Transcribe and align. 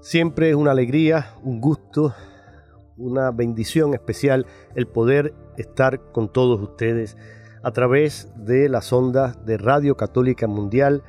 Siempre 0.00 0.48
es 0.48 0.56
una 0.56 0.70
alegría, 0.70 1.34
un 1.42 1.60
gusto, 1.60 2.14
una 2.96 3.30
bendición 3.32 3.92
especial 3.92 4.46
el 4.74 4.86
poder 4.86 5.34
estar 5.58 6.00
con 6.12 6.32
todos 6.32 6.58
ustedes 6.58 7.18
a 7.62 7.70
través 7.72 8.32
de 8.34 8.70
las 8.70 8.94
ondas 8.94 9.44
de 9.44 9.58
Radio 9.58 9.98
Católica 9.98 10.46
Mundial 10.46 11.02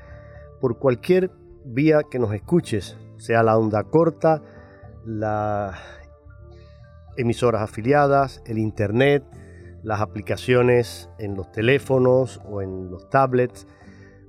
por 0.59 0.77
cualquier 0.77 1.31
vía 1.63 2.01
que 2.09 2.19
nos 2.19 2.33
escuches, 2.33 2.97
sea 3.17 3.43
la 3.43 3.57
onda 3.57 3.81
corta, 3.85 4.41
las 5.05 5.79
emisoras 7.15 7.61
afiliadas, 7.61 8.43
el 8.45 8.57
internet, 8.57 9.23
las 9.83 10.01
aplicaciones 10.01 11.09
en 11.17 11.35
los 11.35 11.49
teléfonos 11.53 12.41
o 12.43 12.61
en 12.61 12.91
los 12.91 13.09
tablets. 13.09 13.65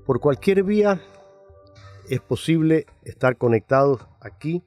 Por 0.06 0.20
cualquier 0.20 0.62
vía 0.62 1.00
es 2.08 2.20
posible 2.20 2.86
estar 3.02 3.36
conectados 3.36 4.06
aquí 4.22 4.62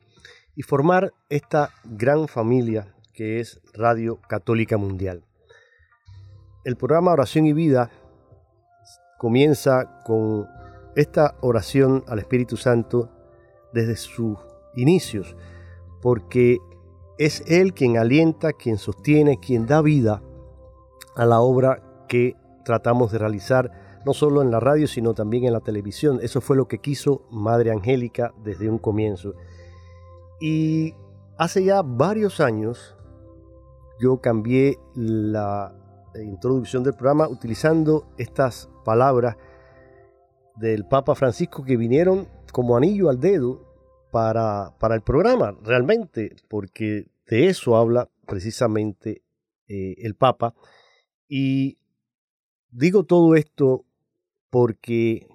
y 0.55 0.63
formar 0.63 1.13
esta 1.29 1.71
gran 1.83 2.27
familia 2.27 2.93
que 3.13 3.39
es 3.39 3.61
Radio 3.73 4.19
Católica 4.27 4.77
Mundial. 4.77 5.23
El 6.63 6.75
programa 6.75 7.11
Oración 7.11 7.45
y 7.45 7.53
Vida 7.53 7.89
comienza 9.17 10.01
con 10.03 10.47
esta 10.95 11.35
oración 11.41 12.03
al 12.07 12.19
Espíritu 12.19 12.57
Santo 12.57 13.09
desde 13.73 13.95
sus 13.95 14.37
inicios, 14.75 15.35
porque 16.01 16.59
es 17.17 17.43
Él 17.47 17.73
quien 17.73 17.97
alienta, 17.97 18.53
quien 18.53 18.77
sostiene, 18.77 19.39
quien 19.39 19.65
da 19.65 19.81
vida 19.81 20.21
a 21.15 21.25
la 21.25 21.39
obra 21.39 21.81
que 22.07 22.35
tratamos 22.63 23.11
de 23.11 23.19
realizar, 23.19 23.71
no 24.05 24.13
solo 24.13 24.41
en 24.41 24.51
la 24.51 24.59
radio, 24.59 24.87
sino 24.87 25.13
también 25.13 25.45
en 25.45 25.53
la 25.53 25.61
televisión. 25.61 26.19
Eso 26.21 26.41
fue 26.41 26.55
lo 26.55 26.67
que 26.67 26.79
quiso 26.79 27.23
Madre 27.31 27.71
Angélica 27.71 28.33
desde 28.43 28.69
un 28.69 28.77
comienzo. 28.77 29.33
Y 30.39 30.93
hace 31.37 31.63
ya 31.63 31.81
varios 31.81 32.39
años 32.39 32.95
yo 33.99 34.21
cambié 34.21 34.77
la 34.93 35.73
introducción 36.15 36.83
del 36.83 36.93
programa 36.93 37.27
utilizando 37.27 38.07
estas 38.17 38.69
palabras 38.83 39.37
del 40.55 40.85
Papa 40.85 41.15
Francisco 41.15 41.63
que 41.63 41.75
vinieron 41.75 42.27
como 42.51 42.77
anillo 42.77 43.09
al 43.09 43.19
dedo 43.19 43.61
para, 44.11 44.73
para 44.79 44.95
el 44.95 45.01
programa, 45.01 45.57
realmente, 45.61 46.35
porque 46.47 47.07
de 47.27 47.47
eso 47.47 47.75
habla 47.75 48.09
precisamente 48.25 49.23
eh, 49.67 49.95
el 49.97 50.15
Papa. 50.15 50.53
Y 51.27 51.77
digo 52.69 53.03
todo 53.03 53.35
esto 53.35 53.84
porque 54.55 55.27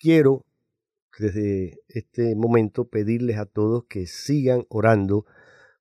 quiero 0.00 0.46
desde 1.18 1.78
este 1.88 2.34
momento 2.34 2.88
pedirles 2.88 3.36
a 3.36 3.44
todos 3.44 3.84
que 3.84 4.06
sigan 4.06 4.64
orando 4.70 5.26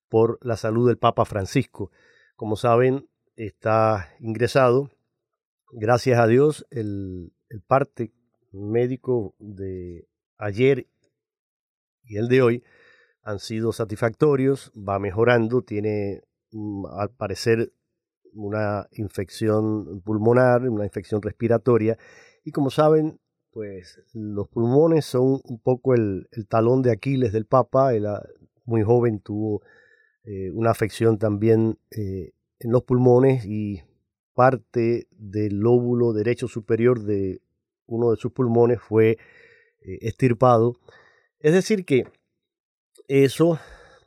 por 0.09 0.39
la 0.41 0.57
salud 0.57 0.85
del 0.85 0.97
Papa 0.97 1.23
Francisco. 1.23 1.89
Como 2.35 2.57
saben, 2.57 3.07
está 3.37 4.09
ingresado. 4.19 4.91
Gracias 5.71 6.19
a 6.19 6.27
Dios, 6.27 6.67
el, 6.69 7.31
el 7.47 7.61
parte 7.61 8.11
médico 8.51 9.35
de 9.39 10.09
ayer 10.37 10.85
y 12.03 12.17
el 12.17 12.27
de 12.27 12.41
hoy 12.41 12.63
han 13.23 13.39
sido 13.39 13.71
satisfactorios, 13.71 14.73
va 14.75 14.99
mejorando, 14.99 15.61
tiene 15.61 16.23
mm, 16.51 16.87
al 16.87 17.09
parecer 17.11 17.71
una 18.33 18.89
infección 18.91 20.01
pulmonar, 20.01 20.67
una 20.67 20.83
infección 20.83 21.21
respiratoria 21.21 21.97
y 22.45 22.51
como 22.51 22.69
saben, 22.69 23.19
pues 23.49 24.01
los 24.13 24.47
pulmones 24.47 25.03
son 25.05 25.41
un 25.43 25.59
poco 25.59 25.95
el, 25.95 26.29
talón 26.47 26.83
de 26.83 26.91
Aquiles 26.91 27.33
del 27.33 27.45
Papa. 27.45 27.95
Él 27.95 28.05
ah, 28.05 28.23
muy 28.65 28.83
joven 28.83 29.19
tuvo 29.19 29.63
eh, 30.23 30.51
una 30.51 30.69
afección 30.69 31.17
también 31.17 31.79
eh, 31.89 32.33
en 32.59 32.71
los 32.71 32.83
pulmones 32.83 33.45
y 33.45 33.81
parte 34.35 35.07
del 35.09 35.55
lóbulo 35.57 36.13
derecho 36.13 36.47
superior 36.47 37.01
de 37.01 37.41
uno 37.87 38.11
de 38.11 38.17
sus 38.17 38.31
pulmones 38.31 38.79
fue 38.79 39.17
eh, 39.81 39.97
estirpado. 40.01 40.75
Es 41.39 41.53
decir 41.53 41.83
que 41.83 42.05
eso, 43.07 43.57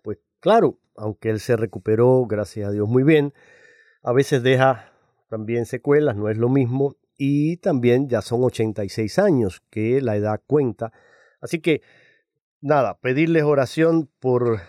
pues 0.05 0.19
claro, 0.39 0.79
aunque 0.95 1.31
él 1.31 1.41
se 1.41 1.57
recuperó, 1.57 2.25
gracias 2.27 2.69
a 2.69 2.73
Dios, 2.73 2.89
muy 2.89 3.03
bien, 3.03 3.33
a 4.03 4.13
veces 4.13 4.45
deja 4.45 4.93
también 5.29 5.67
secuelas, 5.67 6.17
no 6.17 6.29
es 6.29 6.39
lo 6.39 6.49
mismo, 6.49 6.95
y 7.19 7.57
también 7.57 8.09
ya 8.09 8.23
son 8.23 8.45
86 8.45 9.19
años, 9.19 9.61
que 9.69 10.01
la 10.01 10.17
edad 10.17 10.41
cuenta. 10.47 10.93
Así 11.41 11.59
que, 11.59 11.83
nada, 12.61 12.97
pedirles 12.99 13.43
oración 13.43 14.09
por 14.21 14.61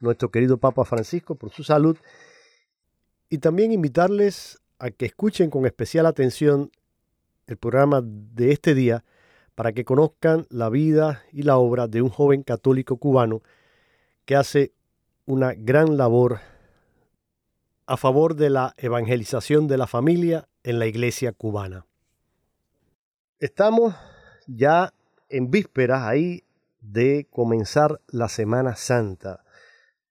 nuestro 0.00 0.30
querido 0.30 0.58
Papa 0.58 0.84
Francisco, 0.84 1.34
por 1.34 1.50
su 1.50 1.64
salud, 1.64 1.96
y 3.30 3.38
también 3.38 3.72
invitarles 3.72 4.60
a 4.78 4.90
que 4.90 5.06
escuchen 5.06 5.48
con 5.48 5.64
especial 5.64 6.04
atención 6.04 6.70
el 7.46 7.56
programa 7.56 8.02
de 8.04 8.52
este 8.52 8.74
día 8.74 9.02
para 9.54 9.72
que 9.72 9.84
conozcan 9.84 10.46
la 10.50 10.68
vida 10.68 11.22
y 11.32 11.42
la 11.42 11.56
obra 11.56 11.88
de 11.88 12.02
un 12.02 12.10
joven 12.10 12.42
católico 12.42 12.98
cubano 12.98 13.42
que 14.26 14.36
hace 14.36 14.72
una 15.26 15.54
gran 15.54 15.96
labor 15.96 16.40
a 17.86 17.96
favor 17.96 18.34
de 18.34 18.50
la 18.50 18.74
evangelización 18.76 19.68
de 19.68 19.78
la 19.78 19.86
familia 19.86 20.48
en 20.62 20.78
la 20.78 20.86
iglesia 20.86 21.32
cubana. 21.32 21.86
Estamos 23.40 23.96
ya 24.46 24.94
en 25.28 25.50
vísperas 25.50 26.02
ahí 26.02 26.44
de 26.80 27.26
comenzar 27.30 28.00
la 28.06 28.28
Semana 28.28 28.76
Santa, 28.76 29.42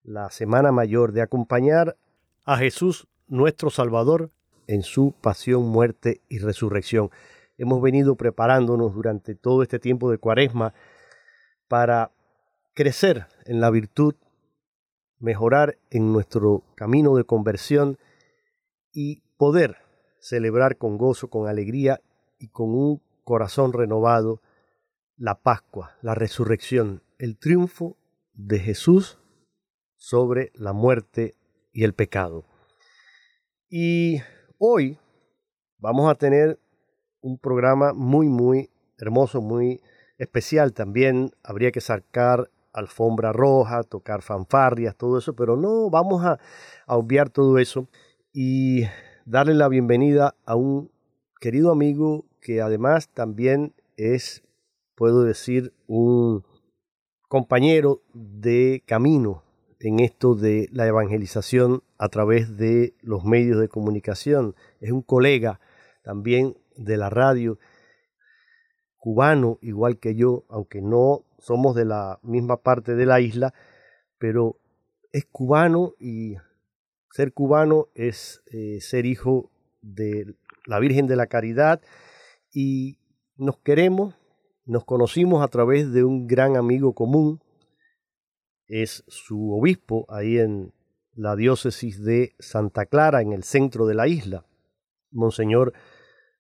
la 0.03 0.29
Semana 0.29 0.73
Mayor, 0.73 1.13
de 1.13 1.21
acompañar 1.21 1.95
a 2.43 2.57
Jesús 2.57 3.07
nuestro 3.27 3.69
Salvador 3.69 4.31
en 4.67 4.83
su 4.83 5.13
pasión, 5.21 5.69
muerte 5.69 6.19
y 6.27 6.39
resurrección. 6.39 7.11
Hemos 7.57 7.81
venido 7.81 8.17
preparándonos 8.17 8.93
durante 8.93 9.35
todo 9.35 9.63
este 9.63 9.79
tiempo 9.79 10.11
de 10.11 10.17
cuaresma 10.17 10.73
para 11.69 12.11
crecer 12.73 13.27
en 13.45 13.61
la 13.61 13.69
virtud, 13.69 14.15
mejorar 15.19 15.77
en 15.91 16.11
nuestro 16.11 16.63
camino 16.75 17.15
de 17.15 17.23
conversión 17.23 17.97
y 18.91 19.21
poder 19.37 19.77
celebrar 20.19 20.77
con 20.77 20.97
gozo, 20.97 21.29
con 21.29 21.47
alegría 21.47 22.01
y 22.37 22.49
con 22.49 22.71
un 22.71 23.01
corazón 23.23 23.73
renovado 23.73 24.41
la 25.17 25.35
Pascua, 25.41 25.95
la 26.01 26.15
resurrección, 26.15 27.03
el 27.17 27.37
triunfo 27.37 27.97
de 28.33 28.59
Jesús 28.59 29.19
sobre 29.95 30.51
la 30.55 30.73
muerte 30.73 31.35
y 31.71 31.83
el 31.83 31.93
pecado. 31.93 32.45
Y 33.69 34.21
hoy 34.57 34.99
vamos 35.77 36.09
a 36.09 36.15
tener 36.15 36.59
un 37.21 37.37
programa 37.37 37.93
muy, 37.93 38.27
muy 38.27 38.69
hermoso, 38.97 39.41
muy 39.41 39.81
especial. 40.17 40.73
También 40.73 41.31
habría 41.43 41.71
que 41.71 41.81
sacar 41.81 42.49
alfombra 42.73 43.31
roja, 43.31 43.83
tocar 43.83 44.21
fanfarrias, 44.21 44.95
todo 44.95 45.17
eso, 45.17 45.35
pero 45.35 45.55
no 45.55 45.89
vamos 45.89 46.25
a, 46.25 46.39
obviar 46.87 47.29
todo 47.29 47.59
eso 47.59 47.87
y 48.33 48.83
darle 49.25 49.53
la 49.53 49.69
bienvenida 49.69 50.35
a 50.45 50.55
un 50.55 50.91
querido 51.39 51.71
amigo 51.71 52.25
que 52.43 52.61
además 52.61 53.09
también 53.09 53.73
es, 53.95 54.43
puedo 54.95 55.23
decir, 55.23 55.73
un 55.87 56.43
compañero 57.29 58.03
de 58.13 58.83
camino 58.85 59.43
en 59.79 59.99
esto 59.99 60.35
de 60.35 60.67
la 60.71 60.85
evangelización 60.85 61.83
a 61.97 62.09
través 62.09 62.57
de 62.57 62.95
los 63.01 63.23
medios 63.23 63.59
de 63.59 63.69
comunicación. 63.69 64.55
Es 64.81 64.91
un 64.91 65.01
colega 65.01 65.59
también 66.03 66.57
de 66.75 66.97
la 66.97 67.09
radio, 67.09 67.59
cubano 68.97 69.57
igual 69.61 69.97
que 69.97 70.15
yo, 70.15 70.45
aunque 70.49 70.81
no 70.81 71.25
somos 71.39 71.75
de 71.75 71.85
la 71.85 72.19
misma 72.23 72.57
parte 72.57 72.95
de 72.95 73.05
la 73.05 73.21
isla, 73.21 73.53
pero 74.17 74.57
es 75.11 75.25
cubano 75.25 75.93
y 75.97 76.35
ser 77.11 77.31
cubano 77.31 77.87
es 77.95 78.41
eh, 78.47 78.79
ser 78.81 79.05
hijo 79.05 79.49
de 79.81 80.35
la 80.65 80.79
Virgen 80.79 81.07
de 81.07 81.15
la 81.15 81.27
Caridad 81.27 81.81
y 82.53 82.99
nos 83.35 83.57
queremos, 83.57 84.15
nos 84.65 84.85
conocimos 84.85 85.43
a 85.43 85.47
través 85.47 85.91
de 85.91 86.03
un 86.03 86.27
gran 86.27 86.55
amigo 86.55 86.93
común, 86.93 87.41
es 88.67 89.03
su 89.07 89.51
obispo 89.53 90.05
ahí 90.09 90.37
en 90.37 90.73
la 91.13 91.35
diócesis 91.35 92.03
de 92.03 92.33
Santa 92.39 92.85
Clara, 92.85 93.21
en 93.21 93.33
el 93.33 93.43
centro 93.43 93.85
de 93.85 93.95
la 93.95 94.07
isla, 94.07 94.45
Monseñor 95.11 95.73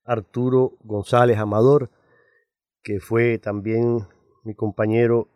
Arturo 0.03 0.77
González 0.83 1.37
Amador, 1.37 1.91
que 2.81 2.99
fue 2.99 3.37
también 3.37 4.07
mi 4.43 4.55
compañero 4.55 5.29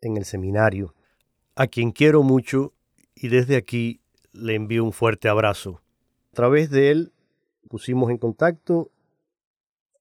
en 0.00 0.16
el 0.16 0.24
seminario, 0.24 0.94
a 1.54 1.66
quien 1.66 1.90
quiero 1.90 2.22
mucho 2.22 2.74
y 3.14 3.28
desde 3.28 3.56
aquí 3.56 4.00
le 4.32 4.54
envío 4.54 4.84
un 4.84 4.92
fuerte 4.92 5.28
abrazo. 5.28 5.80
A 6.32 6.36
través 6.36 6.70
de 6.70 6.90
él 6.90 7.12
pusimos 7.68 8.10
en 8.10 8.18
contacto, 8.18 8.92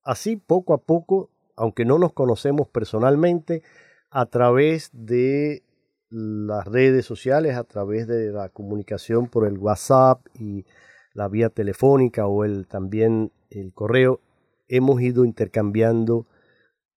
así 0.05 0.37
poco 0.37 0.73
a 0.73 0.77
poco, 0.77 1.29
aunque 1.57 1.83
no 1.83 1.99
nos 1.99 2.13
conocemos 2.13 2.69
personalmente, 2.69 3.63
a 4.11 4.27
través 4.27 4.91
de 4.93 5.63
las 6.09 6.65
redes 6.65 7.05
sociales, 7.05 7.57
a 7.57 7.63
través 7.65 8.07
de 8.07 8.31
la 8.31 8.47
comunicación 8.49 9.27
por 9.27 9.45
el 9.45 9.57
WhatsApp 9.57 10.25
y 10.33 10.65
la 11.13 11.27
vía 11.27 11.49
telefónica 11.49 12.27
o 12.27 12.45
el, 12.45 12.67
también 12.67 13.31
el 13.49 13.73
correo, 13.73 14.21
hemos 14.67 15.01
ido 15.01 15.25
intercambiando 15.25 16.27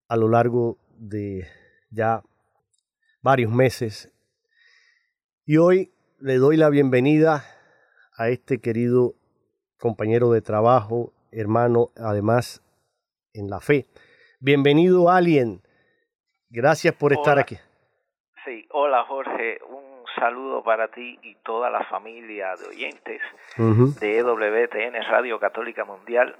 a 0.06 0.16
lo 0.16 0.28
largo 0.28 0.78
de 0.98 1.46
ya 1.90 2.22
varios 3.22 3.50
meses. 3.50 4.10
Y 5.44 5.56
hoy 5.56 5.92
le 6.20 6.36
doy 6.36 6.56
la 6.56 6.68
bienvenida 6.68 7.44
a 8.16 8.28
este 8.28 8.58
querido 8.58 9.14
compañero 9.78 10.30
de 10.32 10.42
trabajo, 10.42 11.12
hermano, 11.30 11.90
además 11.96 12.62
en 13.34 13.48
la 13.48 13.60
fe. 13.60 13.86
Bienvenido, 14.40 15.10
Alien. 15.10 15.62
Gracias 16.50 16.94
por 16.94 17.12
estar 17.12 17.38
aquí. 17.38 17.56
Sí, 18.44 18.66
hola 18.70 19.04
Jorge, 19.04 19.58
un 19.68 20.04
saludo 20.18 20.62
para 20.62 20.88
ti 20.88 21.18
y 21.22 21.34
toda 21.44 21.70
la 21.70 21.84
familia 21.84 22.54
de 22.56 22.66
oyentes 22.68 23.20
de 24.00 24.22
WTN 24.22 24.94
Radio 25.10 25.38
Católica 25.38 25.84
Mundial. 25.84 26.36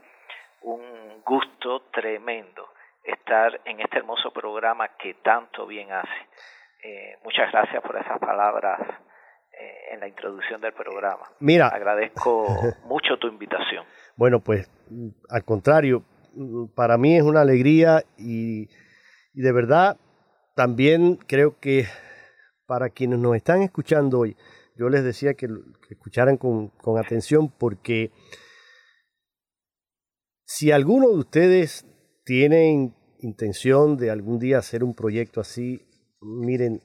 Un 0.63 1.23
gusto 1.25 1.83
tremendo 1.93 2.69
estar 3.05 3.61
en 3.65 3.81
este 3.81 3.99
hermoso 3.99 4.31
programa 4.31 4.89
que 4.97 5.15
tanto 5.15 5.67
bien 5.67 5.93
hace. 5.93 6.29
Eh, 6.83 7.17
muchas 7.25 7.51
gracias 7.53 7.83
por 7.83 7.97
esas 7.97 8.19
palabras 8.19 8.81
eh, 9.53 9.93
en 9.93 10.01
la 10.01 10.09
introducción 10.09 10.61
del 10.61 10.73
programa. 10.73 11.29
Mira, 11.41 11.69
agradezco 11.69 12.47
mucho 12.85 13.19
tu 13.19 13.29
invitación. 13.29 13.85
Bueno, 14.17 14.41
pues 14.41 14.71
al 15.29 15.45
contrario, 15.45 16.03
para 16.75 16.99
mí 16.99 17.17
es 17.17 17.23
una 17.23 17.41
alegría 17.41 18.05
y, 18.17 18.69
de 19.35 19.53
verdad 19.53 19.99
también 20.55 21.17
creo 21.17 21.59
que 21.61 21.87
para 22.67 22.91
quienes 22.91 23.19
nos 23.19 23.37
están 23.37 23.63
escuchando 23.63 24.19
hoy, 24.21 24.37
yo 24.77 24.89
les 24.89 25.05
decía 25.05 25.35
que, 25.35 25.49
escucharan 25.91 26.37
con, 26.37 26.69
con 26.69 26.99
atención 26.99 27.49
porque 27.49 28.11
si 30.45 30.73
alguno 30.73 31.09
de 31.09 31.19
ustedes 31.19 31.87
tienen 32.25 32.95
intención 33.21 33.97
de 33.97 34.11
algún 34.11 34.39
día 34.39 34.59
hacer 34.59 34.83
un 34.85 34.95
proyecto 34.95 35.41
así, 35.41 35.87
miren, 36.21 36.83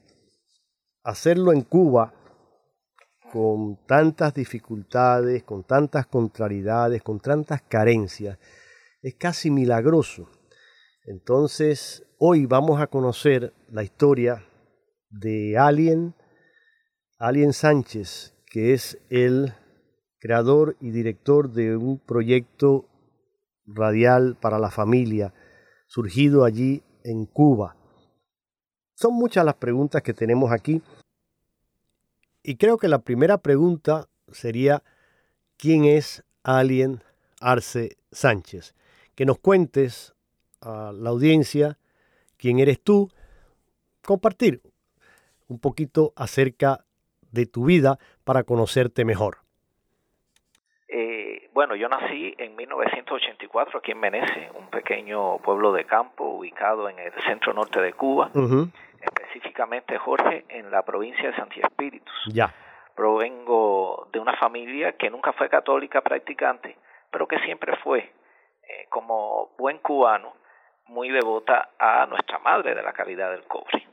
hacerlo 1.02 1.52
en 1.52 1.62
Cuba 1.62 2.14
con 3.32 3.84
tantas 3.86 4.34
dificultades, 4.34 5.42
con 5.42 5.64
tantas 5.64 6.06
contrariedades, 6.06 7.02
con 7.02 7.18
tantas 7.20 7.62
carencias, 7.62 8.38
es 9.04 9.14
casi 9.16 9.50
milagroso. 9.50 10.30
Entonces, 11.04 12.06
hoy 12.16 12.46
vamos 12.46 12.80
a 12.80 12.86
conocer 12.86 13.52
la 13.68 13.82
historia 13.82 14.46
de 15.10 15.58
Alien, 15.58 16.14
Alien 17.18 17.52
Sánchez, 17.52 18.34
que 18.46 18.72
es 18.72 18.98
el 19.10 19.52
creador 20.18 20.78
y 20.80 20.90
director 20.90 21.52
de 21.52 21.76
un 21.76 21.98
proyecto 21.98 22.88
radial 23.66 24.38
para 24.40 24.58
la 24.58 24.70
familia 24.70 25.34
surgido 25.86 26.46
allí 26.46 26.82
en 27.04 27.26
Cuba. 27.26 27.76
Son 28.94 29.12
muchas 29.12 29.44
las 29.44 29.56
preguntas 29.56 30.00
que 30.00 30.14
tenemos 30.14 30.50
aquí 30.50 30.82
y 32.42 32.56
creo 32.56 32.78
que 32.78 32.88
la 32.88 33.00
primera 33.00 33.36
pregunta 33.36 34.08
sería 34.32 34.82
¿quién 35.58 35.84
es 35.84 36.24
Alien 36.42 37.02
Arce 37.38 37.98
Sánchez? 38.10 38.74
Que 39.14 39.26
nos 39.26 39.38
cuentes 39.38 40.14
a 40.60 40.92
la 40.92 41.10
audiencia 41.10 41.78
quién 42.36 42.58
eres 42.58 42.80
tú, 42.82 43.10
compartir 44.04 44.60
un 45.48 45.58
poquito 45.60 46.12
acerca 46.16 46.84
de 47.30 47.46
tu 47.46 47.64
vida 47.66 47.98
para 48.24 48.44
conocerte 48.44 49.04
mejor. 49.04 49.38
Bueno, 51.52 51.76
yo 51.76 51.88
nací 51.88 52.34
en 52.36 52.56
1984 52.56 53.78
aquí 53.78 53.92
en 53.92 54.00
Menece, 54.00 54.50
un 54.58 54.68
pequeño 54.70 55.38
pueblo 55.38 55.72
de 55.72 55.84
campo 55.84 56.24
ubicado 56.24 56.88
en 56.88 56.98
el 56.98 57.12
centro 57.22 57.54
norte 57.54 57.80
de 57.80 57.92
Cuba, 57.92 58.32
específicamente 59.00 59.96
Jorge, 59.96 60.44
en 60.48 60.72
la 60.72 60.82
provincia 60.82 61.30
de 61.30 61.36
Santi 61.36 61.60
Espíritus. 61.60 62.12
Ya. 62.26 62.52
Provengo 62.96 64.08
de 64.12 64.18
una 64.18 64.36
familia 64.36 64.96
que 64.96 65.08
nunca 65.10 65.32
fue 65.32 65.48
católica 65.48 66.00
practicante, 66.00 66.76
pero 67.10 67.28
que 67.28 67.38
siempre 67.38 67.76
fue, 67.84 68.12
eh, 68.68 68.86
como 68.88 69.50
buen 69.58 69.78
cubano, 69.78 70.34
muy 70.86 71.10
devota 71.10 71.70
a 71.78 72.06
nuestra 72.06 72.38
madre 72.38 72.74
de 72.74 72.82
la 72.82 72.92
calidad 72.92 73.30
del 73.30 73.44
cobre. 73.44 73.86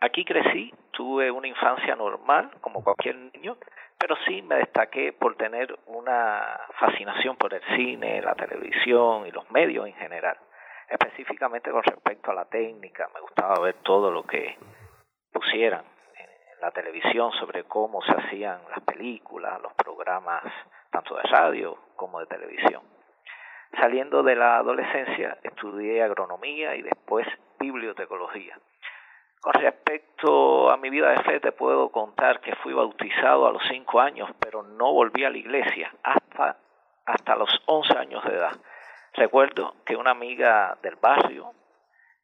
Aquí 0.00 0.24
crecí, 0.24 0.74
tuve 0.90 1.30
una 1.30 1.48
infancia 1.48 1.96
normal, 1.96 2.50
como 2.60 2.84
cualquier 2.84 3.16
niño, 3.16 3.56
pero 3.98 4.14
sí 4.26 4.42
me 4.42 4.56
destaqué 4.56 5.12
por 5.14 5.36
tener 5.36 5.74
una 5.86 6.60
fascinación 6.78 7.36
por 7.36 7.54
el 7.54 7.62
cine, 7.76 8.20
la 8.20 8.34
televisión 8.34 9.26
y 9.26 9.30
los 9.30 9.50
medios 9.50 9.86
en 9.86 9.94
general, 9.94 10.36
específicamente 10.90 11.70
con 11.70 11.82
respecto 11.82 12.30
a 12.30 12.34
la 12.34 12.44
técnica, 12.44 13.08
me 13.14 13.20
gustaba 13.20 13.58
ver 13.60 13.76
todo 13.82 14.10
lo 14.10 14.22
que 14.24 14.58
pusieran 15.32 15.84
en 16.18 16.60
la 16.60 16.70
televisión 16.72 17.32
sobre 17.32 17.64
cómo 17.64 18.02
se 18.02 18.12
hacían 18.12 18.60
las 18.68 18.84
películas, 18.84 19.60
los 19.62 19.72
programas 19.74 20.42
tanto 20.90 21.16
de 21.16 21.22
radio 21.22 21.78
como 21.96 22.20
de 22.20 22.26
televisión. 22.26 22.82
Saliendo 23.78 24.22
de 24.22 24.36
la 24.36 24.58
adolescencia 24.58 25.38
estudié 25.42 26.02
agronomía 26.02 26.74
y 26.76 26.82
después 26.82 27.26
bibliotecología 27.58 28.58
con 29.46 29.62
respecto 29.62 30.70
a 30.72 30.76
mi 30.76 30.90
vida 30.90 31.10
de 31.10 31.22
fe, 31.22 31.38
te 31.38 31.52
puedo 31.52 31.90
contar 31.90 32.40
que 32.40 32.56
fui 32.56 32.72
bautizado 32.72 33.46
a 33.46 33.52
los 33.52 33.62
cinco 33.68 34.00
años, 34.00 34.28
pero 34.40 34.64
no 34.64 34.92
volví 34.92 35.24
a 35.24 35.30
la 35.30 35.38
iglesia 35.38 35.92
hasta, 36.02 36.58
hasta 37.04 37.36
los 37.36 37.62
once 37.66 37.96
años 37.96 38.24
de 38.24 38.34
edad. 38.34 38.56
Recuerdo 39.12 39.76
que 39.84 39.94
una 39.94 40.10
amiga 40.10 40.76
del 40.82 40.96
barrio 40.96 41.52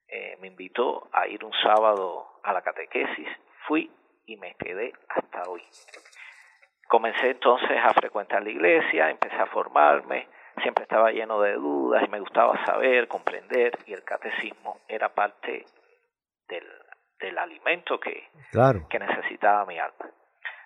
eh, 0.09 0.37
me 0.41 0.49
invitó 0.49 1.09
a 1.13 1.29
ir 1.29 1.45
un 1.45 1.53
sábado 1.63 2.41
a 2.43 2.53
la 2.53 2.61
catequesis. 2.61 3.29
Fui 3.69 3.89
y 4.27 4.37
me 4.37 4.57
quedé 4.57 4.93
hasta 5.09 5.49
hoy. 5.49 5.63
Comencé 6.89 7.31
entonces 7.31 7.79
a 7.85 7.95
frecuentar 7.95 8.43
la 8.43 8.51
iglesia, 8.51 9.11
empecé 9.11 9.37
a 9.37 9.47
formarme, 9.47 10.27
siempre 10.61 10.85
estaba 10.85 11.11
lleno 11.11 11.41
de 11.41 11.55
dudas 11.55 12.03
y 12.07 12.11
me 12.11 12.21
gustaba 12.21 12.65
saber, 12.65 13.09
comprender 13.09 13.79
y 13.87 13.93
el 13.93 14.05
catecismo 14.05 14.81
era 14.89 15.09
parte 15.09 15.65
del, 16.49 16.67
del 17.21 17.39
alimento 17.39 17.99
que, 17.99 18.29
que 18.89 18.99
necesitaba 18.99 19.65
mi 19.65 19.79
alma. 19.79 20.11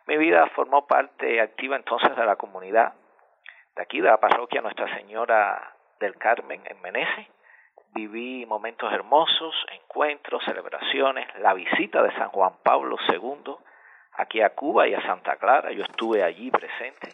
Mi 0.07 0.17
vida 0.17 0.47
formó 0.55 0.87
parte 0.87 1.41
activa 1.41 1.77
entonces 1.77 2.17
de 2.17 2.25
la 2.25 2.37
comunidad 2.37 2.95
de 3.77 3.83
aquí, 3.83 4.01
de 4.01 4.09
la 4.09 4.19
parroquia 4.19 4.63
Nuestra 4.63 4.95
Señora 4.97 5.75
del 6.01 6.17
Carmen 6.17 6.63
en 6.65 6.81
Menezes. 6.81 7.27
Viví 7.93 8.45
momentos 8.47 8.93
hermosos, 8.93 9.55
encuentros, 9.73 10.45
celebraciones, 10.45 11.27
la 11.39 11.55
visita 11.55 12.03
de 12.03 12.13
San 12.15 12.29
Juan 12.29 12.55
Pablo 12.63 12.97
II 13.09 13.57
aquí 14.13 14.41
a 14.43 14.51
Cuba 14.51 14.87
y 14.87 14.95
a 14.95 15.03
Santa 15.03 15.37
Clara. 15.37 15.73
Yo 15.73 15.83
estuve 15.83 16.23
allí 16.23 16.51
presente 16.51 17.09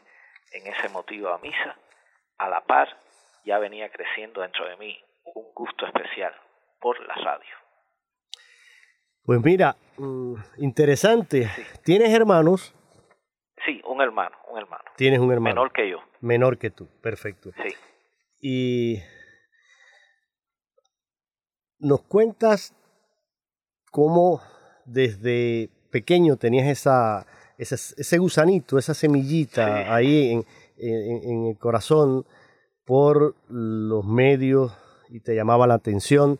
en 0.52 0.66
ese 0.66 0.88
motivo 0.88 1.28
a 1.28 1.38
misa. 1.38 1.76
A 2.42 2.48
la 2.48 2.60
par, 2.60 2.88
ya 3.44 3.60
venía 3.60 3.88
creciendo 3.88 4.40
dentro 4.40 4.68
de 4.68 4.76
mí 4.76 4.98
un 5.36 5.54
gusto 5.54 5.86
especial 5.86 6.32
por 6.80 6.98
la 7.06 7.14
radio. 7.14 7.54
Pues 9.24 9.40
mira, 9.44 9.76
mm, 9.96 10.34
interesante. 10.56 11.48
¿Tienes 11.84 12.12
hermanos? 12.12 12.74
Sí, 13.64 13.80
un 13.86 14.02
hermano, 14.02 14.36
un 14.50 14.58
hermano. 14.58 14.82
Tienes 14.96 15.20
un 15.20 15.30
hermano. 15.30 15.54
Menor 15.54 15.72
que 15.72 15.88
yo. 15.88 15.98
Menor 16.20 16.58
que 16.58 16.70
tú, 16.70 16.88
perfecto. 17.00 17.50
Sí. 17.62 17.76
Y 18.40 18.98
nos 21.78 22.02
cuentas 22.02 22.74
cómo 23.92 24.40
desde 24.84 25.70
pequeño 25.92 26.36
tenías 26.38 26.66
esa, 26.66 27.24
ese 27.56 28.18
gusanito, 28.18 28.78
esa 28.78 28.94
semillita 28.94 29.94
ahí 29.94 30.32
en, 30.32 30.44
en, 30.82 31.46
el 31.46 31.58
corazón 31.58 32.26
por 32.84 33.36
los 33.48 34.04
medios 34.04 34.76
y 35.08 35.20
te 35.20 35.34
llamaba 35.34 35.66
la 35.66 35.74
atención 35.74 36.38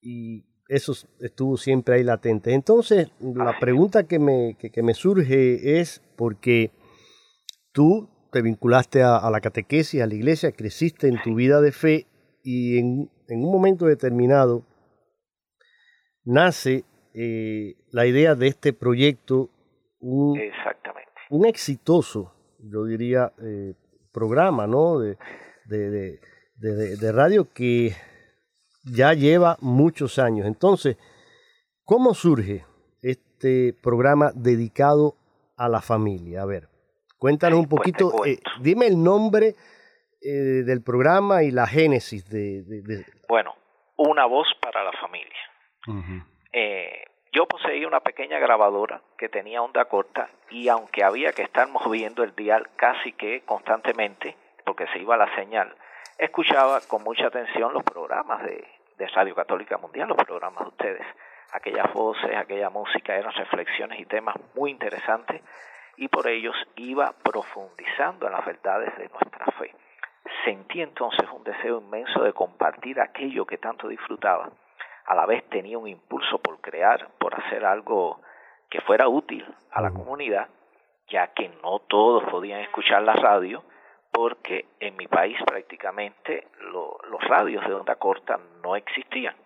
y 0.00 0.44
eso 0.68 0.92
estuvo 1.20 1.56
siempre 1.56 1.96
ahí 1.96 2.04
latente. 2.04 2.52
Entonces, 2.52 3.08
la 3.20 3.58
pregunta 3.58 4.06
que 4.06 4.18
me, 4.18 4.56
que, 4.56 4.82
me 4.82 4.94
surge 4.94 5.80
es 5.80 6.02
porque 6.16 6.70
tú 7.72 8.08
te 8.32 8.42
vinculaste 8.42 9.02
a, 9.02 9.28
la 9.30 9.40
catequesis, 9.40 10.02
a 10.02 10.06
la 10.06 10.14
iglesia, 10.14 10.52
creciste 10.52 11.08
en 11.08 11.20
tu 11.22 11.34
vida 11.34 11.60
de 11.60 11.72
fe 11.72 12.06
y 12.42 12.78
en, 12.78 13.10
en 13.28 13.44
un 13.44 13.52
momento 13.52 13.86
determinado 13.86 14.64
nace 16.24 16.84
eh, 17.14 17.76
la 17.92 18.06
idea 18.06 18.34
de 18.34 18.48
este 18.48 18.74
proyecto, 18.74 19.48
un, 20.00 20.38
Exactamente. 20.38 21.10
un 21.30 21.46
exitoso, 21.46 22.34
yo 22.70 22.84
diría, 22.84 23.32
eh, 23.42 23.74
programa 24.12 24.66
¿no? 24.66 24.98
de, 24.98 25.16
de, 25.66 26.20
de, 26.56 26.96
de 26.96 27.12
radio 27.12 27.48
que 27.52 27.94
ya 28.84 29.12
lleva 29.14 29.56
muchos 29.60 30.18
años. 30.18 30.46
Entonces, 30.46 30.96
¿cómo 31.84 32.14
surge 32.14 32.64
este 33.02 33.74
programa 33.82 34.30
dedicado 34.34 35.16
a 35.56 35.68
la 35.68 35.80
familia? 35.80 36.42
A 36.42 36.46
ver, 36.46 36.68
cuéntanos 37.18 37.58
un 37.58 37.68
pues, 37.68 37.80
poquito, 37.80 38.24
eh, 38.24 38.38
dime 38.60 38.86
el 38.86 39.02
nombre 39.02 39.54
eh, 40.22 40.30
del 40.64 40.82
programa 40.82 41.42
y 41.42 41.50
la 41.50 41.66
génesis 41.66 42.28
de, 42.28 43.04
Bueno, 43.28 43.54
Una 43.96 44.26
voz 44.26 44.46
para 44.60 44.84
la 44.84 44.92
familia. 45.00 45.36
eh, 46.52 47.04
yo 47.36 47.44
poseía 47.44 47.86
una 47.86 48.00
pequeña 48.00 48.38
grabadora 48.38 49.02
que 49.18 49.28
tenía 49.28 49.60
onda 49.60 49.84
corta 49.84 50.30
y 50.48 50.68
aunque 50.68 51.04
había 51.04 51.32
que 51.32 51.42
estar 51.42 51.68
moviendo 51.86 52.24
el 52.24 52.34
dial 52.34 52.70
casi 52.76 53.12
que 53.12 53.42
constantemente, 53.42 54.34
porque 54.64 54.86
se 54.86 55.00
iba 55.00 55.18
la 55.18 55.34
señal, 55.34 55.76
escuchaba 56.16 56.80
con 56.88 57.04
mucha 57.04 57.26
atención 57.26 57.74
los 57.74 57.84
programas 57.84 58.42
de, 58.42 58.66
de 58.96 59.06
Radio 59.08 59.34
Católica 59.34 59.76
Mundial, 59.76 60.08
los 60.08 60.16
programas 60.16 60.62
de 60.62 60.68
ustedes. 60.70 61.06
Aquellas 61.52 61.92
voces, 61.92 62.34
aquella 62.34 62.70
música 62.70 63.14
eran 63.14 63.34
reflexiones 63.34 64.00
y 64.00 64.06
temas 64.06 64.36
muy 64.54 64.70
interesantes 64.70 65.42
y 65.98 66.08
por 66.08 66.26
ellos 66.28 66.56
iba 66.76 67.12
profundizando 67.22 68.28
en 68.28 68.32
las 68.32 68.46
verdades 68.46 68.96
de 68.96 69.10
nuestra 69.10 69.44
fe. 69.58 69.74
Sentí 70.46 70.80
entonces 70.80 71.28
un 71.30 71.44
deseo 71.44 71.82
inmenso 71.82 72.22
de 72.22 72.32
compartir 72.32 72.98
aquello 72.98 73.44
que 73.44 73.58
tanto 73.58 73.88
disfrutaba. 73.88 74.48
A 75.06 75.14
la 75.14 75.26
vez 75.26 75.48
tenía 75.48 75.78
un 75.78 75.88
impulso 75.88 76.38
por 76.38 76.60
crear, 76.60 77.08
por 77.18 77.34
hacer 77.34 77.64
algo 77.64 78.20
que 78.68 78.80
fuera 78.80 79.08
útil 79.08 79.46
a 79.70 79.80
la 79.80 79.90
comunidad, 79.90 80.48
ya 81.08 81.28
que 81.28 81.48
no 81.62 81.78
todos 81.80 82.24
podían 82.24 82.60
escuchar 82.60 83.02
la 83.02 83.14
radio, 83.14 83.62
porque 84.12 84.66
en 84.80 84.96
mi 84.96 85.06
país 85.06 85.38
prácticamente 85.46 86.48
los 86.60 87.22
radios 87.28 87.66
de 87.66 87.74
onda 87.74 87.94
corta 87.96 88.40
no 88.62 88.74
existían. 88.74 89.36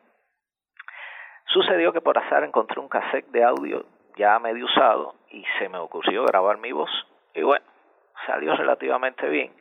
Sucedió 1.46 1.92
que 1.92 2.00
por 2.00 2.16
azar 2.16 2.44
encontré 2.44 2.80
un 2.80 2.88
cassette 2.88 3.26
de 3.26 3.42
audio 3.44 3.84
ya 4.16 4.38
medio 4.38 4.64
usado 4.64 5.14
y 5.30 5.44
se 5.58 5.68
me 5.68 5.78
ocurrió 5.78 6.24
grabar 6.24 6.58
mi 6.58 6.72
voz 6.72 6.90
y 7.34 7.42
bueno, 7.42 7.64
salió 8.26 8.54
relativamente 8.56 9.28
bien. 9.28 9.52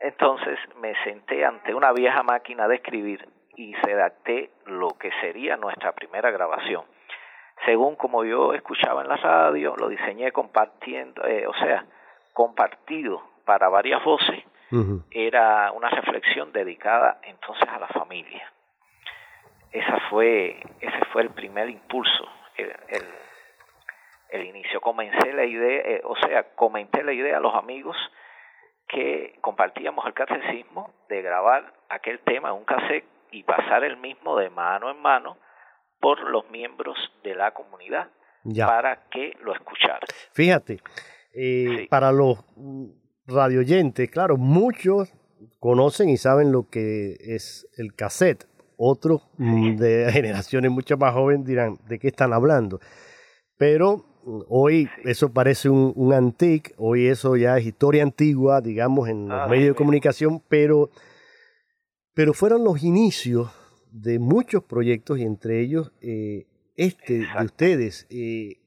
Entonces 0.00 0.58
me 0.76 0.94
senté 1.04 1.44
ante 1.44 1.74
una 1.74 1.92
vieja 1.92 2.22
máquina 2.22 2.68
de 2.68 2.76
escribir 2.76 3.26
y 3.56 3.74
redacté 3.74 4.50
lo 4.66 4.90
que 4.98 5.10
sería 5.20 5.56
nuestra 5.56 5.92
primera 5.92 6.30
grabación. 6.30 6.84
Según 7.64 7.96
como 7.96 8.24
yo 8.24 8.54
escuchaba 8.54 9.02
en 9.02 9.08
la 9.08 9.16
radio, 9.16 9.76
lo 9.76 9.88
diseñé 9.88 10.32
compartiendo, 10.32 11.24
eh, 11.26 11.46
o 11.46 11.54
sea, 11.54 11.84
compartido 12.32 13.22
para 13.44 13.68
varias 13.68 14.02
voces, 14.04 14.44
era 15.10 15.70
una 15.72 15.90
reflexión 15.90 16.50
dedicada 16.50 17.20
entonces 17.24 17.68
a 17.68 17.78
la 17.78 17.88
familia. 17.88 18.50
Esa 19.70 20.00
fue, 20.08 20.62
ese 20.80 21.04
fue 21.12 21.22
el 21.22 21.30
primer 21.30 21.68
impulso, 21.68 22.26
el, 22.56 22.72
el, 24.30 24.44
inicio. 24.46 24.80
Comencé 24.80 25.34
la 25.34 25.44
idea, 25.44 25.82
eh, 25.82 26.00
o 26.04 26.16
sea, 26.16 26.54
comenté 26.54 27.02
la 27.02 27.12
idea 27.12 27.36
a 27.36 27.40
los 27.40 27.54
amigos 27.54 27.96
que 28.88 29.36
compartíamos 29.42 30.06
el 30.06 30.14
catecismo 30.14 30.90
de 31.10 31.20
grabar 31.20 31.70
aquel 31.90 32.20
tema 32.20 32.48
en 32.48 32.54
un 32.54 32.64
cassette 32.64 33.11
y 33.32 33.42
pasar 33.42 33.84
el 33.84 33.96
mismo 33.96 34.36
de 34.36 34.50
mano 34.50 34.90
en 34.90 35.00
mano 35.00 35.38
por 36.00 36.20
los 36.30 36.48
miembros 36.50 36.96
de 37.24 37.34
la 37.34 37.52
comunidad 37.52 38.08
para 38.66 39.08
que 39.10 39.36
lo 39.42 39.54
escucharan. 39.54 40.00
Fíjate, 40.32 40.80
eh, 41.34 41.86
para 41.88 42.12
los 42.12 42.44
radioyentes, 43.26 44.10
claro, 44.10 44.36
muchos 44.36 45.12
conocen 45.58 46.08
y 46.08 46.16
saben 46.16 46.52
lo 46.52 46.68
que 46.68 47.16
es 47.20 47.68
el 47.76 47.94
cassette. 47.94 48.46
Otros 48.76 49.28
de 49.38 50.08
generaciones 50.12 50.70
mucho 50.72 50.96
más 50.96 51.14
jóvenes 51.14 51.46
dirán, 51.46 51.78
¿de 51.86 51.98
qué 51.98 52.08
están 52.08 52.32
hablando? 52.32 52.80
Pero 53.56 54.04
hoy 54.48 54.88
eso 55.04 55.32
parece 55.32 55.68
un, 55.68 55.92
un 55.94 56.12
antique, 56.12 56.74
hoy 56.78 57.06
eso 57.06 57.36
ya 57.36 57.58
es 57.58 57.66
historia 57.66 58.02
antigua, 58.02 58.60
digamos, 58.60 59.08
en 59.08 59.28
los 59.28 59.40
ah, 59.40 59.46
medios 59.46 59.68
de 59.68 59.74
comunicación, 59.74 60.42
pero, 60.48 60.90
pero 62.14 62.34
fueron 62.34 62.64
los 62.64 62.82
inicios 62.82 63.50
de 63.90 64.18
muchos 64.18 64.64
proyectos 64.64 65.18
y 65.18 65.22
entre 65.22 65.60
ellos 65.60 65.92
eh, 66.00 66.46
este 66.76 67.20
de 67.20 67.44
ustedes. 67.44 68.06
Eh, 68.10 68.58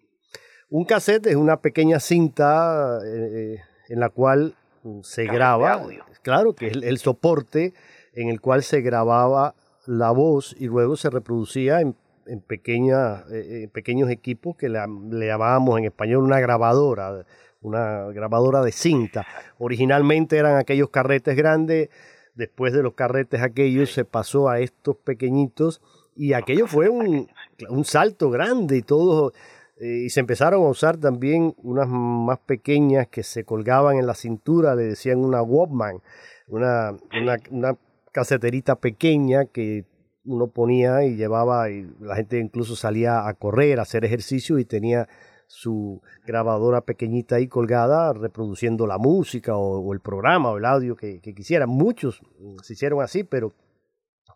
un 0.70 0.86
cassette 0.86 1.28
es 1.28 1.36
una 1.36 1.62
pequeña 1.62 2.00
cinta 2.00 3.00
eh, 3.06 3.60
en 3.90 4.00
la 4.00 4.10
cual 4.10 4.56
se 5.02 5.26
graba, 5.26 5.82
claro, 6.22 6.54
que 6.54 6.68
es 6.68 6.78
el, 6.78 6.98
soporte 6.98 7.74
en 8.14 8.30
el 8.30 8.40
cual 8.40 8.64
se 8.64 8.82
grababa 8.82 9.56
la 9.86 10.12
voz 10.12 10.56
y 10.60 10.66
luego 10.66 10.96
se 10.96 11.10
reproducía 11.10 11.82
en, 11.82 11.96
en, 12.28 12.44
eh, 12.50 13.70
pequeños 13.72 14.10
equipos 14.10 14.56
que 14.56 14.70
le, 14.70 14.80
llamábamos 15.28 15.78
en 15.80 15.86
español 15.86 16.24
una 16.24 16.40
grabadora, 16.40 17.26
una 17.62 18.06
grabadora 18.12 18.62
de 18.62 18.72
cinta. 18.72 19.26
Originalmente 19.58 20.38
eran 20.38 20.58
aquellos 20.58 20.90
carretes 20.90 21.36
grandes, 21.36 21.90
después 22.36 22.74
de 22.74 22.84
los 22.84 22.94
carretes 22.94 23.42
aquellos 23.42 23.92
se 23.92 24.06
pasó 24.06 24.50
a 24.50 24.60
estos 24.60 24.98
pequeñitos 24.98 25.82
y 26.16 26.34
aquello 26.34 26.68
fue 26.68 26.90
un, 26.90 27.28
un 27.70 27.86
salto 27.86 28.30
grande 28.30 28.78
y 28.78 28.82
todo 28.82 29.34
eh, 29.78 30.04
y 30.06 30.10
se 30.10 30.22
empezaron 30.22 30.64
a 30.64 30.70
usar 30.70 30.98
también 30.98 31.54
unas 31.58 31.88
más 31.88 32.40
pequeñas 32.40 33.08
que 33.08 33.24
se 33.24 33.44
colgaban 33.44 33.98
en 33.98 34.08
la 34.08 34.16
cintura, 34.16 34.74
le 34.74 34.84
decían 34.84 35.20
una 35.20 35.42
Walkman, 35.42 36.02
una, 36.48 36.96
una, 37.20 37.38
una 37.52 37.78
caseterita 38.14 38.76
pequeña 38.76 39.46
que 39.46 39.84
uno 40.24 40.48
ponía 40.48 41.04
y 41.04 41.18
llevaba, 41.18 41.70
y 41.70 41.88
la 42.00 42.16
gente 42.16 42.40
incluso 42.40 42.78
salía 42.78 43.28
a 43.28 43.34
correr, 43.34 43.80
a 43.80 43.82
hacer 43.82 44.06
ejercicio 44.06 44.60
y 44.60 44.66
tenía 44.66 45.10
su 45.48 46.02
grabadora 46.26 46.82
pequeñita 46.82 47.36
ahí 47.36 47.48
colgada 47.48 48.14
reproduciendo 48.14 48.88
la 48.88 48.98
música 48.98 49.56
o, 49.56 49.94
el 49.94 50.00
programa 50.00 50.52
o 50.52 50.58
el 50.58 50.66
audio 50.66 50.96
que, 50.96 51.20
que. 51.22 51.34
Muchos 51.68 52.22
se 52.64 52.74
hicieron 52.74 53.02
así, 53.02 53.24
pero 53.24 53.54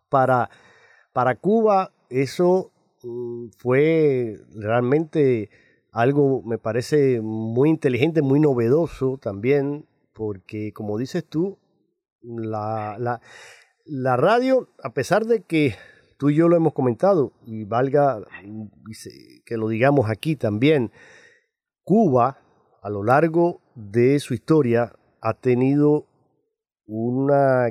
para, 0.08 0.50
para 1.12 1.34
Cuba 1.36 1.92
eso 2.08 2.72
Mm, 3.02 3.48
fue 3.56 4.38
realmente 4.54 5.50
algo, 5.92 6.42
me 6.42 6.58
parece, 6.58 7.20
muy 7.20 7.70
inteligente, 7.70 8.22
muy 8.22 8.40
novedoso 8.40 9.18
también, 9.18 9.86
porque 10.12 10.72
como 10.72 10.98
dices 10.98 11.24
tú, 11.24 11.58
la, 12.22 13.20
la 13.84 14.16
radio, 14.16 14.68
a 14.82 14.92
pesar 14.92 15.24
de 15.24 15.42
que 15.42 15.74
tú 16.20 16.28
y 16.28 16.34
yo 16.34 16.48
lo 16.48 16.56
hemos 16.56 16.74
comentado, 16.74 17.32
y 17.46 17.64
valga 17.64 18.22
que 19.46 19.56
lo 19.56 19.68
digamos 19.68 20.10
aquí 20.10 20.36
también, 20.36 20.92
Cuba 21.82 22.36
a 22.82 22.90
lo 22.90 23.02
largo 23.02 23.62
de 23.74 24.20
su 24.20 24.34
historia 24.34 24.92
ha 25.22 25.32
tenido 25.32 26.06
una, 26.84 27.68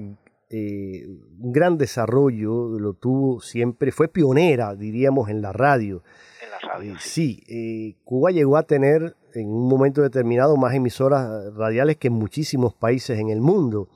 eh, 0.50 1.06
un 1.40 1.52
gran 1.52 1.78
desarrollo, 1.78 2.80
lo 2.80 2.96
tuvo 2.96 3.40
siempre, 3.40 3.92
fue 3.92 4.08
pionera, 4.08 4.76
diríamos, 4.76 5.30
en 5.30 5.44
la 5.44 5.54
radio. 5.54 6.02
En 6.44 6.50
la 6.50 6.74
radio. 6.74 6.94
Eh, 6.94 6.98
sí, 7.00 7.44
eh, 7.48 8.02
Cuba 8.04 8.32
llegó 8.32 8.58
a 8.58 8.64
tener 8.64 9.16
en 9.36 9.48
un 9.48 9.70
momento 9.70 10.02
determinado 10.02 10.58
más 10.58 10.74
emisoras 10.74 11.54
radiales 11.54 11.98
que 11.98 12.08
en 12.08 12.16
muchísimos 12.16 12.74
países 12.74 13.20
en 13.20 13.30
el 13.30 13.42
mundo. 13.42 13.90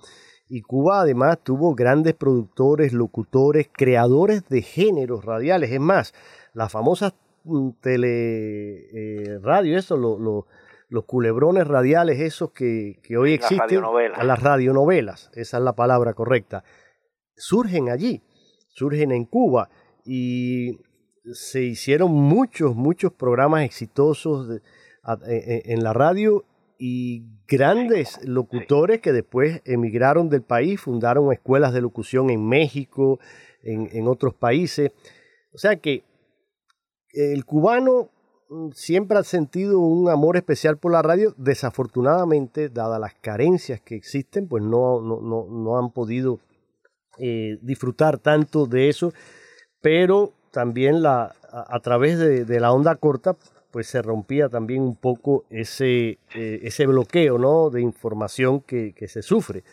Y 0.53 0.61
Cuba 0.61 1.01
además 1.01 1.39
tuvo 1.41 1.73
grandes 1.73 2.13
productores, 2.13 2.93
locutores, 2.93 3.69
creadores 3.71 4.47
de 4.49 4.61
géneros 4.61 5.25
radiales. 5.25 5.71
Es 5.71 5.79
más, 5.79 6.13
las 6.53 6.71
famosas 6.71 7.15
mm, 7.43 7.69
tele 7.81 9.39
radio, 9.41 9.79
eso, 9.79 9.97
lo, 9.97 10.45
los 10.89 11.05
culebrones 11.05 11.67
radiales 11.67 12.19
esos 12.19 12.51
que, 12.51 12.99
hoy 13.17 13.33
existen, 13.33 13.81
las 13.81 14.23
las 14.27 14.43
radionovelas, 14.43 15.31
esa 15.33 15.57
es 15.57 15.63
la 15.63 15.73
palabra 15.73 16.13
correcta, 16.13 16.63
surgen 17.35 17.89
allí, 17.89 18.21
surgen 18.67 19.11
en 19.11 19.25
Cuba 19.25 19.71
y 20.05 20.77
se 21.31 21.63
hicieron 21.63 22.11
muchos, 22.11 22.75
muchos 22.75 23.11
programas 23.11 23.63
exitosos 23.63 24.61
e, 25.27 25.35
e, 25.35 25.73
en, 25.73 25.83
la 25.83 25.93
radio 25.93 26.45
y 26.85 27.25
grandes 27.47 28.19
locutores 28.25 28.99
que 28.99 29.13
después 29.13 29.61
emigraron 29.65 30.29
del 30.29 30.41
país, 30.41 30.81
fundaron 30.81 31.31
escuelas 31.31 31.73
de 31.73 31.81
locución 31.81 32.29
en 32.29 32.47
México, 32.47 33.19
en, 33.61 33.89
en 33.93 34.07
otros 34.07 34.33
países. 34.33 34.91
O 35.53 35.57
sea 35.57 35.75
que 35.77 36.03
el 37.13 37.45
cubano 37.45 38.09
Mm, 38.53 38.71
siempre 38.73 39.17
ha 39.17 39.23
sentido 39.23 39.79
un 39.79 40.09
amor 40.09 40.37
especial 40.37 40.77
por 40.77 40.91
la 40.91 41.01
radio. 41.01 41.33
Desafortunadamente, 41.37 42.69
dadas 42.69 42.99
las 42.99 43.15
carencias 43.15 43.81
que 43.81 43.95
existen, 43.95 44.47
pues 44.47 44.63
no, 44.63 45.01
no, 45.01 45.47
no, 45.49 45.77
han 45.79 45.91
podido 45.91 46.39
eh, 47.17 47.57
disfrutar 47.61 48.19
tanto 48.19 48.67
de 48.67 48.89
eso. 48.89 49.11
Pero 49.81 50.33
también 50.51 51.01
la, 51.01 51.33
a, 51.51 51.79
través 51.79 52.19
de, 52.19 52.59
la 52.59 52.71
onda 52.71 52.95
corta, 52.95 53.35
pues 53.73 53.87
se 53.87 54.01
rompía 54.01 54.47
también 54.47 54.83
un 54.83 54.95
poco 54.95 55.45
ese, 55.49 56.19
eh, 56.33 56.59
ese 56.63 56.87
bloqueo 56.87 57.37
¿no? 57.37 57.69
de 57.69 57.81
información 57.81 58.61
que, 58.61 58.93
que 58.93 59.09
se 59.09 59.21
sufre 59.21 59.65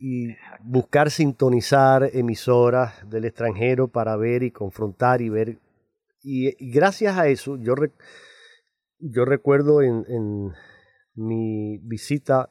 y 0.00 0.34
buscar 0.62 1.10
sintonizar 1.10 2.10
emisoras 2.12 3.08
del 3.08 3.26
extranjero 3.26 3.86
para 3.86 4.16
ver 4.16 4.42
y 4.42 4.50
confrontar 4.50 5.22
y 5.22 5.28
ver 5.28 5.58
y, 6.22 6.72
gracias 6.72 7.16
a 7.16 7.28
eso, 7.28 7.56
yo, 7.56 7.74
yo 8.98 9.24
recuerdo 9.24 9.82
en, 9.82 10.52
mi 11.14 11.78
visita, 11.78 12.50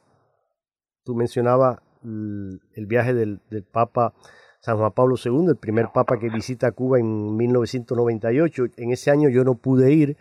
tú 1.04 1.14
mencionabas 1.14 1.78
el, 2.02 2.86
viaje 2.86 3.14
del, 3.14 3.40
Papa 3.70 4.14
San 4.60 4.76
Juan 4.78 4.92
Pablo 4.92 5.16
II, 5.22 5.46
el 5.50 5.56
primer 5.56 5.90
Papa 5.94 6.18
que 6.18 6.28
visita 6.28 6.72
Cuba 6.72 6.98
en 6.98 7.36
1998. 7.36 8.66
En 8.76 8.90
ese 8.90 9.10
año 9.10 9.28
yo 9.28 9.44
no 9.44 9.54
pude 9.54 9.92
ir, 9.92 10.16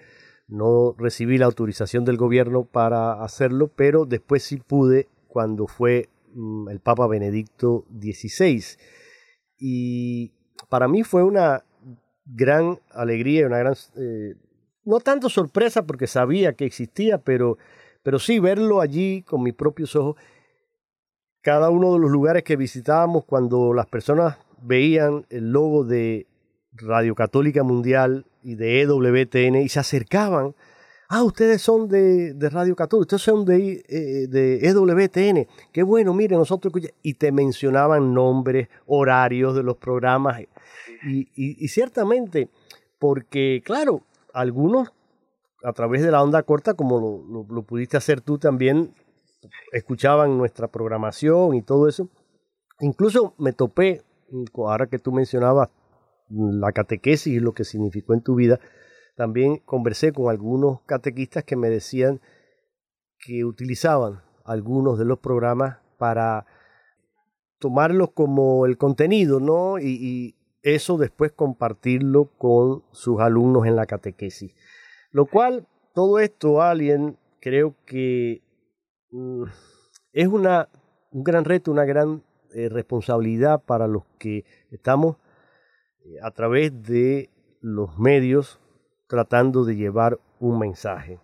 no 0.47 0.95
recibí 0.97 1.37
la 1.37 1.45
autorización 1.45 2.05
del 2.05 2.17
gobierno 2.17 2.65
para 2.65 3.23
hacerlo, 3.23 3.69
pero 3.75 4.05
después 4.05 4.43
sí 4.43 4.57
pude 4.57 5.09
cuando 5.27 5.67
fue 5.67 6.09
mm, 6.33 6.69
el 6.69 6.79
Papa 6.79 7.07
Benedicto 7.07 7.85
XVI. 7.99 8.63
Y 9.59 10.31
para 10.69 10.87
mí 10.87 11.03
fue 11.03 11.23
una 11.23 11.63
gran 12.25 12.79
alegría 12.91 13.47
una 13.47 13.57
gran, 13.57 13.73
eh, 13.95 14.35
no 14.83 14.99
tanto 14.99 15.29
sorpresa 15.29 15.85
porque 15.85 16.07
sabía 16.07 16.53
que 16.53 16.65
existía, 16.65 17.17
pero, 17.17 17.57
pero 18.03 18.19
sí 18.19 18.39
verlo 18.39 18.81
allí 18.81 19.23
con 19.23 19.43
mis 19.43 19.53
propios 19.53 19.95
ojos. 19.95 20.15
Cada 21.41 21.69
uno 21.69 21.93
de 21.93 21.99
los 21.99 22.11
lugares 22.11 22.43
que 22.43 22.55
visitábamos, 22.55 23.25
cuando 23.25 23.73
las 23.73 23.85
personas 23.87 24.37
veían 24.61 25.25
el 25.29 25.51
logo 25.51 25.83
de 25.83 26.27
Radio 26.71 27.15
Católica 27.15 27.63
Mundial 27.63 28.25
y 28.47 28.55
de 28.55 28.81
EWTN 28.81 29.57
y 29.57 29.67
se 29.67 29.81
acercaban, 29.81 30.55
ah, 31.09 31.21
ustedes 31.23 31.61
son 31.61 31.89
de, 31.89 32.33
Radio 32.49 32.77
Católica, 32.77 33.01
ustedes 33.01 33.21
son 33.21 33.43
de, 33.43 33.83
eh, 33.89 34.27
de 34.29 34.65
EWTN, 34.69 35.45
qué 35.73 35.83
bueno, 35.83 36.13
mire, 36.13 36.37
nosotros, 36.37 36.73
y 37.01 37.13
te 37.15 37.33
mencionaban 37.33 38.13
nombres, 38.13 38.69
horarios 38.85 39.53
de 39.53 39.63
los 39.63 39.75
programas, 39.75 40.43
y, 41.03 41.67
ciertamente, 41.67 42.49
porque 42.99 43.61
claro, 43.65 44.03
algunos 44.33 44.93
a 45.65 45.73
través 45.73 46.01
de 46.01 46.11
la 46.11 46.23
onda 46.23 46.41
corta, 46.43 46.73
como 46.73 47.45
lo, 47.49 47.63
pudiste 47.63 47.97
hacer 47.97 48.21
tú 48.21 48.37
también, 48.37 48.95
escuchaban 49.73 50.37
nuestra 50.37 50.69
programación 50.69 51.53
y 51.53 51.63
todo 51.63 51.89
eso. 51.89 52.07
Incluso 52.79 53.33
me 53.37 53.51
topé, 53.51 54.03
ahora 54.55 54.87
que 54.87 54.99
tú 54.99 55.11
mencionabas 55.11 55.67
la 56.29 56.71
catequesis 56.71 57.33
y 57.33 57.39
lo 57.39 57.53
que 57.53 57.63
significó 57.63 58.13
en 58.13 58.21
tu 58.21 58.35
vida, 58.35 58.59
también 59.15 59.57
conversé 59.57 60.11
con 60.13 60.29
algunos 60.29 60.81
catequistas 60.81 61.43
que 61.43 61.55
me 61.55 61.69
decían 61.69 62.21
que 63.19 63.45
utilizaban 63.45 64.21
algunos 64.45 64.99
de 64.99 65.05
los 65.05 65.19
programas 65.19 65.77
para 65.97 66.45
tomarlos 67.59 68.11
como 68.11 68.65
el 68.65 68.77
contenido, 68.77 69.39
¿no? 69.39 69.79
y, 69.79 70.35
eso 70.63 70.97
después 70.97 71.31
compartirlo 71.31 72.25
con 72.37 72.83
sus 72.91 73.21
alumnos 73.21 73.65
en 73.65 73.77
la 73.77 73.85
catequesis. 73.85 74.53
Lo 75.11 75.25
cual, 75.25 75.65
todo 75.93 76.19
esto, 76.19 76.61
alguien, 76.61 77.17
creo 77.39 77.75
que 77.85 78.41
mm, 79.11 79.43
es 80.11 80.27
una, 80.27 80.67
un 81.11 81.23
gran 81.23 81.45
reto, 81.45 81.71
una 81.71 81.85
gran 81.85 82.23
eh, 82.53 82.67
responsabilidad 82.69 83.63
para 83.63 83.87
los 83.87 84.03
que 84.19 84.43
estamos 84.69 85.17
a 86.21 86.31
través 86.31 86.83
de 86.83 87.29
los 87.61 87.97
medios 87.97 88.59
tratando 89.07 89.63
de 89.63 89.75
llevar 89.75 90.17
un 90.39 90.59
mensaje. 90.59 91.19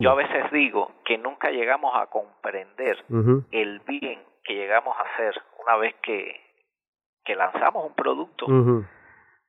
Yo 0.00 0.10
a 0.10 0.14
veces 0.14 0.50
digo 0.52 0.92
que 1.04 1.18
nunca 1.18 1.50
llegamos 1.50 1.92
a 1.94 2.06
comprender 2.06 3.04
el 3.50 3.80
bien 3.80 4.20
que 4.44 4.54
llegamos 4.54 4.96
a 4.96 5.02
hacer 5.02 5.34
una 5.64 5.76
vez 5.76 5.94
que 6.02 6.48
que 7.28 7.36
lanzamos 7.36 7.84
un 7.84 7.94
producto 7.94 8.46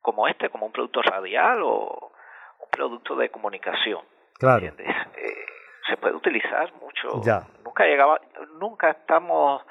como 0.02 0.28
este, 0.28 0.50
como 0.50 0.66
un 0.66 0.72
producto 0.74 1.02
radial 1.02 1.62
o 1.64 2.12
un 2.60 2.70
producto 2.70 3.16
de 3.16 3.30
comunicación. 3.30 4.02
Claro. 4.38 4.66
Eh, 4.66 5.46
se 5.88 5.96
puede 5.96 6.14
utilizar 6.14 6.74
mucho. 6.74 7.22
Ya. 7.24 7.48
Nunca 7.64 7.86
llegaba, 7.86 8.20
nunca 8.60 8.90
estamos, 8.92 9.64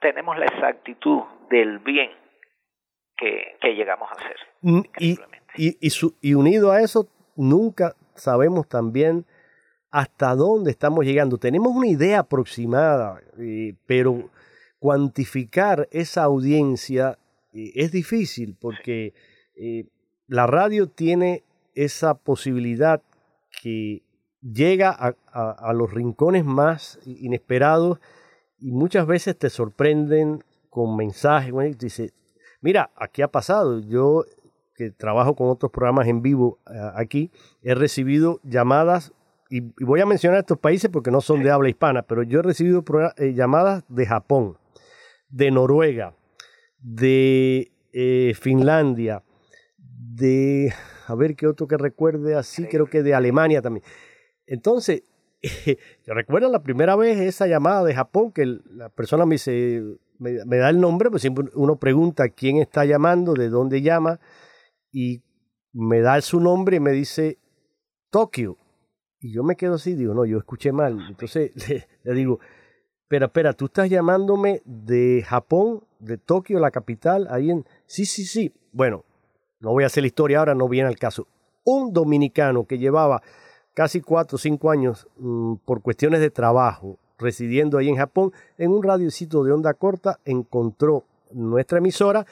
tenemos 0.00 0.38
la 0.38 0.46
exactitud 0.46 1.22
del 1.50 1.80
bien 1.80 2.10
que, 3.18 3.58
que 3.60 3.74
llegamos 3.74 4.10
a 4.10 4.14
hacer. 4.14 4.38
Y, 4.62 5.18
y, 5.56 5.78
y, 5.80 5.92
y 6.20 6.34
unido 6.34 6.70
a 6.70 6.82
eso, 6.82 7.08
nunca 7.36 7.96
sabemos 8.14 8.68
también 8.68 9.24
hasta 9.90 10.34
dónde 10.34 10.70
estamos 10.70 11.04
llegando. 11.04 11.38
Tenemos 11.38 11.74
una 11.74 11.88
idea 11.88 12.20
aproximada, 12.20 13.20
eh, 13.38 13.74
pero 13.86 14.30
cuantificar 14.78 15.88
esa 15.90 16.22
audiencia 16.24 17.18
es 17.52 17.90
difícil 17.90 18.56
porque 18.58 19.12
eh, 19.56 19.86
la 20.28 20.46
radio 20.46 20.88
tiene 20.88 21.42
esa 21.74 22.14
posibilidad 22.14 23.02
que 23.62 24.02
llega 24.40 24.90
a, 24.90 25.72
los 25.74 25.92
rincones 25.92 26.44
más 26.44 26.98
inesperados 27.04 27.98
y 28.58 28.70
muchas 28.72 29.06
veces 29.06 29.36
te 29.36 29.50
sorprenden 29.50 30.44
con 30.70 30.96
mensajes. 30.96 31.52
dice, 31.78 32.12
mira, 32.60 32.90
aquí 32.96 33.22
ha 33.22 33.28
pasado. 33.28 33.80
Yo 33.80 34.24
que 34.80 34.90
trabajo 34.90 35.36
con 35.36 35.50
otros 35.50 35.70
programas 35.70 36.08
en 36.08 36.22
vivo 36.22 36.58
aquí, 36.94 37.30
he 37.62 37.74
recibido 37.74 38.40
llamadas, 38.44 39.12
y, 39.50 39.60
voy 39.84 40.00
a 40.00 40.06
mencionar 40.06 40.38
estos 40.38 40.58
países 40.58 40.88
porque 40.90 41.10
no 41.10 41.20
son 41.20 41.42
de 41.42 41.50
habla 41.50 41.68
hispana, 41.68 42.00
pero 42.00 42.22
yo 42.22 42.40
he 42.40 42.42
recibido 42.42 42.82
eh, 43.18 43.34
llamadas 43.34 43.84
de 43.88 44.06
Japón, 44.06 44.56
de 45.28 45.50
Noruega, 45.50 46.14
de 46.78 47.72
eh, 47.92 48.32
Finlandia, 48.40 49.22
de, 49.76 50.72
a 51.06 51.14
ver 51.14 51.36
qué 51.36 51.46
otro 51.46 51.68
que 51.68 51.76
recuerde 51.76 52.34
así, 52.34 52.64
creo 52.64 52.86
que 52.86 53.02
de 53.02 53.12
Alemania 53.12 53.60
también. 53.60 53.84
Entonces, 54.46 55.02
yo 56.06 56.14
recuerdo 56.14 56.50
la 56.50 56.62
primera 56.62 56.96
vez 56.96 57.20
esa 57.20 57.46
llamada 57.46 57.84
de 57.84 57.94
Japón 57.94 58.32
que 58.32 58.46
la 58.46 58.88
persona 58.88 59.26
me 59.26 59.34
dice, 59.34 59.98
me, 60.18 60.56
da 60.56 60.70
el 60.70 60.80
nombre, 60.80 61.10
pues 61.10 61.20
siempre 61.20 61.44
uno 61.54 61.76
pregunta 61.76 62.30
quién 62.30 62.56
está 62.56 62.86
llamando, 62.86 63.34
de 63.34 63.50
dónde 63.50 63.82
llama, 63.82 64.20
y 64.92 65.22
me 65.72 66.00
da 66.00 66.20
su 66.20 66.40
nombre 66.40 66.76
y 66.76 66.80
me 66.80 66.92
dice 66.92 67.38
Tokio. 68.10 68.56
Y 69.20 69.32
yo 69.32 69.42
me 69.42 69.56
quedo 69.56 69.74
así, 69.74 69.94
digo, 69.94 70.14
no, 70.14 70.24
yo 70.24 70.38
escuché 70.38 70.72
mal. 70.72 70.98
Entonces 71.08 71.52
le 72.04 72.14
digo, 72.14 72.40
Espera, 73.10 73.26
espera, 73.26 73.52
tú 73.54 73.64
estás 73.64 73.90
llamándome 73.90 74.62
de 74.64 75.24
Japón, 75.26 75.82
de 75.98 76.16
Tokio, 76.16 76.60
la 76.60 76.70
capital, 76.70 77.26
ahí 77.28 77.50
en... 77.50 77.66
Sí, 77.84 78.06
sí, 78.06 78.24
sí. 78.24 78.54
Bueno, 78.70 79.04
no 79.58 79.72
voy 79.72 79.82
a 79.82 79.88
hacer 79.88 80.04
la 80.04 80.06
historia 80.06 80.38
ahora, 80.38 80.54
no 80.54 80.68
viene 80.68 80.88
al 80.88 80.96
caso. 80.96 81.26
Un 81.64 81.92
dominicano 81.92 82.66
que 82.66 82.78
llevaba 82.78 83.20
casi 83.74 84.00
cuatro 84.00 84.36
o 84.36 84.38
cinco 84.38 84.70
años 84.70 85.08
mm, 85.16 85.54
por 85.64 85.82
cuestiones 85.82 86.20
de 86.20 86.30
trabajo 86.30 87.00
residiendo 87.18 87.78
ahí 87.78 87.88
en 87.88 87.96
Japón, 87.96 88.32
en 88.58 88.70
un 88.70 88.80
radiocito 88.80 89.42
de 89.42 89.50
onda 89.50 89.74
corta 89.74 90.20
encontró 90.24 91.04
nuestra 91.32 91.78
emisora 91.78 92.26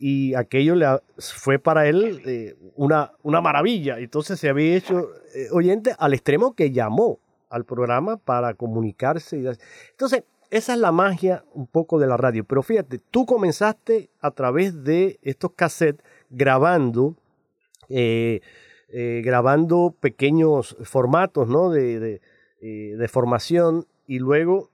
y 0.00 0.34
aquello 0.34 0.74
le 0.74 0.86
fue 1.18 1.58
para 1.58 1.86
él 1.86 2.22
eh, 2.24 2.56
una, 2.74 3.12
una 3.22 3.42
maravilla. 3.42 3.98
Entonces 3.98 4.40
se 4.40 4.48
había 4.48 4.74
hecho 4.74 5.10
eh, 5.34 5.48
oyente 5.52 5.94
al 5.98 6.14
extremo 6.14 6.54
que 6.54 6.70
llamó 6.70 7.20
al 7.50 7.66
programa 7.66 8.16
para 8.16 8.54
comunicarse. 8.54 9.38
Y, 9.38 9.46
entonces, 9.90 10.24
esa 10.48 10.72
es 10.72 10.78
la 10.78 10.90
magia 10.90 11.44
un 11.52 11.66
poco 11.66 11.98
de 11.98 12.06
la 12.06 12.16
radio. 12.16 12.44
Pero 12.44 12.62
fíjate, 12.62 12.98
tú 13.10 13.26
comenzaste 13.26 14.08
a 14.20 14.30
través 14.30 14.82
de 14.84 15.18
estos 15.20 15.52
cassettes 15.52 16.02
grabando, 16.30 17.16
eh, 17.90 18.40
grabando 19.22 19.94
pequeños 20.00 20.78
formatos 20.82 21.46
¿no? 21.46 21.68
de, 21.70 22.20
de 22.60 23.08
formación 23.08 23.86
y 24.06 24.18
luego 24.18 24.70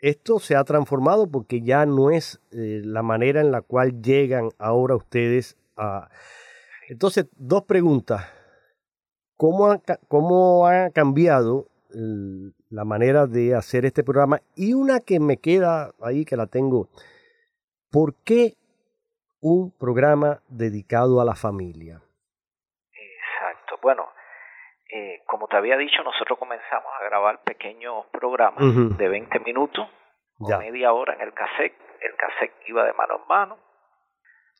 esto 0.00 0.38
se 0.38 0.56
ha 0.56 0.64
transformado 0.64 1.30
porque 1.30 1.60
ya 1.62 1.86
no 1.86 2.10
es 2.10 2.40
eh, 2.52 2.82
la 2.84 3.02
manera 3.02 3.40
en 3.40 3.52
la 3.52 3.62
cual 3.62 4.02
llegan 4.02 4.50
ahora 4.58 4.96
ustedes 4.96 5.56
a... 5.76 6.08
Entonces, 6.88 7.26
dos 7.36 7.64
preguntas. 7.64 8.26
¿Cómo 9.36 9.70
ha, 9.70 9.80
cómo 10.08 10.66
ha 10.66 10.90
cambiado 10.90 11.68
la 11.90 12.84
manera 12.84 13.26
de 13.26 13.54
hacer 13.54 13.84
este 13.84 14.04
programa? 14.04 14.40
Y 14.54 14.74
una 14.74 15.00
que 15.00 15.20
me 15.20 15.38
queda 15.38 15.92
ahí, 16.00 16.24
que 16.24 16.36
la 16.36 16.46
tengo. 16.46 16.88
¿Por 17.90 18.14
qué 18.14 18.56
un 19.40 19.70
programa 19.70 20.42
dedicado 20.48 21.20
a 21.20 21.24
la 21.24 21.34
familia? 21.34 22.00
Exacto. 22.92 23.76
Bueno, 23.82 24.06
eh, 24.96 25.22
como 25.26 25.46
te 25.46 25.56
había 25.56 25.76
dicho, 25.76 26.02
nosotros 26.02 26.38
comenzamos 26.38 26.90
a 26.98 27.04
grabar 27.04 27.42
pequeños 27.44 28.06
programas 28.12 28.64
de 28.96 29.08
20 29.08 29.40
minutos, 29.40 29.86
media 30.38 30.92
hora 30.94 31.12
en 31.14 31.20
el 31.20 31.34
cassette. 31.34 31.74
El 32.00 32.16
cassette 32.16 32.54
iba 32.66 32.82
de 32.82 32.94
mano 32.94 33.20
en 33.20 33.28
mano 33.28 33.58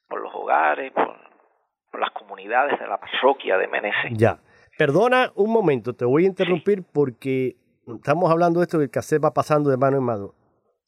por 0.06 0.20
los 0.20 0.34
hogares, 0.34 0.92
por, 0.92 1.16
las 1.98 2.10
comunidades 2.10 2.78
de 2.78 2.86
la 2.86 2.98
parroquia 2.98 3.56
de 3.56 3.68
Meneses. 3.68 4.12
Ya. 4.12 4.38
Perdona 4.76 5.32
un 5.36 5.50
momento, 5.50 5.94
te 5.94 6.04
voy 6.04 6.24
a 6.24 6.26
interrumpir 6.26 6.84
porque 6.92 7.56
estamos 7.86 8.30
hablando 8.30 8.60
de 8.60 8.64
esto 8.64 8.76
que 8.76 8.84
el 8.84 8.90
cassette 8.90 9.24
va 9.24 9.32
pasando 9.32 9.70
de 9.70 9.78
mano 9.78 9.96
en 9.96 10.02
mano. 10.02 10.34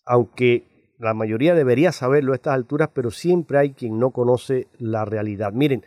Aunque 0.05 0.93
la 0.99 1.15
mayoría 1.15 1.55
debería 1.55 1.93
saberlo 1.93 2.33
a 2.33 2.37
estas 2.37 2.53
alturas, 2.53 2.91
pero 2.95 3.11
siempre 3.11 3.57
hay 3.57 3.73
quien 3.73 3.99
no 3.99 4.11
conoce 4.11 4.67
la 4.79 5.07
realidad. 5.07 5.53
Miren, 5.55 5.87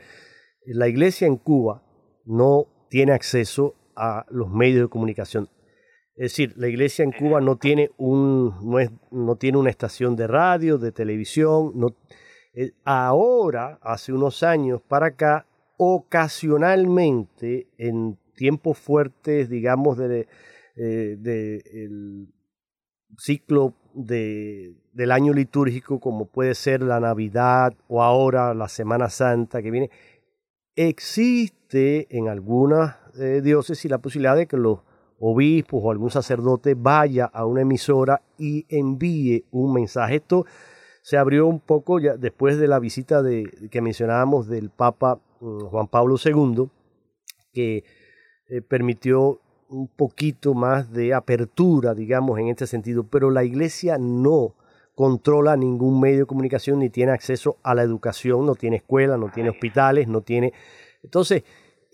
la 0.65 0.87
iglesia 0.87 1.27
en 1.27 1.37
Cuba 1.37 1.83
no 2.25 2.65
tiene 2.91 3.13
acceso 3.13 3.73
a 3.95 4.25
los 4.29 4.51
medios 4.51 4.81
de 4.81 4.89
comunicación. 4.89 5.47
Es 6.13 6.33
decir, 6.33 6.53
la 6.57 6.67
iglesia 6.67 7.03
en 7.03 7.13
Cuba 7.13 7.39
no 7.39 7.55
tiene, 7.55 7.89
un, 7.97 8.53
no, 8.61 8.79
es, 8.79 8.91
no 9.11 9.37
tiene 9.37 9.57
una 9.57 9.69
estación 9.69 10.17
de 10.17 10.27
radio, 10.27 10.77
de 10.77 10.91
televisión. 10.91 11.71
No, 11.73 11.95
eh, 12.53 12.73
ahora, 12.83 13.79
hace 13.81 14.11
unos 14.11 14.43
años 14.43 14.81
para 14.81 15.07
acá, 15.07 15.47
ocasionalmente, 15.77 17.69
en 17.77 18.19
tiempos 18.35 18.77
fuertes, 18.77 19.49
digamos, 19.49 19.97
de, 19.97 20.27
eh, 20.75 21.17
el 21.73 22.27
ciclo 23.17 23.73
de, 23.93 24.75
del 24.91 25.11
año 25.13 25.31
litúrgico, 25.31 26.01
como 26.01 26.25
puede 26.25 26.55
ser 26.55 26.81
la 26.81 26.99
Navidad 26.99 27.73
o 27.87 28.03
ahora 28.03 28.53
la 28.53 28.67
Semana 28.67 29.09
Santa 29.09 29.61
que 29.61 29.71
viene, 29.71 29.89
existe 30.75 32.07
en 32.15 32.27
algunas 32.27 32.95
eh, 33.19 33.41
diócesis 33.43 33.89
la 33.89 33.99
posibilidad 33.99 34.35
de 34.35 34.47
que 34.47 34.57
los 34.57 34.79
obispos 35.19 35.81
o 35.83 35.91
algún 35.91 36.09
sacerdote 36.09 36.73
vaya 36.75 37.25
a 37.25 37.45
una 37.45 37.61
emisora 37.61 38.21
y 38.37 38.65
envíe 38.69 39.45
un 39.51 39.73
mensaje. 39.73 40.15
Esto 40.15 40.45
se 41.03 41.17
abrió 41.17 41.47
un 41.47 41.59
poco 41.59 41.99
ya 41.99 42.15
después 42.17 42.57
de 42.57 42.67
la 42.67 42.79
visita 42.79 43.21
de, 43.21 43.69
que 43.69 43.81
mencionábamos 43.81 44.47
del 44.47 44.69
Papa 44.69 45.19
mm, 45.39 45.65
Juan 45.65 45.87
Pablo 45.87 46.15
II, 46.23 46.69
que 47.53 47.83
eh, 48.49 48.61
permitió 48.61 49.41
un 49.69 49.87
poquito 49.87 50.53
más 50.53 50.91
de 50.91 51.13
apertura, 51.13 51.93
digamos, 51.93 52.39
en 52.39 52.49
este 52.49 52.67
sentido, 52.67 53.07
pero 53.07 53.29
la 53.31 53.43
Iglesia 53.43 53.97
no 53.97 54.55
controla 54.95 55.55
ningún 55.55 55.99
medio 55.99 56.19
de 56.19 56.25
comunicación 56.25 56.79
ni 56.79 56.89
tiene 56.89 57.11
acceso 57.11 57.57
a 57.63 57.73
la 57.73 57.83
educación, 57.83 58.45
no 58.45 58.55
tiene 58.55 58.77
escuela, 58.77 59.17
no 59.17 59.29
tiene 59.29 59.49
hospitales, 59.49 60.07
no 60.07 60.21
tiene... 60.21 60.53
Entonces, 61.03 61.43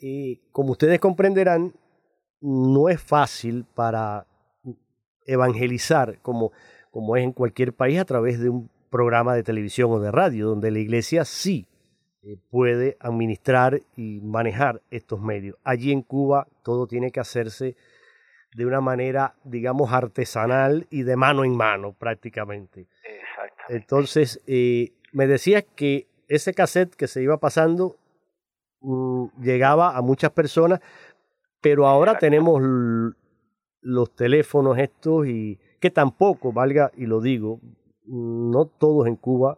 eh, 0.01 0.41
como 0.51 0.71
ustedes 0.71 0.99
comprenderán, 0.99 1.73
no 2.41 2.89
es 2.89 3.01
fácil 3.01 3.65
para 3.73 4.27
evangelizar 5.25 6.19
como, 6.21 6.51
como 6.91 7.15
es 7.15 7.23
en 7.23 7.33
cualquier 7.33 7.73
país 7.73 7.99
a 7.99 8.05
través 8.05 8.39
de 8.39 8.49
un 8.49 8.69
programa 8.89 9.35
de 9.35 9.43
televisión 9.43 9.91
o 9.91 9.99
de 9.99 10.11
radio, 10.11 10.47
donde 10.47 10.71
la 10.71 10.79
iglesia 10.79 11.25
sí 11.25 11.67
eh, 12.23 12.37
puede 12.49 12.97
administrar 12.99 13.81
y 13.95 14.21
manejar 14.21 14.81
estos 14.89 15.21
medios. 15.21 15.57
Allí 15.63 15.91
en 15.91 16.01
Cuba 16.01 16.47
todo 16.63 16.87
tiene 16.87 17.11
que 17.11 17.19
hacerse 17.19 17.75
de 18.55 18.65
una 18.65 18.81
manera, 18.81 19.35
digamos, 19.43 19.91
artesanal 19.91 20.87
y 20.89 21.03
de 21.03 21.15
mano 21.15 21.43
en 21.43 21.55
mano 21.55 21.93
prácticamente. 21.93 22.87
Entonces, 23.69 24.41
eh, 24.47 24.93
me 25.11 25.27
decías 25.27 25.65
que 25.75 26.07
ese 26.27 26.53
cassette 26.53 26.95
que 26.95 27.07
se 27.07 27.21
iba 27.21 27.37
pasando 27.37 27.97
mm, 28.81 29.27
llegaba 29.41 29.97
a 29.97 30.01
muchas 30.01 30.31
personas, 30.31 30.79
pero 31.61 31.87
ahora 31.87 32.17
tenemos 32.17 32.61
los 33.81 34.15
teléfonos 34.15 34.77
estos 34.77 35.27
y 35.27 35.59
que 35.79 35.91
tampoco, 35.91 36.51
valga 36.51 36.91
y 36.95 37.05
lo 37.05 37.21
digo, 37.21 37.59
no 38.05 38.65
todos 38.65 39.07
en 39.07 39.15
Cuba 39.15 39.57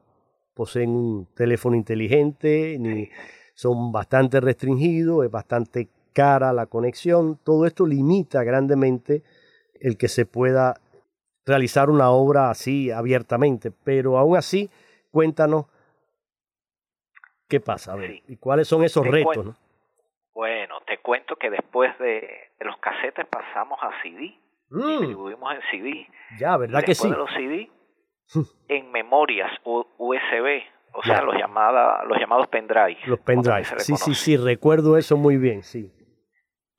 poseen 0.54 0.89
un 0.89 1.28
teléfono 1.36 1.75
inteligente, 1.75 2.78
ni 2.80 3.10
son 3.54 3.91
bastante 3.91 4.39
restringidos, 4.41 5.25
es 5.25 5.32
bastante 5.32 5.89
cara 6.13 6.54
la 6.54 6.65
conexión, 6.65 7.39
todo 7.43 7.65
esto 7.65 7.86
limita 7.86 8.43
grandemente 8.43 9.24
el 9.80 9.98
que 9.98 10.08
se 10.08 10.26
pueda 10.26 10.76
realizar 11.45 11.89
una 11.89 12.12
obra 12.12 12.50
así 12.50 12.91
abiertamente, 12.91 13.72
pero 13.72 14.17
aún 14.17 14.38
así, 14.38 14.69
cuéntanos 15.12 15.65
qué 17.48 17.60
pasa, 17.60 17.93
a 17.93 17.95
ver, 17.95 18.22
y 18.28 18.38
cuáles 18.38 18.67
son 18.67 18.84
esos 18.84 19.06
retos. 19.06 19.56
Bueno, 20.34 20.80
te 20.86 21.00
cuento 21.00 21.36
que 21.36 21.50
después 21.50 21.98
de, 22.00 22.52
los 22.60 22.78
casetes 22.78 23.26
pasamos 23.28 23.80
a 23.82 23.89
CD, 24.02 24.38
mm. 24.69 25.00
distribuimos 25.00 25.54
en 25.56 25.62
CD. 25.72 26.08
Ya, 26.38 26.56
¿verdad 26.56 26.84
que 26.84 26.95
sí? 26.95 27.10
de 27.10 27.17
los 27.17 27.30
CD, 27.32 27.69
en 28.67 28.91
memorias 28.91 29.52
USB, 29.63 30.62
o 30.93 31.04
sea, 31.04 31.22
los, 31.24 31.36
llamada, 31.36 32.04
los 32.06 32.19
llamados 32.19 32.48
pendrive. 32.48 33.00
Los 33.06 33.19
pendrive, 33.19 33.65
sí, 33.80 33.95
sí, 33.95 34.13
sí, 34.13 34.38
recuerdo 34.38 34.98
eso 34.98 35.17
muy 35.17 35.38
bien, 35.38 35.63
sí. 35.63 35.91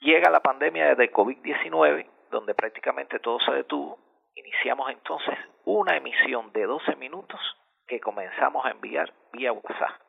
Llega 0.00 0.30
la 0.30 0.40
pandemia 0.40 0.94
de 0.94 1.12
COVID-19, 1.12 2.06
donde 2.30 2.54
prácticamente 2.54 3.18
todo 3.18 3.38
se 3.40 3.52
detuvo. 3.52 3.98
Iniciamos 4.34 4.90
entonces 4.90 5.38
una 5.64 5.96
emisión 5.96 6.52
de 6.52 6.64
12 6.64 6.96
minutos 6.96 7.40
que 7.86 8.00
comenzamos 8.00 8.64
a 8.64 8.70
enviar 8.70 9.12
vía 9.32 9.52
WhatsApp. 9.52 10.00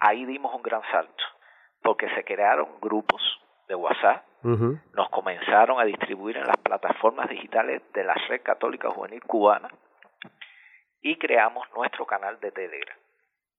Ahí 0.00 0.24
dimos 0.24 0.54
un 0.54 0.62
gran 0.62 0.82
salto, 0.90 1.24
porque 1.82 2.08
se 2.14 2.24
crearon 2.24 2.80
grupos 2.80 3.22
de 3.68 3.74
WhatsApp, 3.74 4.24
nos 4.42 5.10
comenzaron 5.10 5.78
a 5.78 5.84
distribuir 5.84 6.38
en 6.38 6.46
las 6.46 6.56
plataformas 6.56 7.28
digitales 7.28 7.82
de 7.92 8.04
la 8.04 8.14
Red 8.14 8.42
Católica 8.42 8.90
Juvenil 8.90 9.22
Cubana 9.22 9.68
y 11.02 11.16
creamos 11.16 11.68
nuestro 11.74 12.06
canal 12.06 12.40
de 12.40 12.50
Telegram. 12.50 12.96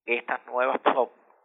Estas 0.05 0.45
nuevas 0.47 0.79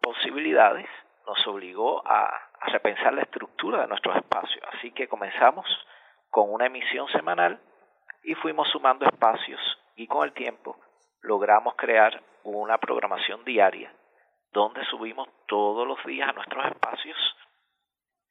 posibilidades 0.00 0.88
nos 1.26 1.46
obligó 1.46 2.06
a, 2.06 2.45
a 2.60 2.70
repensar 2.70 3.14
la 3.14 3.22
estructura 3.22 3.82
de 3.82 3.88
nuestros 3.88 4.16
espacios. 4.16 4.62
Así 4.72 4.92
que 4.92 5.08
comenzamos 5.08 5.66
con 6.30 6.52
una 6.52 6.66
emisión 6.66 7.08
semanal 7.08 7.60
y 8.22 8.34
fuimos 8.34 8.68
sumando 8.70 9.06
espacios 9.06 9.60
y 9.96 10.06
con 10.06 10.24
el 10.24 10.32
tiempo 10.32 10.78
logramos 11.22 11.74
crear 11.76 12.22
una 12.44 12.78
programación 12.78 13.44
diaria 13.44 13.92
donde 14.52 14.84
subimos 14.86 15.28
todos 15.46 15.86
los 15.86 15.98
días 16.06 16.28
a 16.30 16.32
nuestros 16.32 16.64
espacios, 16.66 17.16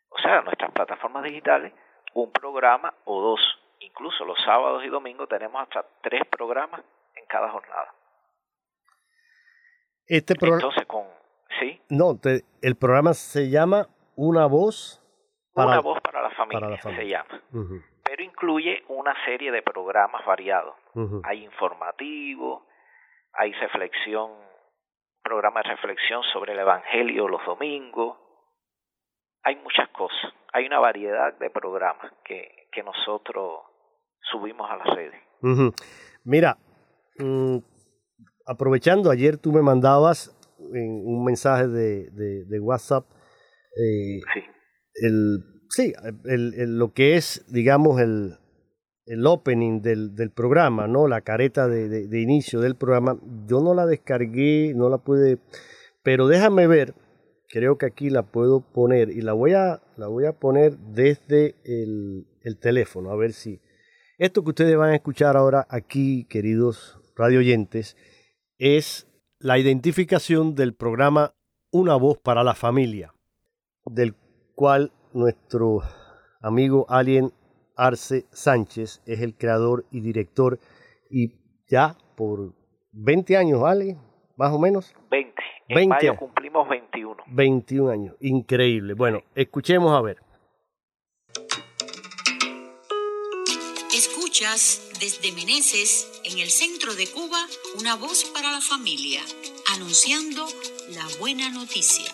o 0.09 0.17
sea, 0.19 0.39
a 0.39 0.41
nuestras 0.41 0.71
plataformas 0.71 1.23
digitales, 1.23 1.73
un 2.13 2.31
programa 2.31 2.93
o 3.05 3.21
dos. 3.21 3.39
Incluso 3.79 4.25
los 4.25 4.41
sábados 4.43 4.83
y 4.83 4.89
domingos 4.89 5.29
tenemos 5.29 5.61
hasta 5.61 5.85
tres 6.01 6.21
programas 6.29 6.81
en 7.15 7.25
cada 7.27 7.49
jornada. 7.49 7.93
Este 10.07 10.35
programa... 10.35 10.63
Entonces, 10.63 10.87
con... 10.87 11.05
¿Sí? 11.59 11.81
No, 11.89 12.19
el 12.61 12.75
programa 12.75 13.13
se 13.13 13.49
llama 13.49 13.87
Una 14.15 14.45
voz 14.45 15.01
para... 15.53 15.71
Una 15.71 15.81
voz 15.81 16.01
para 16.01 16.21
la 16.21 16.31
familia, 16.31 16.81
se 16.81 17.07
llama. 17.07 17.41
Primero 17.51 18.23
incluye 18.23 18.83
una 18.89 19.13
serie 19.25 19.51
de 19.51 19.61
programas 19.61 20.25
variados. 20.25 20.75
Hay 21.23 21.43
informativo, 21.43 22.65
hay 23.33 23.51
reflexión, 23.53 24.31
programa 25.23 25.61
de 25.63 25.69
reflexión 25.69 26.21
sobre 26.31 26.53
el 26.53 26.59
Evangelio 26.59 27.27
los 27.27 27.45
domingos. 27.45 28.17
Hay 29.43 29.55
muchas 29.57 29.89
cosas. 29.89 30.33
Hay 30.53 30.65
una 30.65 30.79
variedad 30.79 31.37
de 31.37 31.49
programas 31.49 32.11
que, 32.23 32.67
que 32.71 32.83
nosotros 32.83 33.61
subimos 34.31 34.69
a 34.69 34.77
las 34.77 34.95
redes. 34.95 35.21
Mira, 36.23 36.57
mm, 37.19 37.57
aprovechando, 38.45 39.11
ayer 39.11 39.37
tú 39.37 39.51
me 39.51 39.61
mandabas 39.61 40.35
en 40.73 41.03
un 41.05 41.23
mensaje 41.23 41.67
de, 41.67 42.09
de, 42.11 42.59
WhatsApp 42.59 43.05
eh, 43.75 44.21
sí. 44.33 44.41
El, 44.95 45.43
sí, 45.69 45.93
el, 46.25 46.77
lo 46.77 46.93
que 46.93 47.15
es, 47.15 47.45
digamos, 47.49 47.99
el, 48.01 48.37
el 49.05 49.25
opening 49.25 49.81
del, 49.81 50.15
del, 50.15 50.31
programa, 50.31 50.87
¿no? 50.87 51.07
La 51.07 51.21
careta 51.21 51.67
de, 51.67 52.07
de, 52.07 52.21
inicio 52.21 52.61
del 52.61 52.75
programa. 52.75 53.19
Yo 53.47 53.61
no 53.61 53.73
la 53.73 53.85
descargué, 53.85 54.73
no 54.75 54.89
la 54.89 54.97
pude, 54.97 55.39
pero 56.03 56.27
déjame 56.27 56.67
ver. 56.67 56.93
Creo 57.47 57.77
que 57.77 57.85
aquí 57.85 58.09
la 58.09 58.23
puedo 58.23 58.61
poner 58.61 59.09
y 59.09 59.21
la 59.21 59.33
voy 59.33 59.53
a, 59.53 59.81
la 59.97 60.07
voy 60.07 60.25
a 60.25 60.33
poner 60.33 60.77
desde 60.77 61.55
el, 61.63 62.25
el 62.41 62.57
teléfono, 62.57 63.11
a 63.11 63.15
ver 63.15 63.33
si. 63.33 63.61
Esto 64.17 64.43
que 64.43 64.49
ustedes 64.49 64.77
van 64.77 64.91
a 64.91 64.95
escuchar 64.95 65.35
ahora 65.35 65.67
aquí, 65.69 66.25
queridos 66.29 66.99
radio 67.15 67.39
oyentes, 67.39 67.97
es 68.57 69.07
la 69.39 69.57
identificación 69.59 70.55
del 70.55 70.73
programa 70.73 71.35
Una 71.71 71.95
voz 71.95 72.17
para 72.17 72.43
la 72.43 72.55
familia, 72.55 73.14
del 73.85 74.15
cual 74.55 74.91
nuestro 75.13 75.81
amigo 76.41 76.85
Alien 76.89 77.31
Arce 77.75 78.25
Sánchez 78.31 79.01
es 79.05 79.21
el 79.21 79.35
creador 79.35 79.85
y 79.91 80.01
director 80.01 80.59
y 81.09 81.33
ya 81.67 81.97
por 82.15 82.53
20 82.91 83.37
años, 83.37 83.61
¿vale? 83.61 83.97
Más 84.37 84.51
o 84.51 84.59
menos. 84.59 84.93
20. 85.11 85.33
En 85.67 85.75
20 85.75 85.95
mayo 85.95 86.15
cumplimos 86.17 86.67
21. 86.69 87.23
21 87.27 87.91
años. 87.91 88.15
Increíble. 88.19 88.93
Bueno, 88.93 89.23
escuchemos 89.33 89.91
a 89.93 90.01
ver. 90.01 90.17
Escuchas 93.93 94.91
desde 94.99 95.31
Meneses, 95.31 96.21
en 96.25 96.39
el 96.39 96.49
centro 96.49 96.93
de 96.95 97.07
Cuba, 97.07 97.39
una 97.79 97.95
voz 97.95 98.25
para 98.25 98.51
la 98.51 98.61
familia, 98.61 99.21
anunciando 99.73 100.45
la 100.93 101.05
buena 101.19 101.49
noticia. 101.49 102.05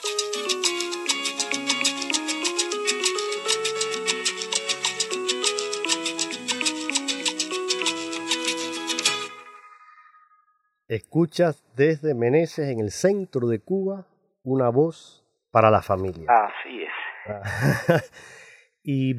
Escuchas 10.91 11.63
desde 11.77 12.13
Meneses, 12.13 12.67
en 12.67 12.81
el 12.81 12.91
centro 12.91 13.47
de 13.47 13.59
Cuba, 13.59 14.07
una 14.43 14.67
voz 14.67 15.25
para 15.49 15.71
la 15.71 15.81
familia. 15.81 16.27
Así 16.29 16.83
es. 16.83 18.11
y 18.83 19.15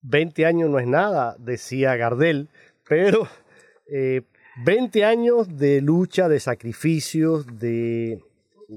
20 0.00 0.46
años 0.46 0.70
no 0.70 0.78
es 0.78 0.86
nada, 0.86 1.36
decía 1.38 1.94
Gardel, 1.96 2.48
pero 2.88 3.28
20 4.64 4.98
eh, 4.98 5.04
años 5.04 5.58
de 5.58 5.82
lucha, 5.82 6.26
de 6.26 6.40
sacrificios, 6.40 7.58
de 7.58 8.22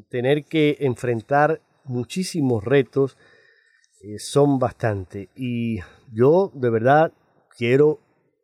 tener 0.09 0.43
que 0.43 0.75
enfrentar 0.81 1.61
muchísimos 1.85 2.65
retos, 2.65 3.17
eh, 4.01 4.19
son 4.19 4.59
bastante. 4.59 5.29
Y 5.33 5.79
yo 6.11 6.51
de 6.55 6.71
verdad 6.71 7.13
quiero, 7.57 8.01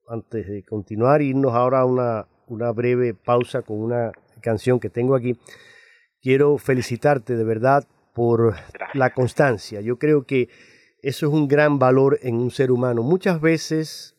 antes 0.07 0.47
de 0.47 0.63
continuar, 0.63 1.21
irnos 1.21 1.53
ahora 1.53 1.81
a 1.81 1.85
una 1.85 2.27
una 2.47 2.71
breve 2.71 3.13
pausa 3.13 3.61
con 3.61 3.79
una 3.79 4.11
canción 4.41 4.79
que 4.79 4.89
tengo 4.89 5.15
aquí. 5.15 5.37
Quiero 6.21 6.57
felicitarte 6.57 7.35
de 7.35 7.43
verdad 7.43 7.87
por 8.13 8.55
la 8.93 9.13
constancia. 9.13 9.81
Yo 9.81 9.97
creo 9.97 10.25
que 10.25 10.49
eso 11.01 11.27
es 11.27 11.33
un 11.33 11.47
gran 11.47 11.79
valor 11.79 12.19
en 12.23 12.35
un 12.35 12.51
ser 12.51 12.71
humano. 12.71 13.03
Muchas 13.03 13.39
veces 13.39 14.15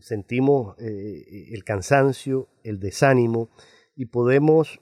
sentimos 0.00 0.76
eh, 0.78 1.52
el 1.52 1.62
cansancio, 1.64 2.48
el 2.62 2.80
desánimo 2.80 3.50
y 3.94 4.06
podemos 4.06 4.80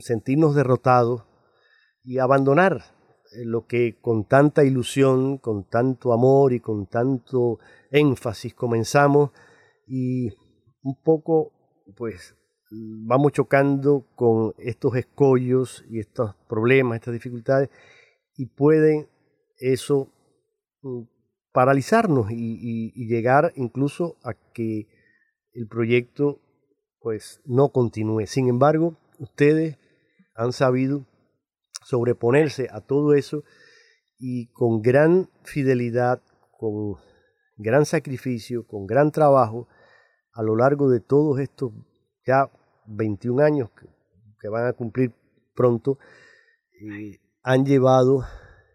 sentirnos 0.00 0.54
derrotados 0.54 1.24
y 2.02 2.18
abandonar 2.18 2.82
lo 3.44 3.66
que 3.66 3.98
con 4.00 4.26
tanta 4.26 4.64
ilusión, 4.64 5.38
con 5.38 5.68
tanto 5.68 6.12
amor 6.12 6.52
y 6.52 6.60
con 6.60 6.86
tanto 6.86 7.58
énfasis 7.90 8.54
comenzamos 8.54 9.30
y 9.86 10.30
un 10.82 11.00
poco 11.02 11.53
pues 11.96 12.34
vamos 12.70 13.32
chocando 13.32 14.06
con 14.14 14.54
estos 14.58 14.96
escollos 14.96 15.84
y 15.88 16.00
estos 16.00 16.34
problemas, 16.48 16.96
estas 16.96 17.14
dificultades, 17.14 17.70
y 18.36 18.46
pueden 18.46 19.08
eso 19.58 20.12
mm, 20.82 21.02
paralizarnos 21.52 22.30
y, 22.30 22.92
llegar 23.06 23.52
incluso 23.56 24.16
a 24.24 24.34
que 24.52 24.88
el 25.52 25.68
proyecto 25.68 26.40
pues 27.00 27.40
no 27.44 27.68
continúe. 27.68 28.26
Sin 28.26 28.48
embargo, 28.48 28.96
ustedes 29.18 29.78
han 30.34 30.52
sabido 30.52 31.06
sobreponerse 31.84 32.68
a 32.72 32.80
todo 32.80 33.14
eso 33.14 33.44
y 34.18 34.48
con 34.52 34.80
gran 34.80 35.30
fidelidad, 35.44 36.22
con 36.50 36.96
gran 37.56 37.84
sacrificio, 37.84 38.66
con 38.66 38.86
gran 38.86 39.12
trabajo, 39.12 39.68
a 40.34 40.42
lo 40.42 40.56
largo 40.56 40.90
de 40.90 41.00
todos 41.00 41.38
estos 41.38 41.72
ya 42.26 42.50
21 42.86 43.42
años 43.42 43.70
que, 44.40 44.48
van 44.48 44.66
a 44.66 44.74
cumplir 44.74 45.10
pronto, 45.54 45.98
eh, 46.78 47.18
han 47.42 47.64
llevado 47.64 48.26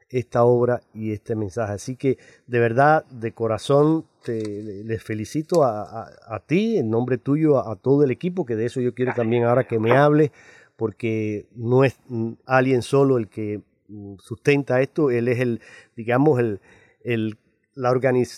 esta 0.10 0.44
obra 0.44 0.82
y 0.96 1.12
este 1.12 1.36
mensaje. 1.36 1.74
Así 1.74 1.96
que 1.96 2.18
de 2.48 2.60
verdad, 2.60 3.06
de 3.06 3.34
corazón, 3.34 4.06
te, 4.24 4.84
les 4.84 5.04
felicito 5.04 5.64
a, 5.64 6.44
ti, 6.48 6.78
en 6.78 6.90
nombre 6.90 7.20
tuyo, 7.20 7.60
a, 7.60 7.76
todo 7.76 8.04
el 8.04 8.10
equipo, 8.10 8.46
que 8.46 8.56
de 8.56 8.66
eso 8.66 8.82
yo 8.82 8.96
quiero 8.96 9.14
también 9.14 9.44
ahora 9.44 9.68
que 9.68 9.78
me 9.78 9.92
hable, 9.92 10.32
porque 10.76 11.48
no 11.56 11.84
es 11.84 12.00
alguien 12.46 12.82
solo 12.82 13.18
el 13.18 13.28
que 13.28 13.62
mm, 13.88 14.16
sustenta 14.18 14.82
esto, 14.82 15.12
él 15.12 15.28
es 15.28 15.40
el, 15.40 15.62
digamos, 15.96 16.40
el, 16.40 16.62
el, 17.04 17.38
la 17.76 17.92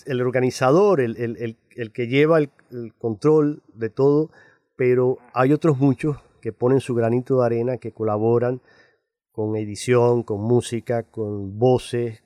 el 0.06 0.20
organizador, 0.20 1.00
el, 1.00 1.16
el, 1.16 1.36
el 1.38 1.56
que 1.92 2.06
lleva 2.06 2.38
el, 2.38 2.50
control 2.98 3.62
de 3.74 3.90
todo, 3.90 4.30
pero 4.76 5.18
hay 5.34 5.52
otros 5.52 5.78
muchos 5.78 6.16
que 6.40 6.52
ponen 6.52 6.80
su 6.80 6.94
granito 6.94 7.40
de 7.40 7.46
arena, 7.46 7.76
que 7.76 7.92
colaboran 7.92 8.60
con 9.30 9.56
edición, 9.56 10.22
con 10.22 10.40
música, 10.40 11.04
con 11.04 11.58
voces, 11.58 12.22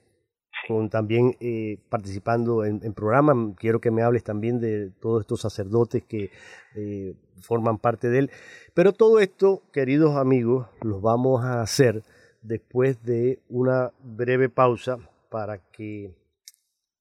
con 0.66 0.90
también 0.90 1.37
eh, 1.40 1.78
participando 1.88 2.64
en, 2.64 2.80
programas. 2.94 3.54
Quiero 3.56 3.80
que 3.80 3.90
me 3.90 4.02
hables 4.02 4.24
también 4.24 4.61
de 4.61 4.90
todos 5.00 5.20
estos 5.20 5.40
sacerdotes 5.40 6.02
que 6.04 6.30
eh, 6.74 7.14
forman 7.40 7.78
parte 7.78 8.09
de 8.09 8.20
él. 8.20 8.30
Pero 8.74 8.92
todo 8.92 9.20
esto, 9.20 9.62
queridos 9.72 10.16
amigos, 10.16 10.66
los 10.82 11.00
vamos 11.00 11.44
a 11.44 11.61
hacer 11.61 12.02
después 12.42 13.02
de 13.02 13.40
una 13.48 13.92
breve 14.02 14.48
pausa 14.48 14.98
para 15.30 15.59
que 15.59 16.14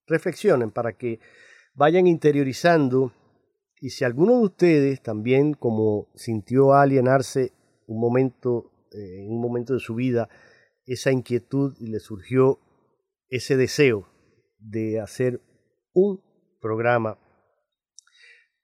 reflexionen, 0.08 0.72
para 0.72 0.94
que 0.94 1.20
vayan 1.76 2.08
interiorizando 2.08 3.12
y 3.80 3.90
si 3.90 4.04
alguno 4.04 4.40
de 4.40 4.46
ustedes 4.46 5.02
también, 5.02 5.54
como 5.54 6.08
sintió 6.16 6.74
alienarse 6.74 7.52
un 7.88 8.00
momento, 8.00 8.72
eh, 8.92 9.24
en 9.24 9.32
un 9.32 9.42
momento 9.42 9.74
de 9.74 9.80
su 9.80 9.96
vida, 9.96 10.30
esa 10.86 11.12
inquietud 11.12 11.76
y 11.80 11.88
le 11.88 12.00
surgió 12.00 12.60
ese 13.28 13.58
deseo 13.58 14.08
de 14.58 15.00
hacer 15.00 15.42
un 15.94 16.24
programa, 16.62 17.20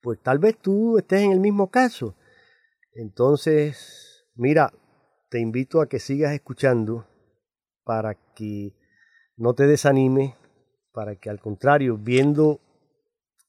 pues 0.02 0.20
tal 0.24 0.40
vez 0.40 0.58
tú 0.58 0.98
estés 0.98 1.22
en 1.22 1.32
el 1.32 1.40
mismo 1.40 1.70
caso. 1.70 2.16
Entonces, 2.94 4.26
mira, 4.36 4.74
te 5.30 5.40
invito 5.40 5.82
a 5.82 5.88
que 5.88 6.00
sigas 6.00 6.34
escuchando 6.34 7.06
para 7.84 8.16
que 8.34 8.76
no 9.36 9.54
te 9.54 9.68
desanimes, 9.68 10.34
para 10.94 11.16
que 11.16 11.30
al 11.30 11.40
contrario, 11.40 11.98
viendo 11.98 12.60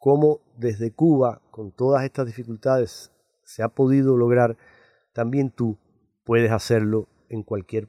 cómo 0.03 0.41
desde 0.57 0.93
Cuba, 0.93 1.41
con 1.53 1.71
todas 1.71 2.03
estas 2.03 2.27
dificultades, 2.27 3.13
se 3.45 3.63
ha 3.63 3.69
podido 3.69 4.17
lograr, 4.17 4.57
también 5.13 5.53
tú 5.53 5.79
puedes 6.25 6.51
hacerlo 6.51 7.07
en 7.29 7.45
cualquier 7.45 7.89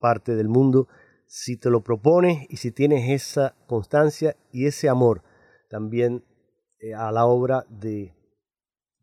parte 0.00 0.34
del 0.34 0.48
mundo 0.48 0.88
si 1.28 1.56
te 1.56 1.70
lo 1.70 1.84
propones 1.84 2.48
y 2.50 2.56
si 2.56 2.72
tienes 2.72 3.08
esa 3.08 3.54
constancia 3.68 4.34
y 4.50 4.66
ese 4.66 4.88
amor 4.88 5.22
también 5.70 6.24
eh, 6.80 6.94
a 6.94 7.12
la 7.12 7.26
obra 7.26 7.64
de 7.68 8.12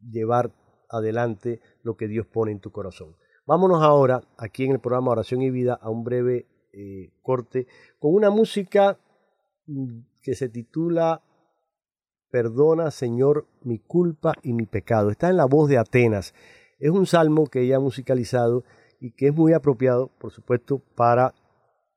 llevar 0.02 0.52
adelante 0.90 1.62
lo 1.82 1.96
que 1.96 2.10
Dios 2.10 2.28
pone 2.28 2.52
en 2.52 2.60
tu 2.60 2.74
corazón. 2.74 3.16
Vámonos 3.46 3.82
ahora, 3.82 4.22
aquí 4.38 4.66
en 4.66 4.72
el 4.74 4.82
programa 4.82 5.12
Oración 5.12 5.42
y 5.44 5.50
Vida, 5.50 5.80
a 5.82 5.90
un 5.90 6.04
breve 6.04 6.46
eh, 6.74 7.14
corte 7.22 7.68
con 8.00 8.14
una 8.14 8.30
música 8.30 9.00
mm, 9.66 10.00
que 10.22 10.36
se 10.36 10.50
titula 10.50 11.24
perdona, 12.32 12.92
Señor, 12.92 13.48
mi 13.62 13.80
culpa 13.80 14.34
y 14.44 14.54
mi 14.54 14.66
pecado. 14.66 15.10
Está 15.10 15.30
en 15.30 15.38
la 15.38 15.46
voz 15.46 15.70
de 15.70 15.78
Atenas. 15.78 16.34
Es 16.80 16.92
un 16.92 17.06
salmo 17.06 17.48
que 17.48 17.62
ella 17.62 17.78
ha 17.78 17.80
musicalizado 17.82 18.64
y 19.00 19.12
que 19.12 19.28
es 19.28 19.36
muy 19.36 19.54
apropiado, 19.54 20.12
por 20.20 20.32
supuesto, 20.32 20.82
para 20.96 21.34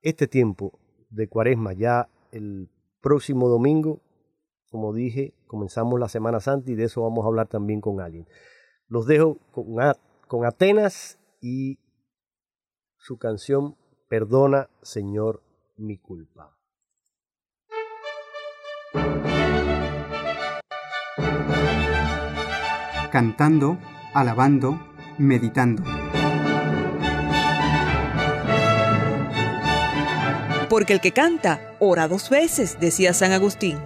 este 0.01 0.27
tiempo 0.27 0.79
de 1.11 1.29
cuaresma. 1.29 1.73
Ya 1.73 2.09
el 2.31 2.71
próximo 3.01 3.49
domingo, 3.49 4.01
como 4.71 4.92
dije, 4.92 5.35
comenzamos 5.47 6.01
la 6.01 6.09
Semana 6.09 6.40
Santa 6.40 6.71
y 6.71 6.75
de 6.75 6.85
eso 6.85 7.03
vamos 7.03 7.25
a 7.25 7.29
hablar 7.29 7.49
también 7.49 7.81
con 7.81 8.01
alguien. 8.01 8.27
Los 8.88 9.07
dejo 9.07 9.38
con, 9.53 9.66
con 10.29 10.45
Atenas 10.45 11.18
y 11.40 11.79
su 12.97 13.18
canción 13.18 13.77
Perdona, 14.12 14.68
Señor, 14.83 15.42
mi 15.79 15.97
culpa. 15.97 16.55
Cantando, 23.12 23.79
alabando, 24.14 24.81
meditando. 25.18 25.85
Porque 30.70 30.94
el 30.94 31.03
que 31.03 31.12
canta, 31.12 31.61
ora 31.79 32.09
dos 32.09 32.31
veces, 32.31 32.79
decía 32.81 33.12
San 33.12 33.33
Agustín. 33.33 33.77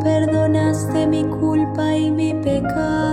perdonaste 0.00 1.06
mi 1.06 1.24
culpa 1.24 1.96
y 1.96 2.10
mi 2.10 2.34
pecado. 2.34 3.05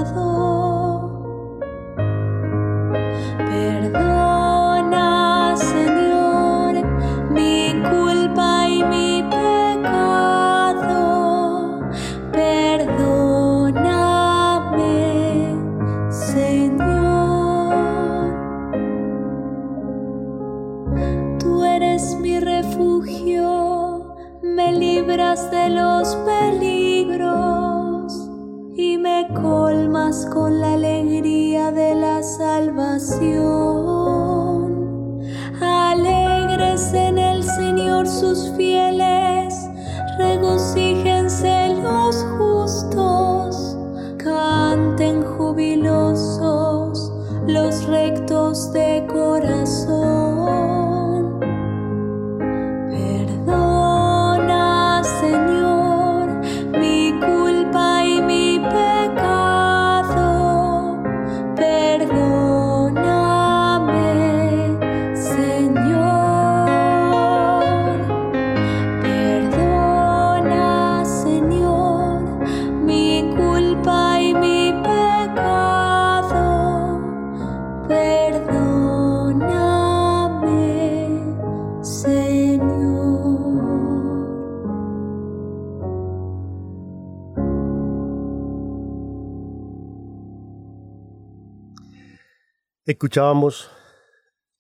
Escuchábamos 92.94 93.72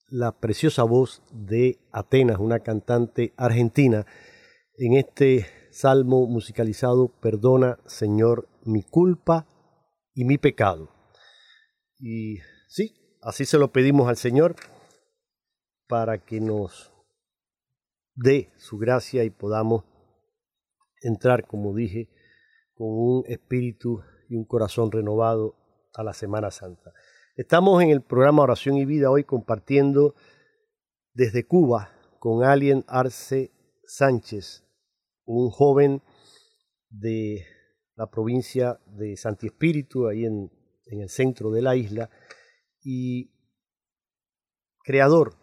la 0.08 0.32
preciosa 0.32 0.82
voz 0.82 1.22
de 1.32 1.78
Atenas, 1.92 2.40
una 2.40 2.62
cantante 2.62 3.32
argentina, 3.38 4.08
en 4.76 4.94
este 4.94 5.46
salmo 5.70 6.26
musicalizado, 6.26 7.10
Perdona, 7.22 7.78
Señor, 7.86 8.50
mi 8.66 8.82
culpa 8.82 9.46
y 10.16 10.26
mi 10.26 10.40
pecado. 10.40 10.90
Y 12.00 12.40
sí, 12.70 13.20
así 13.22 13.46
se 13.46 13.60
lo 13.60 13.72
pedimos 13.72 14.10
al 14.10 14.18
Señor 14.18 14.56
para 15.88 16.18
que 16.18 16.42
nos 16.42 16.92
dé 18.16 18.52
su 18.58 18.80
gracia 18.80 19.24
y 19.26 19.30
podamos 19.30 19.84
entrar, 21.04 21.46
como 21.46 21.76
dije, 21.76 22.10
con 22.74 22.88
un 22.88 23.24
espíritu 23.28 24.02
y 24.28 24.36
un 24.36 24.46
corazón 24.46 24.92
renovado 24.92 25.56
a 25.94 26.04
la 26.04 26.14
Semana 26.14 26.50
Santa. 26.50 26.94
Estamos 27.36 27.82
en 27.82 27.90
el 27.90 28.02
programa 28.02 28.44
Oración 28.44 28.78
y 28.78 28.86
Vida 28.86 29.10
hoy 29.10 29.24
compartiendo 29.24 30.16
desde 31.14 31.46
Cuba 31.46 31.90
con 32.20 32.44
Alien 32.44 32.84
Arce 32.88 33.52
Sánchez, 33.86 34.64
un 35.26 35.50
joven 35.50 36.02
de 36.90 37.46
la 37.96 38.08
provincia 38.10 38.80
de 38.86 39.18
Santi 39.18 39.48
Espíritu, 39.48 40.08
ahí 40.08 40.26
en 40.26 40.52
en 40.86 41.02
el 41.02 41.10
centro 41.10 41.52
de 41.52 41.62
la 41.62 41.76
isla 41.76 42.10
y 42.82 43.32
creador 44.84 45.36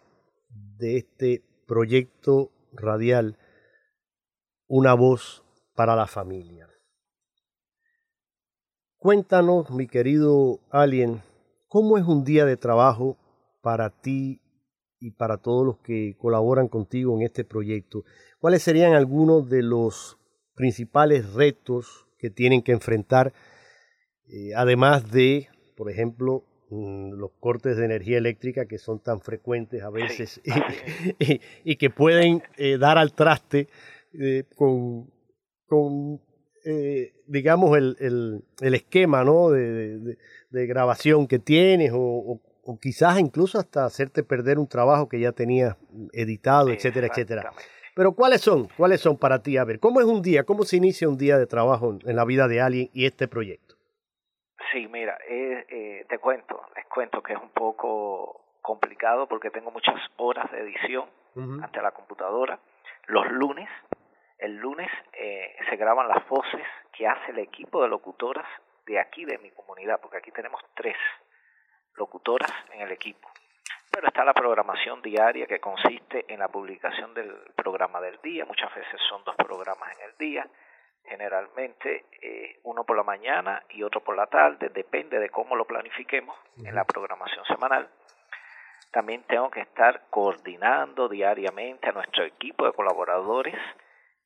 de 0.48 0.98
este 0.98 1.44
proyecto 1.66 2.52
radial 2.72 3.36
Una 4.66 4.94
voz 4.94 5.42
para 5.74 5.96
la 5.96 6.06
familia. 6.06 6.68
Cuéntanos, 8.98 9.70
mi 9.70 9.88
querido 9.88 10.60
Alien, 10.70 11.22
¿cómo 11.70 11.96
es 11.96 12.04
un 12.04 12.24
día 12.24 12.44
de 12.44 12.58
trabajo 12.58 13.16
para 13.62 13.88
ti 13.88 14.42
y 14.98 15.12
para 15.12 15.38
todos 15.38 15.64
los 15.64 15.78
que 15.78 16.14
colaboran 16.18 16.68
contigo 16.68 17.16
en 17.16 17.22
este 17.22 17.44
proyecto? 17.44 18.04
¿Cuáles 18.38 18.62
serían 18.62 18.92
algunos 18.92 19.48
de 19.48 19.62
los 19.62 20.18
principales 20.60 21.32
retos 21.32 22.06
que 22.18 22.28
tienen 22.28 22.60
que 22.60 22.72
enfrentar, 22.72 23.32
eh, 24.28 24.50
además 24.54 25.10
de, 25.10 25.48
por 25.74 25.90
ejemplo, 25.90 26.44
mm, 26.68 27.12
los 27.12 27.30
cortes 27.40 27.78
de 27.78 27.86
energía 27.86 28.18
eléctrica 28.18 28.66
que 28.66 28.76
son 28.76 29.02
tan 29.02 29.22
frecuentes 29.22 29.82
a 29.82 29.88
veces 29.88 30.40
y, 31.64 31.76
que 31.76 31.88
pueden 31.88 32.42
eh, 32.58 32.76
dar 32.76 32.98
al 32.98 33.14
traste 33.14 33.68
eh, 34.12 34.44
con, 34.54 35.10
con 35.66 36.20
digamos, 37.26 37.76
el, 37.76 37.96
el, 38.60 38.74
esquema 38.74 39.24
¿no? 39.24 39.50
de, 39.50 40.16
de, 40.50 40.66
grabación 40.66 41.26
que 41.26 41.38
tienes 41.38 41.92
o, 41.92 42.40
o, 42.64 42.78
quizás 42.78 43.18
incluso 43.18 43.58
hasta 43.58 43.84
hacerte 43.84 44.22
perder 44.22 44.58
un 44.58 44.68
trabajo 44.68 45.08
que 45.08 45.20
ya 45.20 45.32
tenías 45.32 45.76
editado, 46.12 46.70
etcétera, 46.70 47.08
etcétera. 47.08 47.50
Pero 47.94 48.12
¿cuáles 48.12 48.40
son? 48.40 48.68
¿Cuáles 48.76 49.00
son 49.00 49.18
para 49.18 49.42
ti? 49.42 49.56
A 49.56 49.64
ver, 49.64 49.80
¿cómo 49.80 50.00
es 50.00 50.06
un 50.06 50.22
día? 50.22 50.44
¿Cómo 50.44 50.62
se 50.62 50.76
inicia 50.76 51.08
un 51.08 51.18
día 51.18 51.38
de 51.38 51.46
trabajo 51.46 51.98
en 52.04 52.16
la 52.16 52.24
vida 52.24 52.46
de 52.46 52.60
alguien 52.60 52.90
y 52.92 53.06
este 53.06 53.26
proyecto? 53.26 53.74
Sí, 54.72 54.86
mira, 54.86 55.18
eh, 55.28 56.04
te 56.08 56.18
cuento, 56.18 56.60
les 56.76 56.86
cuento 56.86 57.22
que 57.22 57.32
es 57.32 57.38
un 57.40 57.50
poco 57.50 58.40
complicado 58.60 59.26
porque 59.26 59.50
tengo 59.50 59.70
muchas 59.70 59.94
horas 60.16 60.50
de 60.52 60.60
edición 60.60 61.08
ante 61.62 61.80
la 61.80 61.92
computadora. 61.92 62.58
Los 63.06 63.30
lunes, 63.30 63.68
el 64.40 64.56
lunes 64.56 64.90
eh, 65.12 65.54
se 65.68 65.76
graban 65.76 66.08
las 66.08 66.26
voces 66.28 66.66
que 66.92 67.06
hace 67.06 67.30
el 67.30 67.38
equipo 67.38 67.82
de 67.82 67.88
locutoras 67.88 68.46
de 68.86 68.98
aquí, 68.98 69.24
de 69.24 69.38
mi 69.38 69.50
comunidad, 69.50 70.00
porque 70.00 70.16
aquí 70.16 70.32
tenemos 70.32 70.62
tres 70.74 70.96
locutoras 71.94 72.50
en 72.72 72.80
el 72.80 72.92
equipo. 72.92 73.28
Pero 73.90 74.08
está 74.08 74.24
la 74.24 74.32
programación 74.32 75.02
diaria 75.02 75.46
que 75.46 75.60
consiste 75.60 76.24
en 76.28 76.38
la 76.38 76.48
publicación 76.48 77.12
del 77.12 77.30
programa 77.54 78.00
del 78.00 78.20
día. 78.22 78.44
Muchas 78.44 78.74
veces 78.74 79.00
son 79.08 79.22
dos 79.24 79.36
programas 79.36 79.96
en 79.96 80.08
el 80.08 80.16
día. 80.16 80.46
Generalmente 81.04 82.06
eh, 82.22 82.60
uno 82.64 82.84
por 82.84 82.96
la 82.96 83.02
mañana 83.02 83.62
y 83.70 83.82
otro 83.82 84.00
por 84.00 84.16
la 84.16 84.26
tarde. 84.26 84.70
Depende 84.70 85.18
de 85.18 85.28
cómo 85.28 85.56
lo 85.56 85.66
planifiquemos 85.66 86.36
en 86.64 86.74
la 86.74 86.84
programación 86.84 87.44
semanal. 87.46 87.88
También 88.92 89.24
tengo 89.24 89.50
que 89.50 89.60
estar 89.60 90.02
coordinando 90.08 91.08
diariamente 91.08 91.88
a 91.88 91.92
nuestro 91.92 92.24
equipo 92.24 92.64
de 92.66 92.72
colaboradores 92.72 93.56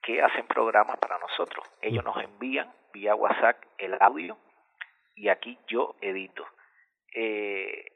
que 0.05 0.23
hacen 0.23 0.47
programas 0.47 0.99
para 0.99 1.19
nosotros. 1.19 1.67
Ellos 1.81 2.05
nos 2.05 2.17
envían 2.23 2.73
vía 2.93 3.15
WhatsApp 3.15 3.57
el 3.79 3.97
audio 4.01 4.37
y 5.15 5.29
aquí 5.29 5.59
yo 5.67 5.97
edito. 6.01 6.45
Eh, 7.15 7.87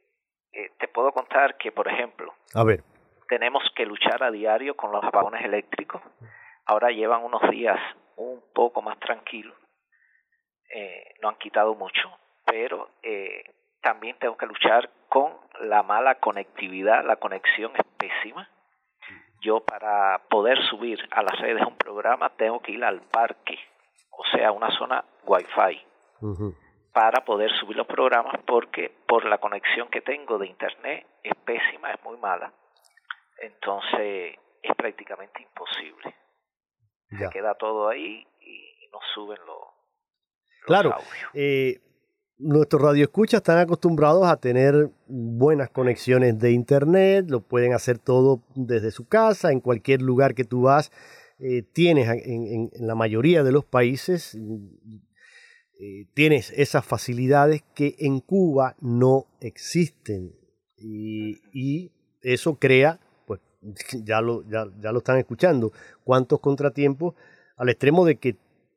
eh, 0.52 0.70
te 0.78 0.88
puedo 0.88 1.12
contar 1.12 1.56
que, 1.56 1.72
por 1.72 1.88
ejemplo, 1.88 2.34
a 2.54 2.64
ver. 2.64 2.82
tenemos 3.28 3.62
que 3.76 3.84
luchar 3.84 4.22
a 4.22 4.30
diario 4.30 4.76
con 4.76 4.92
los 4.92 5.04
apagones 5.04 5.44
eléctricos. 5.44 6.00
Ahora 6.64 6.90
llevan 6.90 7.22
unos 7.24 7.48
días 7.50 7.78
un 8.16 8.42
poco 8.52 8.82
más 8.82 8.98
tranquilos, 8.98 9.56
eh, 10.74 11.14
no 11.22 11.28
han 11.28 11.36
quitado 11.36 11.74
mucho, 11.74 12.10
pero 12.44 12.90
eh, 13.02 13.42
también 13.80 14.18
tengo 14.18 14.36
que 14.36 14.46
luchar 14.46 14.90
con 15.08 15.32
la 15.60 15.82
mala 15.82 16.16
conectividad, 16.16 17.04
la 17.04 17.16
conexión 17.16 17.72
es 17.76 17.84
pésima. 17.96 18.50
Yo 19.40 19.60
para 19.60 20.20
poder 20.28 20.58
subir 20.68 20.98
a 21.10 21.22
las 21.22 21.38
redes 21.40 21.64
un 21.66 21.76
programa 21.76 22.30
tengo 22.30 22.60
que 22.60 22.72
ir 22.72 22.84
al 22.84 23.00
parque, 23.02 23.58
o 24.10 24.24
sea, 24.32 24.52
una 24.52 24.70
zona 24.76 25.04
wifi 25.24 25.84
para 26.92 27.24
poder 27.24 27.50
subir 27.60 27.76
los 27.76 27.86
programas 27.86 28.40
porque 28.44 28.90
por 29.06 29.24
la 29.24 29.38
conexión 29.38 29.88
que 29.88 30.00
tengo 30.00 30.36
de 30.38 30.48
internet 30.48 31.06
es 31.22 31.34
pésima, 31.44 31.92
es 31.92 32.02
muy 32.02 32.16
mala. 32.16 32.52
Entonces 33.40 34.36
es 34.62 34.74
prácticamente 34.76 35.42
imposible. 35.42 36.14
Se 37.16 37.30
queda 37.30 37.54
todo 37.54 37.88
ahí 37.88 38.26
y 38.40 38.88
no 38.92 38.98
suben 39.14 39.38
los, 39.46 39.58
claro, 40.66 40.96
Eh, 41.34 41.80
nuestros 42.38 42.80
radioescuchas 42.80 43.38
están 43.38 43.58
acostumbrados 43.58 44.26
a 44.26 44.36
tener 44.36 44.90
buenas 45.06 45.70
conexiones 45.70 46.38
de 46.38 46.52
internet, 46.52 47.26
lo 47.28 47.40
pueden 47.40 47.72
hacer 47.72 47.98
todo 47.98 48.42
desde 48.54 48.90
su 48.90 49.06
casa, 49.06 49.52
en 49.52 49.60
cualquier 49.60 50.02
lugar 50.02 50.34
que 50.34 50.44
tú 50.44 50.62
vas. 50.62 50.90
Eh, 51.40 51.62
tienes 51.62 52.08
en, 52.08 52.70
la 52.80 52.94
mayoría 52.94 53.44
de 53.44 53.52
los 53.52 53.64
países 53.64 54.36
eh, 55.80 56.06
tienes 56.12 56.52
esas 56.56 56.84
facilidades 56.84 57.62
que 57.74 57.94
en 58.00 58.18
Cuba 58.20 58.76
no 58.80 59.26
existen. 59.40 60.34
Y, 60.76 61.92
eso 62.20 62.56
crea, 62.56 62.98
pues 63.26 63.40
ya 64.04 64.20
lo, 64.20 64.42
ya, 64.48 64.66
ya 64.80 64.90
lo 64.90 64.98
están 64.98 65.18
escuchando, 65.18 65.72
cuántos 66.02 66.40
contratiempos 66.40 67.14
al 67.56 67.68
extremo 67.68 68.04
de 68.04 68.16
que 68.16 68.36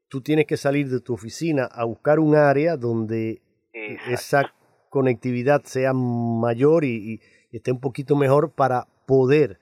tú 0.10 0.22
tienes 0.22 0.46
que 0.46 0.58
salir 0.58 0.90
de 0.90 1.00
tu 1.00 1.14
oficina 1.14 1.66
a 1.66 1.86
buscar 1.86 2.20
un 2.20 2.36
área 2.36 2.78
donde 2.78 3.41
esa 3.74 4.54
conectividad 4.90 5.64
sea 5.64 5.94
mayor 5.94 6.84
y, 6.84 7.22
esté 7.52 7.72
un 7.72 7.82
poquito 7.82 8.16
mejor 8.16 8.56
para 8.56 8.86
poder 9.06 9.60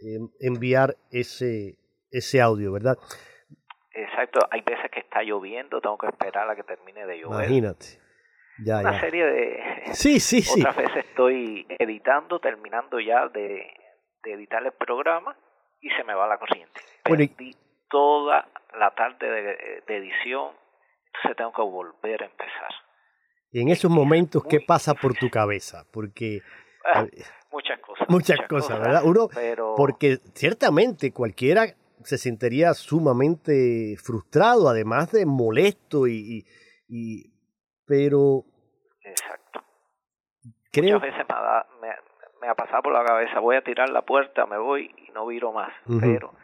eh, 0.00 0.18
enviar 0.40 0.96
ese, 1.10 1.78
ese 2.12 2.40
audio, 2.40 2.72
¿verdad? 2.72 2.96
Exacto, 3.92 4.40
hay 4.50 4.60
veces 4.60 4.90
que 4.90 5.00
está 5.00 5.22
lloviendo, 5.22 5.80
tengo 5.80 5.98
que 5.98 6.06
esperar 6.06 6.48
a 6.48 6.56
que 6.56 6.62
termine 6.62 7.06
de 7.06 7.18
llover. 7.18 7.46
Imagínate. 7.46 7.86
Ya, 8.64 8.80
Una 8.80 9.00
serie 9.00 9.24
de... 9.26 9.62
Sí, 9.94 10.20
sí, 10.20 10.42
sí. 10.42 10.60
Otras 10.60 10.76
veces 10.76 11.04
estoy 11.06 11.66
editando, 11.78 12.38
terminando 12.38 13.00
ya 13.00 13.28
de, 13.28 13.72
editar 14.24 14.64
el 14.64 14.72
programa 14.72 15.36
y 15.80 15.90
se 15.90 16.04
me 16.04 16.14
va 16.14 16.26
la 16.26 16.38
corriente. 16.38 16.80
Perdí 17.02 17.54
toda 17.90 18.48
la 18.78 18.90
tarde 18.94 19.82
de, 19.86 19.96
edición, 19.96 20.52
entonces 21.06 21.36
tengo 21.36 21.52
que 21.52 21.62
volver 21.62 22.22
a 22.22 22.26
empezar. 22.26 22.70
Y 23.54 23.62
en 23.62 23.68
esos 23.68 23.88
momentos, 23.88 24.42
¿qué 24.50 24.58
pasa 24.60 24.94
por 24.94 25.14
tu 25.14 25.30
cabeza? 25.30 25.84
Porque... 25.92 26.40
Ah, 26.92 27.06
muchas 27.52 27.78
cosas. 27.78 28.08
Muchas, 28.08 28.40
cosas, 28.48 28.80
¿verdad? 28.80 29.02
Uno, 29.04 29.28
porque 29.76 30.18
ciertamente 30.34 31.12
cualquiera 31.12 31.66
se 32.02 32.18
sentiría 32.18 32.74
sumamente 32.74 33.94
frustrado, 34.02 34.68
además 34.68 35.12
de 35.12 35.24
molesto 35.24 36.08
y, 36.08 36.44
y, 36.88 37.32
pero 37.86 38.42
exacto 39.00 39.62
creo 40.72 40.96
muchas 40.96 41.12
veces 41.12 41.26
me 41.80 41.88
ha, 41.88 41.98
me, 42.40 42.48
ha, 42.48 42.54
pasado 42.56 42.82
por 42.82 42.92
la 42.92 43.04
cabeza 43.04 43.38
voy 43.38 43.56
a 43.56 43.62
tirar 43.62 43.88
la 43.88 44.02
puerta 44.02 44.46
me 44.46 44.58
voy 44.58 44.94
y 45.06 45.12
no 45.12 45.26
viro 45.26 45.52
más 45.52 45.72
pero 46.00 46.34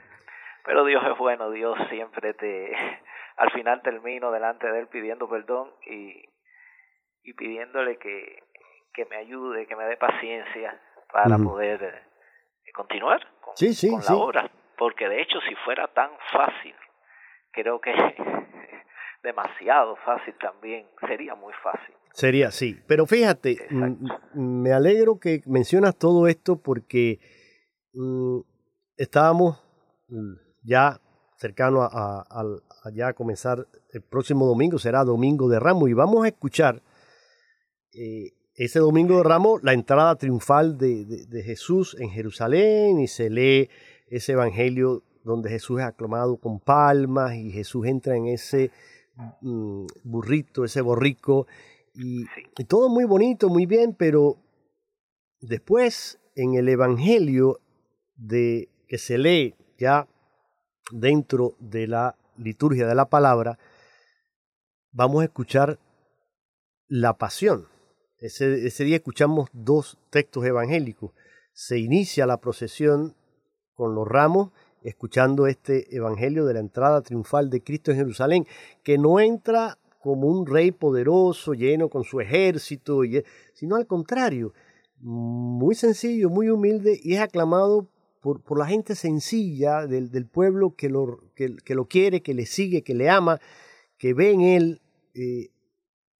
pero 0.65 0.85
Dios 0.85 1.03
es 1.11 1.19
bueno 1.19 1.51
Dios 1.51 1.77
siempre 1.91 2.35
te 2.35 2.73
al 3.37 3.51
final 3.51 3.83
termino 3.83 4.31
delante 4.31 4.71
de 4.71 4.79
él 4.79 4.87
pidiendo 4.87 5.29
perdón 5.29 5.71
y 5.87 6.30
y 7.23 7.35
pidiéndole 7.35 7.99
que 7.99 8.43
que 8.93 9.05
me 9.07 9.17
ayude 9.17 9.67
que 9.67 9.77
me 9.77 9.85
dé 9.85 9.97
paciencia 9.97 10.81
para 11.13 11.39
poder 11.39 11.83
eh, 11.83 12.73
continuar 12.73 13.21
con, 13.41 13.55
con 13.55 14.05
la 14.05 14.15
obra. 14.15 14.51
Porque 14.77 15.09
de 15.09 15.23
hecho 15.23 15.39
si 15.49 15.55
fuera 15.65 15.89
tan 15.89 16.11
fácil, 16.33 16.75
creo 17.53 17.81
que 17.81 17.93
demasiado 19.23 19.97
fácil 19.97 20.35
también, 20.41 20.87
sería 21.07 21.35
muy 21.35 21.53
fácil. 21.63 21.95
Sería, 22.13 22.51
sí, 22.51 22.77
pero 22.89 23.07
fíjate, 23.07 23.69
me 24.35 24.73
alegro 24.73 25.21
que 25.21 25.43
mencionas 25.47 25.97
todo 25.97 26.27
esto 26.27 26.61
porque 26.61 27.21
mm, 27.93 28.41
estábamos 28.97 29.63
mm, 30.09 30.35
ya 30.65 30.99
cercano 31.37 31.83
a, 31.83 32.25
ya 32.93 33.13
comenzar 33.13 33.67
el 33.93 34.03
próximo 34.03 34.47
domingo, 34.47 34.79
será 34.79 35.05
Domingo 35.05 35.49
de 35.49 35.61
Ramos, 35.61 35.89
y 35.89 35.95
vamos 35.95 36.25
a 36.25 36.29
escuchar 36.29 36.83
eh, 37.95 38.33
ese 38.55 38.79
Domingo 38.79 39.19
de 39.19 39.23
Ramos 39.25 39.63
la 39.63 39.73
entrada 39.73 40.17
triunfal 40.17 40.77
de, 40.77 41.05
de 41.05 41.43
Jesús 41.43 41.97
en 41.99 42.11
Jerusalén 42.11 43.01
y 43.01 43.09
se 43.09 43.31
lee 43.31 43.71
ese 44.09 44.33
evangelio 44.33 45.05
donde 45.25 45.51
Jesús 45.51 45.81
es 45.81 45.87
aclamado 45.87 46.37
con 46.39 46.61
palmas 46.61 47.35
y 47.35 47.51
Jesús 47.51 47.87
entra 47.87 48.17
en 48.17 48.27
ese 48.27 48.71
mm, 49.41 49.87
burrito, 50.05 50.65
ese 50.65 50.81
borrico, 50.81 51.47
y, 51.95 52.25
todo 52.69 52.89
muy 52.89 53.05
bonito, 53.05 53.49
muy 53.49 53.67
bien, 53.67 53.95
pero 53.95 54.37
después 55.41 56.19
en 56.35 56.55
el 56.55 56.69
evangelio 56.69 57.61
de 58.15 58.71
que 58.87 58.99
se 58.99 59.19
lee 59.19 59.55
ya 59.79 60.09
dentro 60.93 61.57
de 61.59 61.87
la 61.87 62.17
liturgia 62.37 62.87
de 62.87 62.95
la 62.95 63.09
palabra, 63.09 63.59
vamos 64.93 65.23
a 65.23 65.25
escuchar 65.25 65.79
la 66.89 67.19
pasión 67.19 67.70
Ese, 68.21 68.67
ese 68.67 68.85
día 68.85 68.97
escuchamos 68.97 69.49
dos 69.53 69.99
textos 70.11 70.45
evangélicos. 70.45 71.13
Se 71.53 71.79
inicia 71.79 72.27
la 72.27 72.39
procesión 72.39 73.17
con 73.75 73.95
los 73.95 74.07
ramos 74.07 74.51
escuchando 74.83 75.47
este 75.47 75.95
evangelio 75.95 76.45
de 76.47 76.55
la 76.55 76.61
entrada 76.61 77.03
triunfal 77.03 77.51
de 77.51 77.63
Cristo 77.63 77.91
en 77.91 77.99
Jerusalén, 77.99 78.47
que 78.83 78.99
no 78.99 79.21
entra 79.21 79.79
como 80.01 80.29
un 80.29 80.47
rey 80.47 80.71
poderoso, 80.71 81.53
lleno 81.53 81.89
con 81.89 82.05
su 82.05 82.21
ejército, 82.21 83.01
sino 83.53 83.77
al 83.77 83.87
contrario, 83.87 84.55
muy 84.99 85.75
sencillo, 85.75 86.31
muy 86.31 86.49
humilde 86.49 86.99
y 87.03 87.15
es 87.15 87.21
aclamado 87.21 87.89
por, 88.21 88.43
por 88.43 88.59
la 88.59 88.67
gente 88.67 88.95
sencilla 88.95 89.87
del, 89.87 90.11
del 90.11 90.27
pueblo 90.27 90.75
que 90.75 90.89
lo, 90.89 91.33
que, 91.35 91.57
que, 91.57 91.75
lo 91.75 91.87
quiere, 91.87 92.23
que 92.23 92.35
le 92.35 92.47
sigue, 92.47 92.83
que 92.83 92.95
le 92.95 93.09
ama, 93.09 93.41
que 93.99 94.15
ve 94.15 94.31
en 94.31 94.41
él 94.43 94.81
eh, 95.15 95.51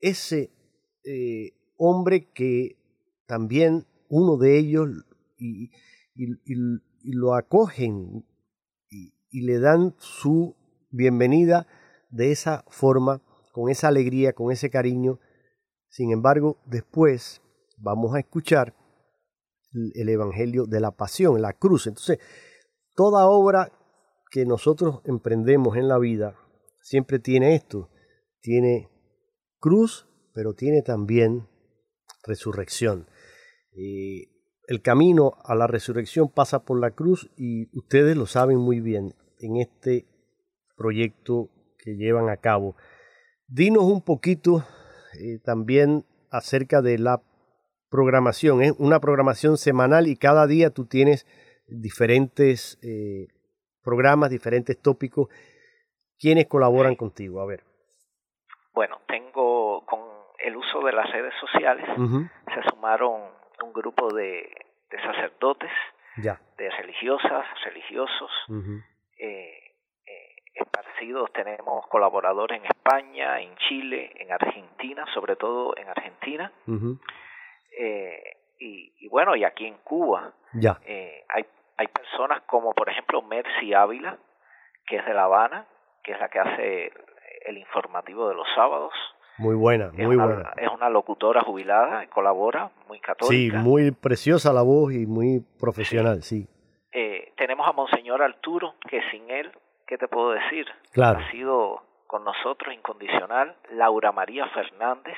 ese 0.01 0.51
eh, 1.05 1.53
hombre 1.81 2.31
que 2.31 2.77
también 3.27 3.87
uno 4.09 4.37
de 4.37 4.59
ellos 4.59 4.89
y, 5.39 5.71
lo 7.03 7.35
acogen 7.35 8.27
y 8.91 9.41
le 9.41 9.59
dan 9.59 9.95
su 9.99 10.57
bienvenida 10.91 11.67
de 12.11 12.33
esa 12.33 12.65
forma, 12.69 13.23
con 13.53 13.71
esa 13.71 13.89
alegría, 13.89 14.35
con 14.35 14.53
ese 14.53 14.69
cariño. 14.69 15.21
Sin 15.89 16.13
embargo, 16.13 16.61
después 16.67 17.41
vamos 17.79 18.15
a 18.15 18.21
escuchar 18.21 18.77
el 19.73 20.09
Evangelio 20.09 20.67
de 20.67 20.81
la 20.81 20.91
Pasión, 20.91 21.41
la 21.41 21.55
cruz. 21.55 21.87
Entonces, 21.87 22.19
toda 22.95 23.27
obra 23.27 23.73
que 24.31 24.45
nosotros 24.45 25.01
emprendemos 25.05 25.77
en 25.77 25.89
la 25.89 25.99
vida 25.99 26.37
siempre 26.83 27.19
tiene 27.19 27.55
esto, 27.55 27.89
tiene 28.41 28.91
cruz, 29.59 30.07
pero 30.35 30.55
tiene 30.55 30.83
también 30.83 31.50
resurrección. 32.25 33.07
Eh, 33.73 34.29
el 34.67 34.83
camino 34.83 35.33
a 35.45 35.55
la 35.55 35.67
resurrección 35.67 36.29
pasa 36.29 36.65
por 36.65 36.81
la 36.81 36.93
cruz 36.93 37.31
y 37.37 37.77
ustedes 37.77 38.17
lo 38.17 38.27
saben 38.27 38.59
muy 38.59 38.81
bien 38.81 39.15
en 39.39 39.57
este 39.57 40.07
proyecto 40.77 41.51
que 41.79 41.97
llevan 41.97 42.29
a 42.29 42.37
cabo. 42.37 42.77
Dinos 43.49 43.85
un 43.85 44.03
poquito 44.03 44.65
eh, 45.19 45.39
también 45.45 46.05
acerca 46.31 46.83
de 46.83 46.99
la 46.99 47.23
programación. 47.91 48.63
Es 48.63 48.73
una 48.79 49.01
programación 49.01 49.57
semanal 49.57 50.07
y 50.07 50.17
cada 50.17 50.47
día 50.47 50.71
tú 50.71 50.87
tienes 50.87 51.27
diferentes 51.67 52.79
eh, 52.83 53.29
programas, 53.83 54.31
diferentes 54.31 54.81
tópicos. 54.81 55.29
¿Quiénes 56.19 56.47
colaboran 56.47 56.95
contigo? 56.95 57.41
A 57.41 57.47
ver. 57.47 57.65
Bueno, 58.73 58.99
tengo 59.09 59.50
el 60.43 60.57
uso 60.57 60.81
de 60.81 60.93
las 60.93 61.11
redes 61.11 61.35
sociales, 61.41 61.85
se 62.55 62.63
sumaron 62.71 63.23
un 63.63 63.73
grupo 63.73 64.13
de, 64.15 64.51
de 64.91 65.03
sacerdotes, 65.03 65.71
ya. 66.17 66.39
de 66.57 66.71
religiosas, 66.71 67.47
religiosos, 67.65 68.31
eh, 69.19 69.73
eh, 70.07 70.37
esparcidos. 70.55 71.33
Tenemos 71.33 71.87
colaboradores 71.89 72.59
en 72.59 72.67
España, 72.67 73.41
en 73.41 73.55
Chile, 73.57 74.13
en 74.17 74.33
Argentina, 74.33 75.05
sobre 75.15 75.37
todo 75.37 75.77
en 75.77 75.89
Argentina. 75.89 76.53
eh, 77.79 78.37
y, 78.59 78.93
y, 78.99 79.09
bueno, 79.09 79.35
y 79.37 79.45
aquí 79.45 79.67
en 79.67 79.79
Cuba 79.79 80.33
ya. 80.53 80.79
Hay, 81.29 81.47
hay 81.79 81.87
personas 81.89 82.43
como, 82.43 82.75
por 82.75 82.91
ejemplo, 82.91 83.23
Mercy 83.23 83.73
Ávila, 83.73 84.19
que 84.87 84.97
es 84.97 85.07
de 85.07 85.15
La 85.15 85.25
Habana, 85.25 85.67
que 86.03 86.13
es 86.13 86.19
la 86.21 86.29
que 86.29 86.41
hace 86.41 86.93
el 87.47 87.57
informativo 87.57 88.29
de 88.29 88.35
los 88.35 88.47
sábados. 88.55 88.93
Muy 89.41 89.55
buena, 89.55 89.91
muy 89.95 90.17
una, 90.17 90.27
buena. 90.27 90.53
Es 90.59 90.69
una 90.69 90.91
locutora 90.91 91.41
jubilada, 91.41 92.07
colabora, 92.09 92.71
muy 92.89 93.01
católica. 93.01 93.57
Sí, 93.57 93.65
muy 93.65 93.91
preciosa 93.91 94.53
la 94.53 94.61
voz 94.61 94.93
y 94.93 95.07
muy 95.07 95.43
profesional, 95.59 96.23
sí. 96.23 96.43
sí. 96.43 96.49
Eh, 96.93 97.33
tenemos 97.39 97.67
a 97.67 97.73
Monseñor 97.73 98.21
Arturo, 98.21 98.75
que 98.87 99.01
sin 99.11 99.31
él, 99.31 99.51
¿qué 99.87 99.97
te 99.97 100.09
puedo 100.09 100.33
decir? 100.33 100.67
Claro. 100.93 101.21
Ha 101.21 101.31
sido 101.31 101.83
con 102.07 102.23
nosotros 102.23 102.75
incondicional. 102.75 103.57
Laura 103.71 104.13
María 104.13 104.47
Fernández, 104.49 105.17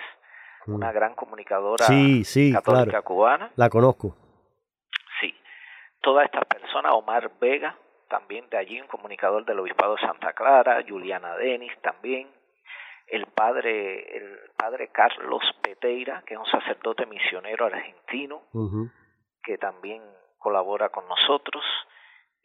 mm. 0.66 0.74
una 0.74 0.92
gran 0.92 1.16
comunicadora 1.16 1.84
sí, 1.86 2.22
sí, 2.22 2.52
católica 2.52 2.84
claro. 2.90 3.04
cubana. 3.04 3.50
La 3.56 3.68
conozco. 3.70 4.14
Sí. 5.20 5.34
Todas 6.00 6.26
estas 6.26 6.44
personas, 6.44 6.92
Omar 6.92 7.28
Vega, 7.40 7.76
también 8.08 8.48
de 8.50 8.58
allí, 8.58 8.80
un 8.80 8.86
comunicador 8.86 9.44
del 9.44 9.58
Obispado 9.58 9.96
de 9.96 10.02
Santa 10.02 10.32
Clara, 10.32 10.84
Juliana 10.86 11.34
Denis 11.36 11.72
también, 11.80 12.28
el 13.12 13.26
padre, 13.26 14.16
el 14.16 14.38
padre 14.56 14.88
Carlos 14.88 15.42
Peteira, 15.60 16.22
que 16.26 16.32
es 16.32 16.40
un 16.40 16.46
sacerdote 16.46 17.04
misionero 17.04 17.66
argentino, 17.66 18.42
uh 18.54 18.70
-huh. 18.70 18.92
que 19.44 19.58
también 19.58 20.02
colabora 20.38 20.88
con 20.88 21.06
nosotros. 21.06 21.62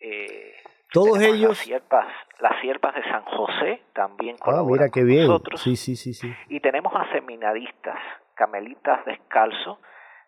Eh, 0.01 0.55
Todos 0.91 1.22
ellos. 1.22 1.51
Las 1.51 1.57
siervas, 1.59 2.07
las 2.39 2.59
siervas 2.59 2.95
de 2.95 3.03
San 3.03 3.24
José 3.24 3.82
también 3.93 4.38
colaboran 4.38 4.68
ah, 4.68 4.72
mira 4.72 4.91
qué 4.93 4.99
con 4.99 5.07
bien. 5.07 5.28
nosotros. 5.28 5.61
Sí, 5.61 5.78
sí, 5.78 5.95
sí, 5.95 6.13
sí. 6.13 6.36
Y 6.49 6.59
tenemos 6.59 6.93
a 6.93 7.09
seminaristas, 7.13 7.97
camelitas 8.36 9.05
descalzo 9.05 9.80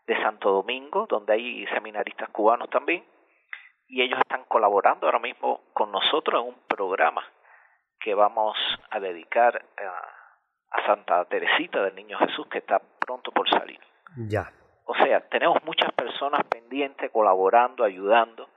de 0.08 0.16
Santo 0.24 0.52
Domingo, 0.52 1.06
donde 1.10 1.34
hay 1.34 1.66
seminaristas 1.68 2.30
cubanos 2.30 2.70
también. 2.70 3.04
Y 3.90 4.02
ellos 4.02 4.20
están 4.20 4.46
colaborando 4.46 5.06
ahora 5.06 5.20
mismo 5.20 5.64
con 5.74 5.92
nosotros 5.92 6.42
en 6.42 6.48
un 6.48 6.60
programa 6.68 7.24
que 8.00 8.14
vamos 8.14 8.56
a 8.90 9.00
dedicar 9.02 9.66
a, 9.78 10.19
a 10.72 10.86
Santa 10.86 11.26
Teresita 11.26 11.82
del 11.84 11.96
Niño 11.96 12.18
Jesús, 12.20 12.48
que 12.52 12.60
está 12.60 12.80
pronto 13.00 13.32
por 13.32 13.50
salir. 13.50 13.80
Ya. 14.28 14.52
O 14.86 14.96
sea, 14.96 15.22
tenemos 15.30 15.58
muchas 15.66 15.92
personas 15.94 16.42
pendientes, 16.50 17.10
colaborando, 17.12 17.84
ayudando 17.84 18.50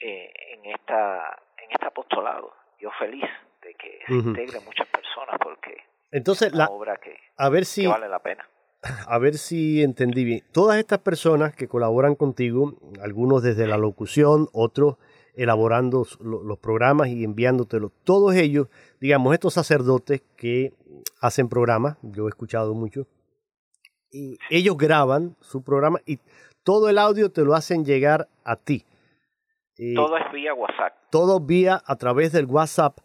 eh, 0.00 0.32
en 0.54 0.66
esta 0.74 1.36
en 1.58 1.70
este 1.72 1.86
apostolado. 1.86 2.52
Yo 2.80 2.90
feliz 2.98 3.24
de 3.62 3.74
que 3.74 3.98
se 4.06 4.12
Uh 4.14 4.16
-huh. 4.16 4.28
integren 4.28 4.64
muchas 4.64 4.86
personas 4.88 5.36
porque 5.42 5.76
Entonces, 6.10 6.48
es 6.48 6.54
una 6.54 6.64
la, 6.64 6.70
obra 6.70 6.96
que, 6.96 7.16
a 7.36 7.48
ver 7.48 7.64
si 7.64 7.82
que 7.82 7.88
vale 7.88 8.08
la 8.08 8.20
pena. 8.20 8.48
a 9.08 9.18
ver 9.18 9.34
si 9.34 9.82
entendí 9.82 10.24
bien. 10.24 10.40
Todas 10.52 10.78
estas 10.78 11.00
personas 11.00 11.54
que 11.54 11.66
colaboran 11.68 12.14
contigo, 12.14 12.74
algunos 13.02 13.42
desde 13.42 13.66
la 13.66 13.76
locución, 13.76 14.46
otros 14.52 14.96
elaborando 15.38 16.04
los 16.20 16.58
programas 16.58 17.08
y 17.08 17.22
enviándotelos, 17.22 17.92
todos 18.02 18.34
ellos, 18.34 18.66
digamos, 19.00 19.32
estos 19.32 19.54
sacerdotes 19.54 20.22
que 20.36 20.74
hacen 21.20 21.48
programas, 21.48 21.96
yo 22.02 22.26
he 22.26 22.28
escuchado 22.28 22.74
mucho, 22.74 23.06
y 24.10 24.38
ellos 24.50 24.76
graban 24.76 25.36
su 25.40 25.62
programa 25.62 26.00
y 26.06 26.18
todo 26.64 26.88
el 26.88 26.98
audio 26.98 27.30
te 27.30 27.42
lo 27.42 27.54
hacen 27.54 27.84
llegar 27.84 28.28
a 28.44 28.56
ti. 28.56 28.84
Eh, 29.76 29.94
todo 29.94 30.16
es 30.16 30.32
vía 30.32 30.54
WhatsApp. 30.54 30.94
Todo 31.10 31.40
vía 31.40 31.80
a 31.86 31.96
través 31.96 32.32
del 32.32 32.46
WhatsApp. 32.46 32.98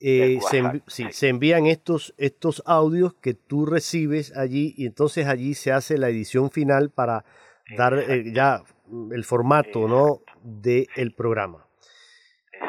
Eh, 0.00 0.36
WhatsApp 0.36 0.50
se, 0.50 0.58
envi 0.58 0.82
sí, 0.86 1.04
sí. 1.04 1.12
se, 1.12 1.28
envían 1.28 1.66
estos, 1.66 2.14
estos 2.18 2.62
audios 2.66 3.14
que 3.14 3.34
tú 3.34 3.66
recibes 3.66 4.36
allí 4.36 4.74
y 4.76 4.86
entonces 4.86 5.26
allí 5.26 5.54
se 5.54 5.70
hace 5.70 5.96
la 5.96 6.08
edición 6.08 6.50
final 6.50 6.90
para 6.90 7.24
dar 7.76 7.98
eh, 7.98 8.32
ya 8.32 8.64
el 9.12 9.24
formato 9.24 9.86
¿no? 9.86 10.22
del 10.42 10.88
de 10.96 11.10
programa. 11.16 11.67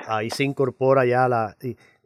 Ahí 0.07 0.29
se 0.29 0.43
incorpora 0.43 1.05
ya 1.05 1.27
la... 1.27 1.55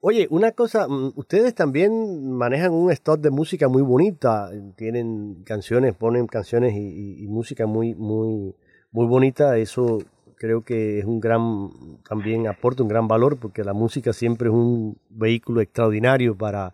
Oye, 0.06 0.28
una 0.30 0.52
cosa, 0.52 0.88
mm, 0.88 1.14
ustedes 1.16 1.56
también 1.56 2.34
manejan 2.34 2.74
un 2.74 2.92
stock 2.92 3.22
de 3.22 3.30
música 3.30 3.70
muy 3.70 3.82
bonita, 3.82 4.52
tienen 4.76 5.44
canciones, 5.46 5.96
ponen 5.96 6.28
canciones 6.28 6.74
y, 6.76 7.26
música 7.30 7.66
muy, 7.66 7.96
muy, 7.96 8.54
muy 8.92 9.06
bonita, 9.06 9.58
eso 9.58 10.00
creo 10.36 10.62
que 10.66 11.00
es 11.00 11.06
un 11.06 11.22
gran, 11.22 11.70
también 12.08 12.48
aporta 12.48 12.84
un 12.84 12.90
gran 12.90 13.08
valor 13.08 13.38
porque 13.38 13.64
la 13.64 13.72
música 13.72 14.12
siempre 14.12 14.50
es 14.50 14.54
un 14.54 14.98
vehículo 15.10 15.62
extraordinario 15.62 16.38
para, 16.38 16.74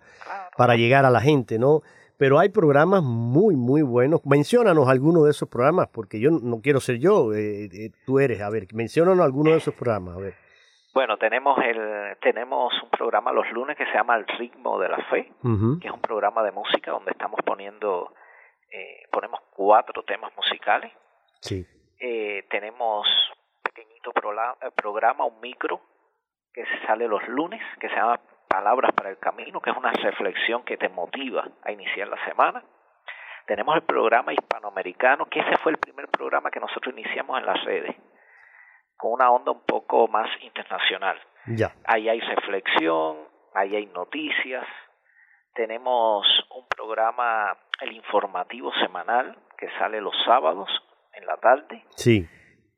para 0.57 0.75
llegar 0.75 1.05
a 1.05 1.11
la 1.11 1.21
gente, 1.21 1.59
¿no? 1.59 1.83
Pero 2.17 2.39
hay 2.39 2.49
programas 2.49 3.03
muy, 3.03 3.55
muy 3.55 3.83
buenos. 3.83 4.25
Menciónanos 4.25 4.89
algunos 4.89 5.23
de 5.25 5.31
esos 5.31 5.47
programas, 5.47 5.87
porque 5.89 6.19
yo 6.19 6.31
no 6.31 6.61
quiero 6.61 6.81
ser 6.81 6.97
yo, 6.97 7.33
eh, 7.33 7.69
eh, 7.71 7.91
tú 8.05 8.19
eres. 8.19 8.41
A 8.41 8.49
ver, 8.49 8.67
menciónanos 8.73 9.23
algunos 9.23 9.53
de 9.53 9.59
esos 9.59 9.75
programas, 9.75 10.17
a 10.17 10.19
ver. 10.19 10.48
Bueno, 10.99 11.15
tenemos 11.15 11.57
el 11.63 12.17
tenemos 12.19 12.73
un 12.83 12.89
programa 12.89 13.31
los 13.31 13.49
lunes 13.51 13.77
que 13.77 13.85
se 13.85 13.93
llama 13.93 14.17
El 14.17 14.27
ritmo 14.27 14.77
de 14.79 14.89
la 14.89 14.97
fe, 15.05 15.31
uh 15.43 15.47
-huh. 15.47 15.79
que 15.79 15.87
es 15.87 15.93
un 15.93 16.01
programa 16.01 16.43
de 16.43 16.51
música 16.51 16.91
donde 16.91 17.11
estamos 17.11 17.39
poniendo 17.45 18.13
eh, 18.69 19.07
ponemos 19.09 19.39
cuatro 19.55 20.03
temas 20.03 20.35
musicales. 20.35 20.91
Sí. 21.39 21.65
Eh, 22.01 22.43
tenemos 22.49 23.07
pequeñito 23.63 24.11
programa, 24.11 25.23
un 25.23 25.39
micro 25.39 25.79
que 26.53 26.65
sale 26.85 27.07
los 27.07 27.25
lunes, 27.29 27.61
que 27.79 27.87
se 27.87 27.95
llama 27.95 28.19
Palabras 28.49 28.91
para 28.93 29.09
el 29.09 29.19
Camino, 29.19 29.61
que 29.61 29.69
es 29.69 29.77
una 29.77 29.93
reflexión 29.93 30.65
que 30.65 30.75
te 30.75 30.89
motiva 30.89 31.47
a 31.63 31.71
iniciar 31.71 32.09
la 32.09 32.21
semana. 32.25 32.61
Tenemos 33.47 33.73
el 33.73 33.83
programa 33.83 34.33
hispanoamericano, 34.33 35.27
que 35.29 35.39
ese 35.39 35.55
fue 35.63 35.71
el 35.71 35.77
primer 35.77 36.09
programa 36.09 36.51
que 36.51 36.59
nosotros 36.59 36.93
iniciamos 36.93 37.39
en 37.39 37.45
las 37.45 37.63
redes, 37.63 37.95
con 38.99 39.13
una 39.13 39.31
onda 39.31 39.53
un 39.53 39.61
poco 39.61 40.09
más 40.09 40.29
internacional. 40.41 41.17
Ya. 41.47 41.73
Ahí 41.85 42.09
hay 42.09 42.19
reflexión, 42.19 43.17
ahí 43.53 43.73
hay 43.77 43.85
noticias. 43.85 44.67
Tenemos 45.53 46.27
un 46.53 46.67
programa, 46.67 47.57
el 47.79 47.93
informativo 47.93 48.73
semanal, 48.73 49.37
que 49.57 49.69
sale 49.79 50.01
los 50.01 50.13
sábados 50.25 50.69
en 51.13 51.25
la 51.25 51.37
tarde. 51.37 51.85
Sí. 51.95 52.27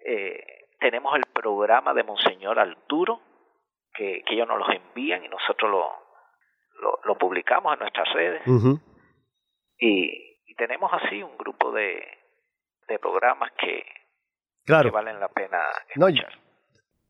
Eh, 0.05 0.67
tenemos 0.79 1.15
el 1.15 1.23
programa 1.33 1.91
de 1.95 2.03
Monseñor 2.03 2.59
Arturo, 2.59 3.19
que, 3.91 4.21
que 4.23 4.35
ellos 4.35 4.47
nos 4.47 4.59
los 4.59 4.69
envían 4.69 5.25
y 5.25 5.27
nosotros 5.27 5.71
lo, 5.71 5.89
lo, 6.81 6.99
lo 7.03 7.17
publicamos 7.17 7.73
en 7.73 7.79
nuestras 7.79 8.13
redes. 8.13 8.43
Y, 9.79 10.37
y 10.45 10.55
tenemos 10.55 10.91
así 10.93 11.23
un 11.23 11.35
grupo 11.35 11.71
de, 11.71 11.99
de 12.87 12.99
programas 12.99 13.51
que, 13.53 13.83
Claro. 14.65 14.89
que 14.89 14.93
valen 14.95 15.19
la 15.19 15.27
pena 15.29 15.57
No, 15.95 16.09
y- 16.09 16.21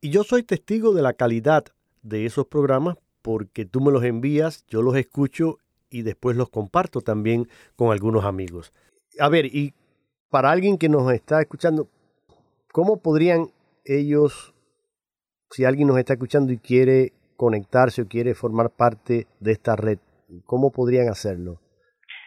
yo 0.01 0.23
soy 0.23 0.43
testigo 0.43 0.93
de 0.93 1.01
la 1.01 1.13
calidad 1.13 1.65
de 2.01 2.25
esos 2.25 2.47
programas 2.47 2.95
porque 3.21 3.65
tú 3.65 3.81
me 3.81 3.91
los 3.91 4.03
envías, 4.03 4.65
yo 4.67 4.81
los 4.81 4.95
escucho 4.95 5.57
y 5.89 6.01
después 6.03 6.35
los 6.37 6.49
comparto 6.49 7.01
también 7.01 7.47
con 7.75 7.91
algunos 7.91 8.25
amigos. 8.25 8.71
A 9.19 9.29
ver, 9.29 9.45
y 9.45 9.73
para 10.29 10.49
alguien 10.51 10.77
que 10.77 10.89
nos 10.89 11.11
está 11.13 11.41
escuchando, 11.41 11.87
¿cómo 12.71 13.01
podrían 13.01 13.47
ellos, 13.85 14.55
si 15.51 15.65
alguien 15.65 15.87
nos 15.89 15.97
está 15.97 16.13
escuchando 16.13 16.53
y 16.53 16.57
quiere 16.57 17.11
conectarse 17.35 18.01
o 18.03 18.07
quiere 18.07 18.33
formar 18.33 18.69
parte 18.69 19.27
de 19.39 19.51
esta 19.51 19.75
red, 19.75 19.99
cómo 20.45 20.71
podrían 20.71 21.09
hacerlo? 21.09 21.59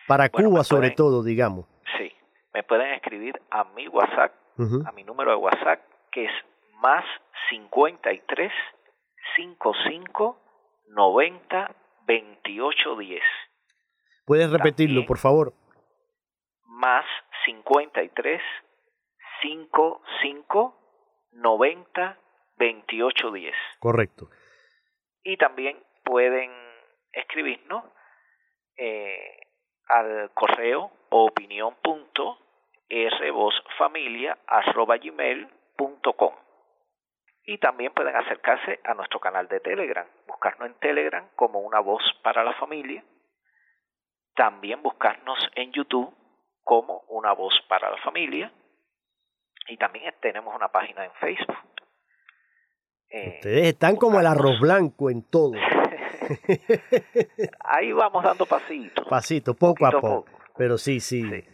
Para 0.07 0.29
Bueno, 0.29 0.51
Cuba 0.51 0.65
sobre 0.65 0.89
pueden- 0.89 0.97
todo, 0.97 1.23
digamos. 1.25 1.67
Sí, 1.99 2.13
me 2.53 2.63
pueden 2.63 2.93
escribir 2.95 3.35
a 3.51 3.65
mi 3.75 3.89
WhatsApp, 3.89 4.33
Ujú. 4.57 4.83
a 4.87 4.93
mi 4.93 5.05
número 5.05 5.31
de 5.33 5.37
WhatsApp, 5.37 5.81
que 6.13 6.25
es 6.25 6.33
más 6.81 7.05
53 7.51 8.53
55 9.37 10.39
90 10.89 11.75
28 12.07 12.97
10. 12.97 13.23
¿Puedes 14.27 14.51
repetirlo, 14.51 14.95
También. 15.01 15.07
por 15.07 15.19
favor? 15.19 15.53
Más 16.67 17.05
53 17.47 18.41
55 19.43 20.75
90 21.33 22.19
28 22.57 23.33
10. 23.33 23.55
Correcto. 23.81 24.31
Y 25.23 25.37
también 25.37 25.83
pueden 26.05 26.51
escribirnos 27.13 27.85
eh, 28.77 29.39
al 29.89 30.31
correo 30.35 30.91
opinión 31.11 31.77
punto 31.83 32.39
Y 37.47 37.59
también 37.59 37.93
pueden 37.93 38.17
acercarse 38.17 38.81
a 38.85 38.95
nuestro 38.95 39.21
canal 39.21 39.47
de 39.49 39.61
Telegram, 39.61 40.07
buscarnos 40.27 40.69
en 40.69 40.75
Telegram 40.81 41.29
como 41.37 41.61
una 41.61 41.81
voz 41.81 42.03
para 42.23 42.43
la 42.43 42.55
familia. 42.55 43.05
También 44.35 44.83
buscarnos 44.83 45.39
en 45.55 45.71
YouTube 45.73 46.13
como 46.63 47.01
una 47.09 47.35
voz 47.35 47.55
para 47.69 47.91
la 47.91 47.99
familia. 47.99 48.51
Y 49.69 49.77
también 49.77 50.15
tenemos 50.21 50.55
una 50.55 50.69
página 50.69 51.05
en 51.05 51.13
Facebook. 51.21 51.57
Eh, 53.11 53.35
Ustedes 53.37 53.67
están 53.69 53.97
como 53.97 54.21
el 54.21 54.27
arroz 54.27 54.59
blanco 54.61 55.11
en 55.11 55.29
todo. 55.29 55.53
Ahí 57.61 57.93
vamos 57.93 58.25
dando 58.25 58.47
pasitos. 58.47 59.07
Pasito, 59.09 59.55
poco 59.55 59.87
a 59.87 59.91
poco. 59.91 60.25
poco. 60.25 60.39
Pero 60.57 60.79
sí, 60.79 61.01
sí. 61.01 61.23
Sí. 61.23 61.45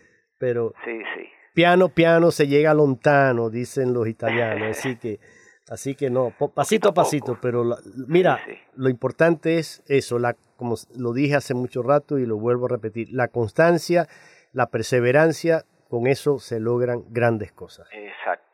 Pero 0.40 0.72
Sí, 0.84 0.98
sí. 1.14 1.28
piano, 1.54 1.90
piano 1.90 2.30
se 2.30 2.48
llega 2.48 2.72
lontano, 2.74 3.50
dicen 3.50 3.92
los 3.92 4.08
italianos. 4.08 4.78
Así 4.78 4.96
que, 5.00 5.20
así 5.68 5.94
que 5.94 6.08
no, 6.10 6.34
pasito 6.54 6.88
a 6.88 6.94
pasito. 6.94 7.38
Pero 7.40 7.62
la- 7.62 7.78
mira, 8.08 8.40
Sí, 8.46 8.52
lo 8.74 8.88
importante 8.88 9.58
es 9.58 9.82
eso, 9.86 10.18
la, 10.18 10.34
como 10.56 10.76
lo 10.96 11.12
dije 11.12 11.36
hace 11.36 11.52
mucho 11.54 11.82
rato 11.82 12.18
y 12.18 12.24
lo 12.24 12.38
vuelvo 12.38 12.64
a 12.66 12.70
repetir, 12.70 13.08
la 13.12 13.28
constancia, 13.28 14.08
la 14.52 14.70
perseverancia, 14.70 15.66
con 15.90 16.06
eso 16.06 16.38
se 16.38 16.58
logran 16.58 17.04
grandes 17.10 17.52
cosas. 17.52 17.86
Exacto. 17.92 18.46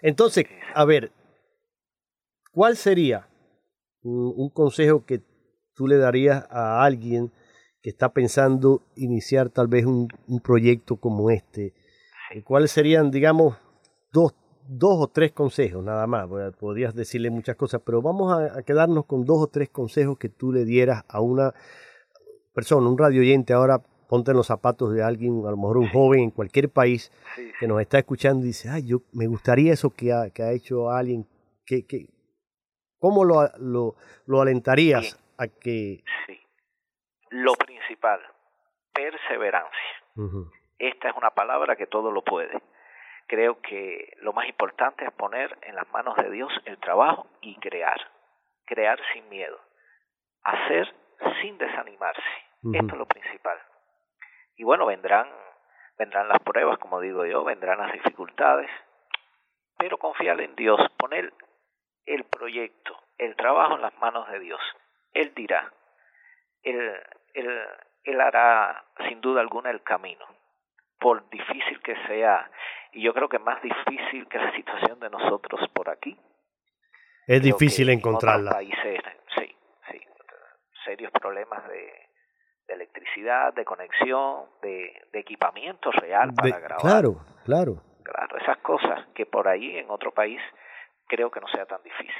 Entonces, 0.00 0.44
a 0.74 0.84
ver, 0.84 1.10
¿cuál 2.52 2.76
sería 2.76 3.26
un, 4.02 4.32
un 4.36 4.48
consejo 4.50 5.04
que 5.04 5.20
tú 5.74 5.88
le 5.88 5.96
darías 5.98 6.46
a 6.50 6.84
alguien 6.84 7.32
que 7.84 7.90
está 7.90 8.14
pensando 8.14 8.80
iniciar 8.96 9.50
tal 9.50 9.68
vez 9.68 9.84
un, 9.84 10.08
un 10.26 10.40
proyecto 10.40 10.96
como 10.96 11.28
este? 11.28 11.74
¿Cuáles 12.42 12.70
serían, 12.70 13.10
digamos, 13.10 13.58
dos, 14.10 14.34
dos 14.66 14.96
o 15.00 15.08
tres 15.08 15.32
consejos 15.32 15.84
nada 15.84 16.06
más? 16.06 16.26
Podrías 16.58 16.94
decirle 16.94 17.28
muchas 17.28 17.56
cosas, 17.56 17.82
pero 17.84 18.00
vamos 18.00 18.32
a, 18.32 18.58
a 18.58 18.62
quedarnos 18.62 19.04
con 19.04 19.26
dos 19.26 19.36
o 19.38 19.48
tres 19.48 19.68
consejos 19.68 20.16
que 20.16 20.30
tú 20.30 20.50
le 20.50 20.64
dieras 20.64 21.04
a 21.08 21.20
una 21.20 21.52
persona, 22.54 22.88
un 22.88 22.96
radio 22.96 23.20
oyente 23.20 23.52
ahora. 23.52 23.82
Ponte 24.08 24.30
en 24.30 24.38
los 24.38 24.46
zapatos 24.46 24.94
de 24.94 25.02
alguien, 25.02 25.44
a 25.46 25.50
lo 25.50 25.56
mejor 25.58 25.76
un 25.76 25.88
joven 25.90 26.20
en 26.20 26.30
cualquier 26.30 26.70
país, 26.70 27.12
que 27.60 27.68
nos 27.68 27.82
está 27.82 27.98
escuchando 27.98 28.44
y 28.44 28.48
dice, 28.48 28.70
ay, 28.70 28.84
yo 28.86 29.02
me 29.12 29.26
gustaría 29.26 29.74
eso 29.74 29.90
que 29.90 30.10
ha, 30.10 30.30
que 30.30 30.42
ha 30.42 30.52
hecho 30.52 30.90
alguien, 30.90 31.26
que, 31.66 31.84
que, 31.84 32.08
¿cómo 32.98 33.24
lo, 33.24 33.46
lo, 33.58 33.96
lo 34.24 34.40
alentarías 34.40 35.18
a 35.36 35.48
que... 35.48 36.02
sí. 36.26 36.34
Lo 37.36 37.54
principal, 37.54 38.20
perseverancia. 38.92 40.02
Esta 40.78 41.08
es 41.08 41.16
una 41.16 41.30
palabra 41.30 41.74
que 41.74 41.88
todo 41.88 42.12
lo 42.12 42.22
puede. 42.22 42.62
Creo 43.26 43.60
que 43.60 44.12
lo 44.18 44.32
más 44.32 44.46
importante 44.46 45.04
es 45.04 45.10
poner 45.14 45.58
en 45.62 45.74
las 45.74 45.90
manos 45.90 46.14
de 46.16 46.30
Dios 46.30 46.52
el 46.64 46.78
trabajo 46.78 47.26
y 47.40 47.56
crear. 47.56 48.00
Crear 48.66 49.00
sin 49.12 49.28
miedo. 49.28 49.58
Hacer 50.44 50.94
sin 51.42 51.58
desanimarse. 51.58 52.22
Esto 52.72 52.92
es 52.92 52.98
lo 52.98 53.06
principal. 53.06 53.58
Y 54.54 54.62
bueno, 54.62 54.86
vendrán 54.86 55.28
vendrán 55.98 56.28
las 56.28 56.38
pruebas, 56.38 56.78
como 56.78 57.00
digo 57.00 57.26
yo, 57.26 57.42
vendrán 57.42 57.78
las 57.78 57.92
dificultades, 57.92 58.70
pero 59.76 59.98
confiar 59.98 60.40
en 60.40 60.54
Dios, 60.54 60.80
poner 60.96 61.32
el 62.06 62.22
proyecto, 62.24 62.96
el 63.18 63.34
trabajo 63.34 63.74
en 63.74 63.82
las 63.82 63.98
manos 63.98 64.30
de 64.30 64.38
Dios. 64.38 64.60
Él 65.12 65.34
dirá, 65.34 65.72
Él, 66.62 66.96
él, 67.34 67.60
él 68.04 68.20
hará 68.20 68.84
sin 69.08 69.20
duda 69.20 69.40
alguna 69.40 69.70
el 69.70 69.82
camino, 69.82 70.24
por 70.98 71.28
difícil 71.30 71.80
que 71.82 71.94
sea, 72.06 72.50
y 72.92 73.02
yo 73.02 73.12
creo 73.12 73.28
que 73.28 73.38
más 73.38 73.60
difícil 73.62 74.26
que 74.28 74.38
la 74.38 74.52
situación 74.54 74.98
de 75.00 75.10
nosotros 75.10 75.68
por 75.74 75.90
aquí. 75.90 76.18
Es 77.26 77.42
difícil 77.42 77.88
en 77.90 77.98
encontrarla. 77.98 78.50
otros 78.50 78.54
países, 78.54 79.00
sí, 79.36 79.56
sí, 79.90 80.00
serios 80.84 81.10
problemas 81.12 81.66
de, 81.68 82.08
de 82.68 82.74
electricidad, 82.74 83.52
de 83.54 83.64
conexión, 83.64 84.44
de, 84.62 85.02
de 85.12 85.18
equipamiento 85.18 85.90
real 85.92 86.32
para 86.34 86.56
De- 86.56 86.60
grabar. 86.62 86.80
claro, 86.80 87.24
claro. 87.44 87.82
Claro, 88.04 88.36
esas 88.36 88.58
cosas 88.58 89.06
que 89.14 89.24
por 89.24 89.48
ahí 89.48 89.78
en 89.78 89.90
otro 89.90 90.12
país 90.12 90.38
creo 91.06 91.30
que 91.30 91.40
no 91.40 91.48
sea 91.48 91.64
tan 91.64 91.82
difícil. 91.82 92.14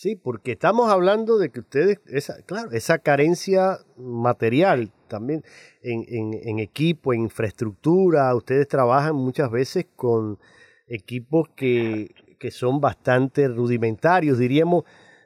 Sí, 0.00 0.14
porque 0.14 0.52
estamos 0.52 0.92
hablando 0.92 1.38
de 1.38 1.50
que 1.50 1.58
ustedes, 1.58 1.98
esa, 2.06 2.40
claro, 2.42 2.70
esa 2.70 3.00
carencia 3.00 3.78
material 3.96 4.92
también 5.08 5.42
en, 5.82 6.04
en, 6.34 6.60
equipo, 6.60 7.12
en 7.12 7.22
infraestructura, 7.22 8.32
ustedes 8.36 8.68
trabajan 8.68 9.16
muchas 9.16 9.50
veces 9.50 9.86
con 9.96 10.38
equipos 10.86 11.48
que, 11.56 12.14
que 12.38 12.52
son 12.52 12.80
bastante 12.80 13.48
rudimentarios, 13.48 14.38
diríamos, 14.38 14.84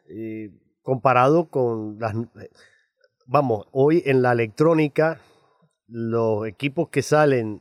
eh, 0.08 0.48
comparado 0.80 1.50
con 1.50 1.98
las... 1.98 2.14
Vamos, 3.26 3.66
hoy 3.72 4.02
en 4.06 4.22
la 4.22 4.32
electrónica, 4.32 5.20
los 5.86 6.46
equipos 6.46 6.88
que 6.88 7.02
salen 7.02 7.60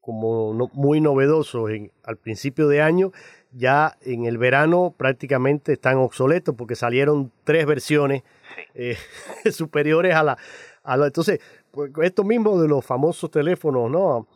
como 0.00 0.52
no- 0.54 0.70
muy 0.72 1.00
novedosos 1.00 1.70
en, 1.70 1.92
al 2.02 2.16
principio 2.18 2.66
de 2.66 2.82
año, 2.82 3.12
ya 3.52 3.96
en 4.02 4.24
el 4.24 4.38
verano 4.38 4.94
prácticamente 4.96 5.72
están 5.74 5.96
obsoletos 5.98 6.54
porque 6.56 6.74
salieron 6.74 7.32
tres 7.44 7.66
versiones 7.66 8.22
eh, 8.74 8.96
superiores 9.52 10.14
a 10.14 10.22
la, 10.22 10.38
a 10.82 10.96
la... 10.96 11.06
Entonces, 11.06 11.40
pues, 11.70 11.90
esto 12.02 12.24
mismo 12.24 12.60
de 12.60 12.68
los 12.68 12.84
famosos 12.84 13.30
teléfonos, 13.30 13.90
¿no? 13.90 14.26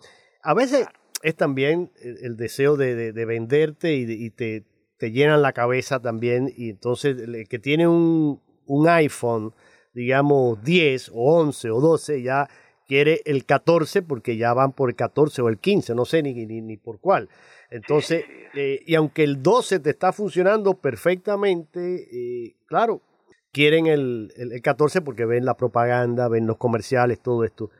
A 0.42 0.54
veces 0.54 0.86
es 1.22 1.34
también 1.34 1.90
el, 2.02 2.18
el 2.22 2.36
deseo 2.36 2.76
de, 2.76 2.94
de- 2.94 3.12
de 3.12 3.24
venderte 3.24 3.94
y, 3.94 4.04
de- 4.04 4.14
y 4.14 4.30
te, 4.30 4.64
te 4.98 5.10
llenan 5.12 5.42
la 5.42 5.52
cabeza 5.52 6.00
también 6.00 6.52
y 6.56 6.70
entonces 6.70 7.16
el 7.18 7.48
que 7.48 7.58
tiene 7.58 7.88
un, 7.88 8.40
un 8.66 8.88
iPhone, 8.88 9.52
digamos 9.94 10.62
10 10.62 11.10
o 11.14 11.38
11 11.40 11.70
o 11.70 11.80
12, 11.80 12.22
ya 12.22 12.48
quiere 12.86 13.20
el 13.24 13.44
14 13.44 14.02
porque 14.02 14.36
ya 14.36 14.52
van 14.54 14.72
por 14.72 14.90
el 14.90 14.94
14 14.96 15.42
o 15.42 15.48
el 15.48 15.58
15, 15.58 15.94
no 15.94 16.04
sé 16.04 16.22
ni, 16.22 16.32
ni, 16.34 16.60
ni 16.60 16.76
por 16.76 17.00
cuál. 17.00 17.28
Entonces, 17.70 18.24
Sí, 18.26 18.32
sí, 18.52 18.60
eh, 18.60 18.82
y 18.86 18.94
aunque 18.94 19.24
el 19.24 19.42
12 19.42 19.80
te 19.80 19.90
está 19.90 20.12
funcionando 20.12 20.74
perfectamente, 20.80 22.06
eh, 22.12 22.56
claro, 22.66 23.02
quieren 23.52 23.86
el, 23.86 24.32
el, 24.36 24.52
el 24.52 24.62
14 24.62 25.00
porque 25.02 25.24
ven 25.24 25.44
la 25.44 25.56
propaganda, 25.56 26.28
ven 26.28 26.46
los 26.46 26.56
comerciales, 26.58 27.20
todo 27.20 27.44
esto. 27.44 27.70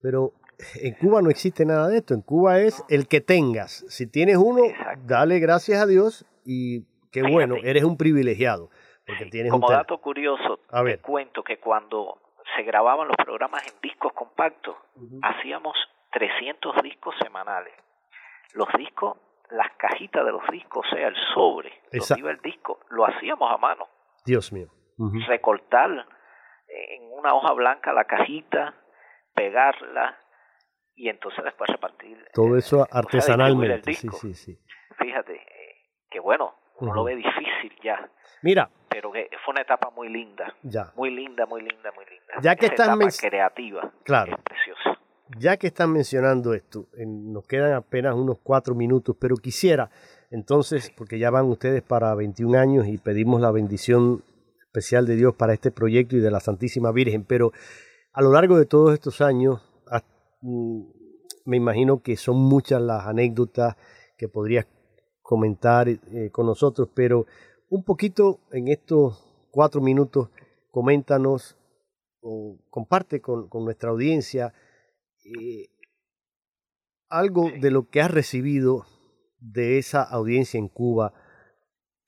Pero 0.00 0.32
en 0.80 0.94
Cuba 0.94 1.22
no 1.22 1.30
existe 1.30 1.64
nada 1.64 1.88
de 1.88 1.98
esto. 1.98 2.14
En 2.14 2.22
Cuba 2.22 2.60
es 2.60 2.84
el 2.88 3.06
que 3.06 3.20
tengas. 3.20 3.84
Si 3.88 4.06
tienes 4.06 4.36
uno, 4.36 4.64
Exacto. 4.64 5.02
dale 5.06 5.38
gracias 5.38 5.80
a 5.80 5.86
Dios 5.86 6.24
y 6.44 6.82
qué 7.10 7.20
Fíjate. 7.20 7.32
bueno, 7.32 7.56
eres 7.62 7.84
un 7.84 7.96
privilegiado. 7.96 8.70
Porque 9.06 9.26
tienes 9.26 9.50
Como 9.52 9.66
un 9.66 9.72
dato 9.72 9.98
curioso, 10.00 10.60
A 10.68 10.82
ver. 10.82 10.96
te 10.98 11.02
cuento 11.02 11.42
que 11.42 11.58
cuando 11.58 12.18
se 12.56 12.62
grababan 12.62 13.08
los 13.08 13.16
programas 13.16 13.62
en 13.66 13.72
discos 13.82 14.12
compactos, 14.12 14.74
hacíamos 15.22 15.74
300 16.12 16.74
discos 16.82 17.14
semanales. 17.22 17.72
Los 18.54 18.68
discos, 18.76 19.18
las 19.50 19.70
cajitas 19.76 20.24
de 20.24 20.32
los 20.32 20.42
discos, 20.50 20.86
o 20.86 20.90
sea, 20.94 21.08
el 21.08 21.16
sobre, 21.34 21.72
Esa- 21.90 22.14
donde 22.14 22.20
iba 22.20 22.30
el 22.30 22.40
disco, 22.40 22.80
lo 22.90 23.06
hacíamos 23.06 23.50
a 23.52 23.56
mano. 23.58 23.86
Dios 24.24 24.52
mío. 24.52 24.68
Recortar 25.26 25.90
en 26.68 27.12
una 27.12 27.34
hoja 27.34 27.52
blanca 27.52 27.92
la 27.92 28.04
cajita, 28.04 28.74
pegarla 29.34 30.18
y 30.94 31.08
entonces 31.08 31.44
después 31.44 31.70
repartir. 31.70 32.24
Todo 32.34 32.56
eh, 32.56 32.58
eso 32.58 32.80
o 32.82 32.86
sea, 32.86 33.00
distribuir 33.00 33.04
artesanalmente. 33.72 33.74
el 33.74 33.84
Sí, 33.84 33.90
disco. 34.08 34.16
sí, 34.18 34.34
sí. 34.34 34.58
Fíjate, 34.98 35.34
eh, 35.36 35.76
que 36.10 36.20
bueno, 36.20 36.54
uno 36.80 36.94
lo 36.94 37.04
ve 37.04 37.16
difícil 37.16 37.76
ya, 37.82 38.08
Mira, 38.42 38.68
pero 38.88 39.10
que 39.12 39.28
fue 39.44 39.52
una 39.52 39.62
etapa 39.62 39.90
muy 39.90 40.08
linda, 40.08 40.52
ya. 40.62 40.92
muy 40.96 41.10
linda, 41.10 41.46
muy 41.46 41.62
linda, 41.62 41.90
muy 41.92 42.04
linda. 42.06 42.34
Ya 42.40 42.56
que 42.56 42.66
Esa 42.66 42.74
estás 42.74 42.88
etapa 42.88 43.28
creativa, 43.28 43.92
Claro. 44.04 44.32
es 44.36 44.42
preciosa. 44.42 44.87
Ya 45.36 45.58
que 45.58 45.66
están 45.66 45.92
mencionando 45.92 46.54
esto, 46.54 46.88
nos 46.96 47.46
quedan 47.46 47.74
apenas 47.74 48.14
unos 48.14 48.38
cuatro 48.42 48.74
minutos, 48.74 49.14
pero 49.20 49.36
quisiera, 49.36 49.90
entonces, 50.30 50.90
porque 50.96 51.18
ya 51.18 51.30
van 51.30 51.46
ustedes 51.46 51.82
para 51.82 52.14
21 52.14 52.58
años 52.58 52.86
y 52.86 52.96
pedimos 52.96 53.40
la 53.40 53.50
bendición 53.50 54.24
especial 54.66 55.06
de 55.06 55.16
Dios 55.16 55.34
para 55.34 55.52
este 55.52 55.70
proyecto 55.70 56.16
y 56.16 56.20
de 56.20 56.30
la 56.30 56.40
Santísima 56.40 56.92
Virgen, 56.92 57.24
pero 57.24 57.52
a 58.12 58.22
lo 58.22 58.32
largo 58.32 58.58
de 58.58 58.64
todos 58.64 58.94
estos 58.94 59.20
años, 59.20 59.60
mm, 60.40 60.82
me 61.44 61.56
imagino 61.56 62.02
que 62.02 62.16
son 62.16 62.36
muchas 62.36 62.80
las 62.80 63.06
anécdotas 63.06 63.76
que 64.16 64.28
podrías 64.28 64.66
comentar 65.20 65.88
eh, 65.88 66.30
con 66.32 66.46
nosotros, 66.46 66.88
pero 66.94 67.26
un 67.68 67.84
poquito 67.84 68.40
en 68.50 68.68
estos 68.68 69.24
cuatro 69.50 69.82
minutos, 69.82 70.30
coméntanos 70.70 71.56
o 72.22 72.58
comparte 72.70 73.20
con 73.20 73.64
nuestra 73.64 73.90
audiencia 73.90 74.54
eh, 75.40 75.68
algo 77.08 77.50
de 77.50 77.70
lo 77.70 77.88
que 77.88 78.00
has 78.00 78.10
recibido 78.10 78.84
de 79.40 79.78
esa 79.78 80.02
audiencia 80.02 80.58
en 80.58 80.68
Cuba, 80.68 81.12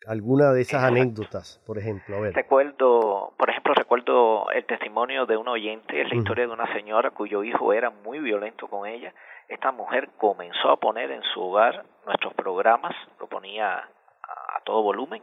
alguna 0.07 0.53
de 0.53 0.63
esas 0.63 0.83
Exacto. 0.83 1.01
anécdotas, 1.01 1.63
por 1.67 1.79
ejemplo, 1.79 2.17
a 2.17 2.21
ver. 2.21 2.35
Recuerdo, 2.35 3.35
por 3.39 3.51
ejemplo, 3.51 3.75
recuerdo 3.75 4.51
el 4.51 4.65
testimonio 4.67 5.27
de 5.27 5.37
un 5.37 5.49
oyente, 5.49 6.05
la 6.05 6.15
historia 6.15 6.47
de 6.47 6.53
una 6.53 6.73
señora 6.73 7.11
cuyo 7.11 7.45
hijo 7.45 7.73
era 7.73 7.91
muy 7.91 8.19
violento 8.19 8.69
con 8.69 8.87
ella. 8.87 9.15
Esta 9.49 9.73
mujer 9.73 10.11
comenzó 10.17 10.71
a 10.71 10.79
poner 10.79 11.11
en 11.11 11.23
su 11.35 11.41
hogar 11.41 11.85
nuestros 12.07 12.35
programas, 12.35 12.95
lo 13.19 13.29
ponía 13.29 13.79
a, 13.79 13.81
a 13.81 14.61
todo 14.65 14.83
volumen, 14.83 15.23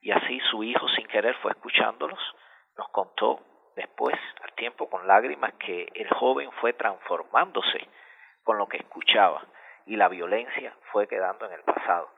y 0.00 0.10
así 0.10 0.40
su 0.50 0.62
hijo 0.64 0.86
sin 0.96 1.06
querer 1.06 1.34
fue 1.42 1.52
escuchándolos. 1.52 2.18
Nos 2.76 2.88
contó 2.88 3.40
después, 3.76 4.16
al 4.42 4.52
tiempo, 4.52 4.88
con 4.88 5.06
lágrimas, 5.06 5.52
que 5.54 5.88
el 5.94 6.08
joven 6.14 6.50
fue 6.60 6.72
transformándose 6.74 7.86
con 8.44 8.58
lo 8.58 8.66
que 8.66 8.78
escuchaba 8.78 9.42
y 9.86 9.96
la 9.96 10.08
violencia 10.08 10.74
fue 10.92 11.06
quedando 11.06 11.46
en 11.46 11.52
el 11.52 11.60
pasado. 11.62 12.08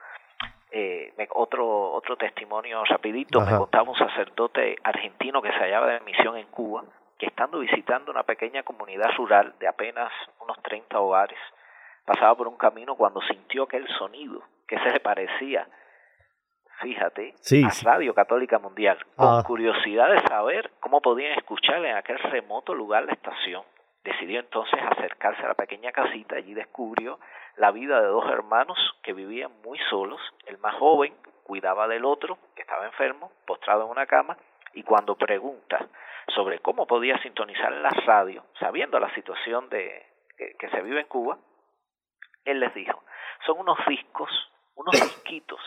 Eh, 0.71 1.13
me- 1.17 1.27
otro 1.31 1.91
otro 1.93 2.17
testimonio 2.17 2.83
rapidito 2.85 3.39
Ajá. 3.39 3.51
me 3.51 3.57
contaba 3.59 3.89
un 3.89 3.97
sacerdote 3.97 4.75
argentino 4.83 5.41
que 5.41 5.51
se 5.51 5.57
hallaba 5.59 5.87
de 5.87 5.99
misión 6.01 6.37
en 6.37 6.47
Cuba 6.47 6.83
que 7.17 7.27
estando 7.27 7.59
visitando 7.59 8.11
una 8.11 8.23
pequeña 8.23 8.63
comunidad 8.63 9.09
rural 9.15 9.53
de 9.59 9.67
apenas 9.67 10.11
unos 10.41 10.61
30 10.63 10.99
hogares 10.99 11.37
pasaba 12.03 12.35
por 12.35 12.47
un 12.47 12.57
camino 12.57 12.95
cuando 12.95 13.21
sintió 13.21 13.63
aquel 13.63 13.87
sonido 13.97 14.41
que 14.67 14.77
se 14.79 14.91
le 14.91 14.99
parecía 14.99 15.65
fíjate 16.85 17.33
Sí, 17.41 17.63
a. 17.63 17.71
Radio 17.83 18.13
Católica 18.13 18.59
Mundial 18.59 18.97
con 19.15 19.39
Ah. 19.39 19.43
curiosidad 19.45 20.07
de 20.11 20.21
saber 20.27 20.69
cómo 20.79 21.01
podían 21.01 21.31
escuchar 21.39 21.83
en 21.83 21.95
aquel 21.97 22.19
remoto 22.19 22.75
lugar 22.75 23.05
la 23.05 23.13
estación 23.13 23.63
decidió 24.03 24.39
entonces 24.39 24.79
acercarse 24.91 25.41
a 25.43 25.47
la 25.47 25.55
pequeña 25.55 25.91
casita 25.91 26.35
allí 26.35 26.53
descubrió 26.53 27.19
la 27.57 27.71
vida 27.71 27.99
de 28.01 28.07
dos 28.07 28.29
hermanos 28.29 28.77
que 29.01 29.13
vivían 29.13 29.49
muy 29.63 29.79
solos. 29.89 30.21
El 30.45 30.59
más 30.59 30.75
joven 30.75 31.15
cuidaba 31.43 31.87
del 31.87 32.05
otro, 32.05 32.37
que 32.55 32.61
estaba 32.61 32.85
enfermo, 32.85 33.31
postrado 33.47 33.85
en 33.85 33.89
una 33.89 34.05
cama, 34.05 34.37
y 34.73 34.83
cuando 34.83 35.15
pregunta 35.15 35.87
sobre 36.35 36.59
cómo 36.59 36.85
podía 36.85 37.17
sintonizar 37.23 37.71
la 37.71 37.89
radio, 38.05 38.43
sabiendo 38.59 38.99
la 38.99 39.11
situación 39.15 39.69
de 39.69 40.05
que, 40.37 40.53
que 40.59 40.69
se 40.69 40.81
vive 40.81 40.99
en 40.99 41.07
Cuba, 41.07 41.37
él 42.43 42.59
les 42.59 42.73
dijo, 42.75 43.01
son 43.45 43.57
unos 43.59 43.77
discos, 43.87 44.29
unos 44.75 44.93
disquitos 44.93 45.61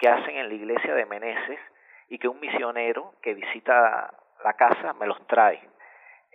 que 0.00 0.08
hacen 0.08 0.34
en 0.34 0.48
la 0.48 0.54
iglesia 0.54 0.94
de 0.94 1.04
Meneses 1.04 1.60
y 2.08 2.18
que 2.18 2.26
un 2.26 2.40
misionero 2.40 3.14
que 3.22 3.34
visita 3.34 4.12
la 4.42 4.52
casa 4.54 4.94
me 4.94 5.06
los 5.06 5.24
trae. 5.26 5.60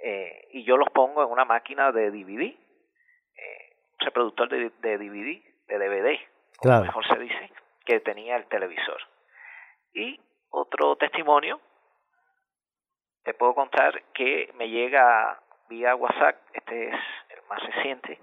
Eh, 0.01 0.49
y 0.51 0.63
yo 0.63 0.77
los 0.77 0.89
pongo 0.91 1.23
en 1.23 1.31
una 1.31 1.45
máquina 1.45 1.91
de 1.91 2.11
DVD, 2.11 2.43
eh, 2.43 3.75
un 3.99 4.05
reproductor 4.05 4.47
de, 4.49 4.69
de 4.69 4.97
DVD, 4.99 5.43
de 5.67 5.79
DVD, 5.79 6.19
como 6.57 6.81
mejor 6.81 7.07
se 7.07 7.19
dice, 7.19 7.51
que 7.83 7.99
tenía 8.01 8.37
el 8.37 8.45
televisor. 8.45 9.01
Y 9.93 10.19
otro 10.51 10.95
testimonio, 10.97 11.59
te 13.23 13.33
puedo 13.33 13.55
contar 13.55 14.03
que 14.13 14.53
me 14.55 14.69
llega 14.69 15.41
vía 15.69 15.95
WhatsApp, 15.95 16.35
este 16.53 16.89
es 16.89 16.99
el 17.29 17.41
más 17.49 17.63
reciente, 17.63 18.19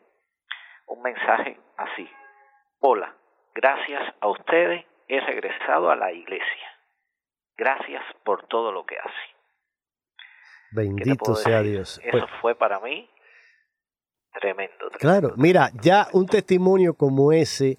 un 0.87 1.03
mensaje 1.03 1.59
así. 1.77 2.09
Hola, 2.79 3.13
gracias 3.55 4.15
a 4.21 4.29
ustedes 4.29 4.87
he 5.17 5.21
regresado 5.21 5.91
a 5.91 5.97
la 5.97 6.13
iglesia. 6.13 6.69
Gracias 7.57 8.03
por 8.25 8.47
todo 8.49 8.73
lo 8.73 8.85
que 8.87 8.97
hacen. 8.99 9.13
¿Qué 10.71 10.77
te 10.77 10.81
Bendito 10.81 11.35
sea 11.35 11.59
decir? 11.59 11.73
Dios. 11.73 12.01
Eso 12.03 12.11
Pues, 12.13 12.25
fue 12.41 12.55
para 12.55 12.81
mí 12.81 13.09
tremendo. 14.41 14.73
tremendo, 14.91 14.99
claro, 14.99 15.35
mira, 15.37 15.71
ya 15.83 16.09
un 16.13 16.27
testimonio 16.27 16.95
como 16.95 17.33
ese 17.33 17.79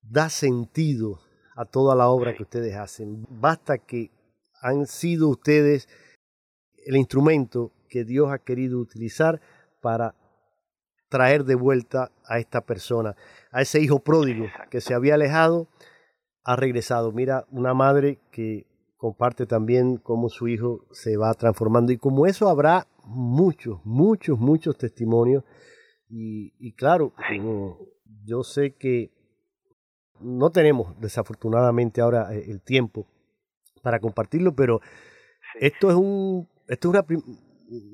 da 0.00 0.30
sentido 0.30 1.20
a 1.54 1.66
toda 1.66 1.94
la 1.94 2.08
obra 2.08 2.34
que 2.34 2.44
ustedes 2.44 2.74
hacen. 2.76 3.26
Basta 3.28 3.76
que 3.78 4.10
han 4.62 4.86
sido 4.86 5.28
ustedes 5.28 5.86
el 6.86 6.96
instrumento 6.96 7.72
que 7.90 8.04
Dios 8.04 8.32
ha 8.32 8.38
querido 8.38 8.78
utilizar 8.80 9.40
para 9.82 10.14
traer 11.10 11.44
de 11.44 11.54
vuelta 11.56 12.10
a 12.26 12.38
esta 12.38 12.62
persona, 12.62 13.14
a 13.52 13.60
ese 13.60 13.80
hijo 13.80 13.98
pródigo 14.02 14.46
Exacto. 14.46 14.70
que 14.70 14.80
se 14.80 14.94
había 14.94 15.14
alejado, 15.14 15.68
ha 16.44 16.56
regresado. 16.56 17.12
Mira, 17.12 17.44
una 17.50 17.74
madre 17.74 18.18
que 18.30 18.66
comparte 18.96 19.46
también 19.46 19.96
cómo 19.98 20.28
su 20.28 20.48
hijo 20.48 20.86
se 20.90 21.16
va 21.16 21.32
transformando 21.34 21.92
y 21.92 21.98
como 21.98 22.26
eso 22.26 22.48
habrá 22.48 22.86
muchos, 23.04 23.80
muchos, 23.84 24.38
muchos 24.38 24.76
testimonios 24.76 25.44
y, 26.08 26.52
y 26.58 26.72
claro, 26.72 27.12
yo 28.24 28.42
sé 28.42 28.74
que 28.74 29.12
no 30.20 30.50
tenemos 30.50 30.98
desafortunadamente 31.00 32.00
ahora 32.00 32.34
eh, 32.34 32.44
el 32.48 32.60
tiempo 32.62 33.06
para 33.82 34.00
compartirlo, 34.00 34.54
pero 34.54 34.80
esto 35.60 35.90
es 35.90 35.94
un 35.96 36.48
esto 36.66 36.88
es 36.88 36.94
una, 36.94 37.02
prim- 37.04 37.22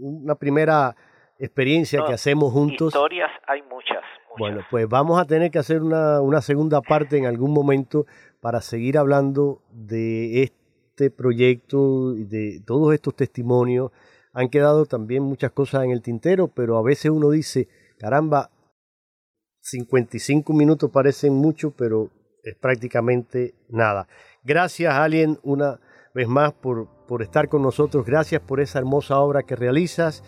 una 0.00 0.34
primera 0.36 0.96
experiencia 1.38 2.00
No, 2.00 2.06
que 2.06 2.14
hacemos 2.14 2.52
juntos. 2.52 2.94
Historias 2.94 3.30
hay 3.46 3.60
muchas. 3.62 3.98
muchas. 4.30 4.38
Bueno, 4.38 4.60
pues 4.70 4.88
vamos 4.88 5.20
a 5.20 5.26
tener 5.26 5.50
que 5.50 5.58
hacer 5.58 5.82
una, 5.82 6.20
una 6.22 6.40
segunda 6.40 6.80
parte 6.80 7.18
en 7.18 7.26
algún 7.26 7.52
momento 7.52 8.06
para 8.44 8.60
seguir 8.60 8.98
hablando 8.98 9.62
de 9.72 10.42
este 10.42 11.10
proyecto 11.10 12.14
y 12.14 12.24
de 12.24 12.62
todos 12.66 12.92
estos 12.92 13.16
testimonios. 13.16 13.90
Han 14.34 14.50
quedado 14.50 14.84
también 14.84 15.22
muchas 15.22 15.50
cosas 15.50 15.84
en 15.84 15.92
el 15.92 16.02
tintero, 16.02 16.48
pero 16.48 16.76
a 16.76 16.82
veces 16.82 17.10
uno 17.10 17.30
dice, 17.30 17.68
caramba, 17.98 18.50
55 19.62 20.52
minutos 20.52 20.90
parecen 20.90 21.32
mucho, 21.32 21.70
pero 21.70 22.10
es 22.42 22.54
prácticamente 22.54 23.54
nada. 23.70 24.08
Gracias, 24.42 24.92
Alien, 24.92 25.38
una 25.42 25.80
vez 26.14 26.28
más 26.28 26.52
por, 26.52 26.88
por 27.06 27.22
estar 27.22 27.48
con 27.48 27.62
nosotros. 27.62 28.04
Gracias 28.04 28.42
por 28.42 28.60
esa 28.60 28.78
hermosa 28.78 29.20
obra 29.20 29.44
que 29.44 29.56
realizas. 29.56 30.22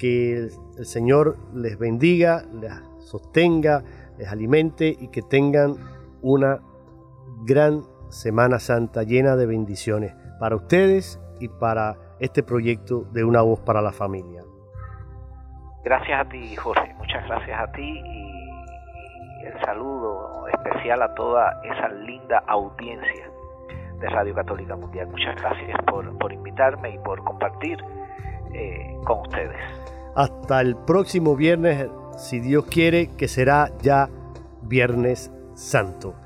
Que 0.00 0.36
el, 0.36 0.50
el 0.78 0.84
Señor 0.84 1.38
les 1.54 1.78
bendiga, 1.78 2.44
les 2.60 2.72
sostenga, 3.08 3.84
les 4.18 4.26
alimente 4.26 4.96
y 4.98 5.12
que 5.12 5.22
tengan 5.22 5.76
una 6.22 6.60
gran 7.46 7.82
Semana 8.08 8.58
Santa 8.58 9.04
llena 9.04 9.36
de 9.36 9.46
bendiciones 9.46 10.14
para 10.40 10.56
ustedes 10.56 11.20
y 11.38 11.48
para 11.48 11.96
este 12.18 12.42
proyecto 12.42 13.04
de 13.12 13.24
una 13.24 13.40
voz 13.42 13.60
para 13.60 13.80
la 13.80 13.92
familia. 13.92 14.42
Gracias 15.84 16.26
a 16.26 16.28
ti, 16.28 16.56
Jorge. 16.56 16.92
Muchas 16.98 17.24
gracias 17.26 17.60
a 17.60 17.70
ti 17.72 18.02
y, 18.04 18.26
el 19.46 19.60
saludo 19.64 20.48
especial 20.48 21.02
a 21.02 21.14
toda 21.14 21.60
esa 21.62 21.88
linda 21.88 22.42
audiencia 22.48 23.30
de 24.00 24.08
Radio 24.08 24.34
Católica 24.34 24.74
Mundial. 24.74 25.06
Muchas 25.06 25.36
gracias 25.40 25.78
por, 25.86 26.18
por 26.18 26.32
invitarme 26.32 26.94
y 26.94 26.98
por 26.98 27.22
compartir 27.22 27.78
eh, 28.52 28.98
con 29.04 29.20
ustedes. 29.20 29.56
Hasta 30.16 30.60
el 30.60 30.74
próximo 30.74 31.36
viernes, 31.36 31.88
si 32.16 32.40
Dios 32.40 32.66
quiere, 32.66 33.14
que 33.16 33.28
será 33.28 33.70
ya 33.82 34.08
Viernes 34.62 35.30
Santo. 35.54 36.25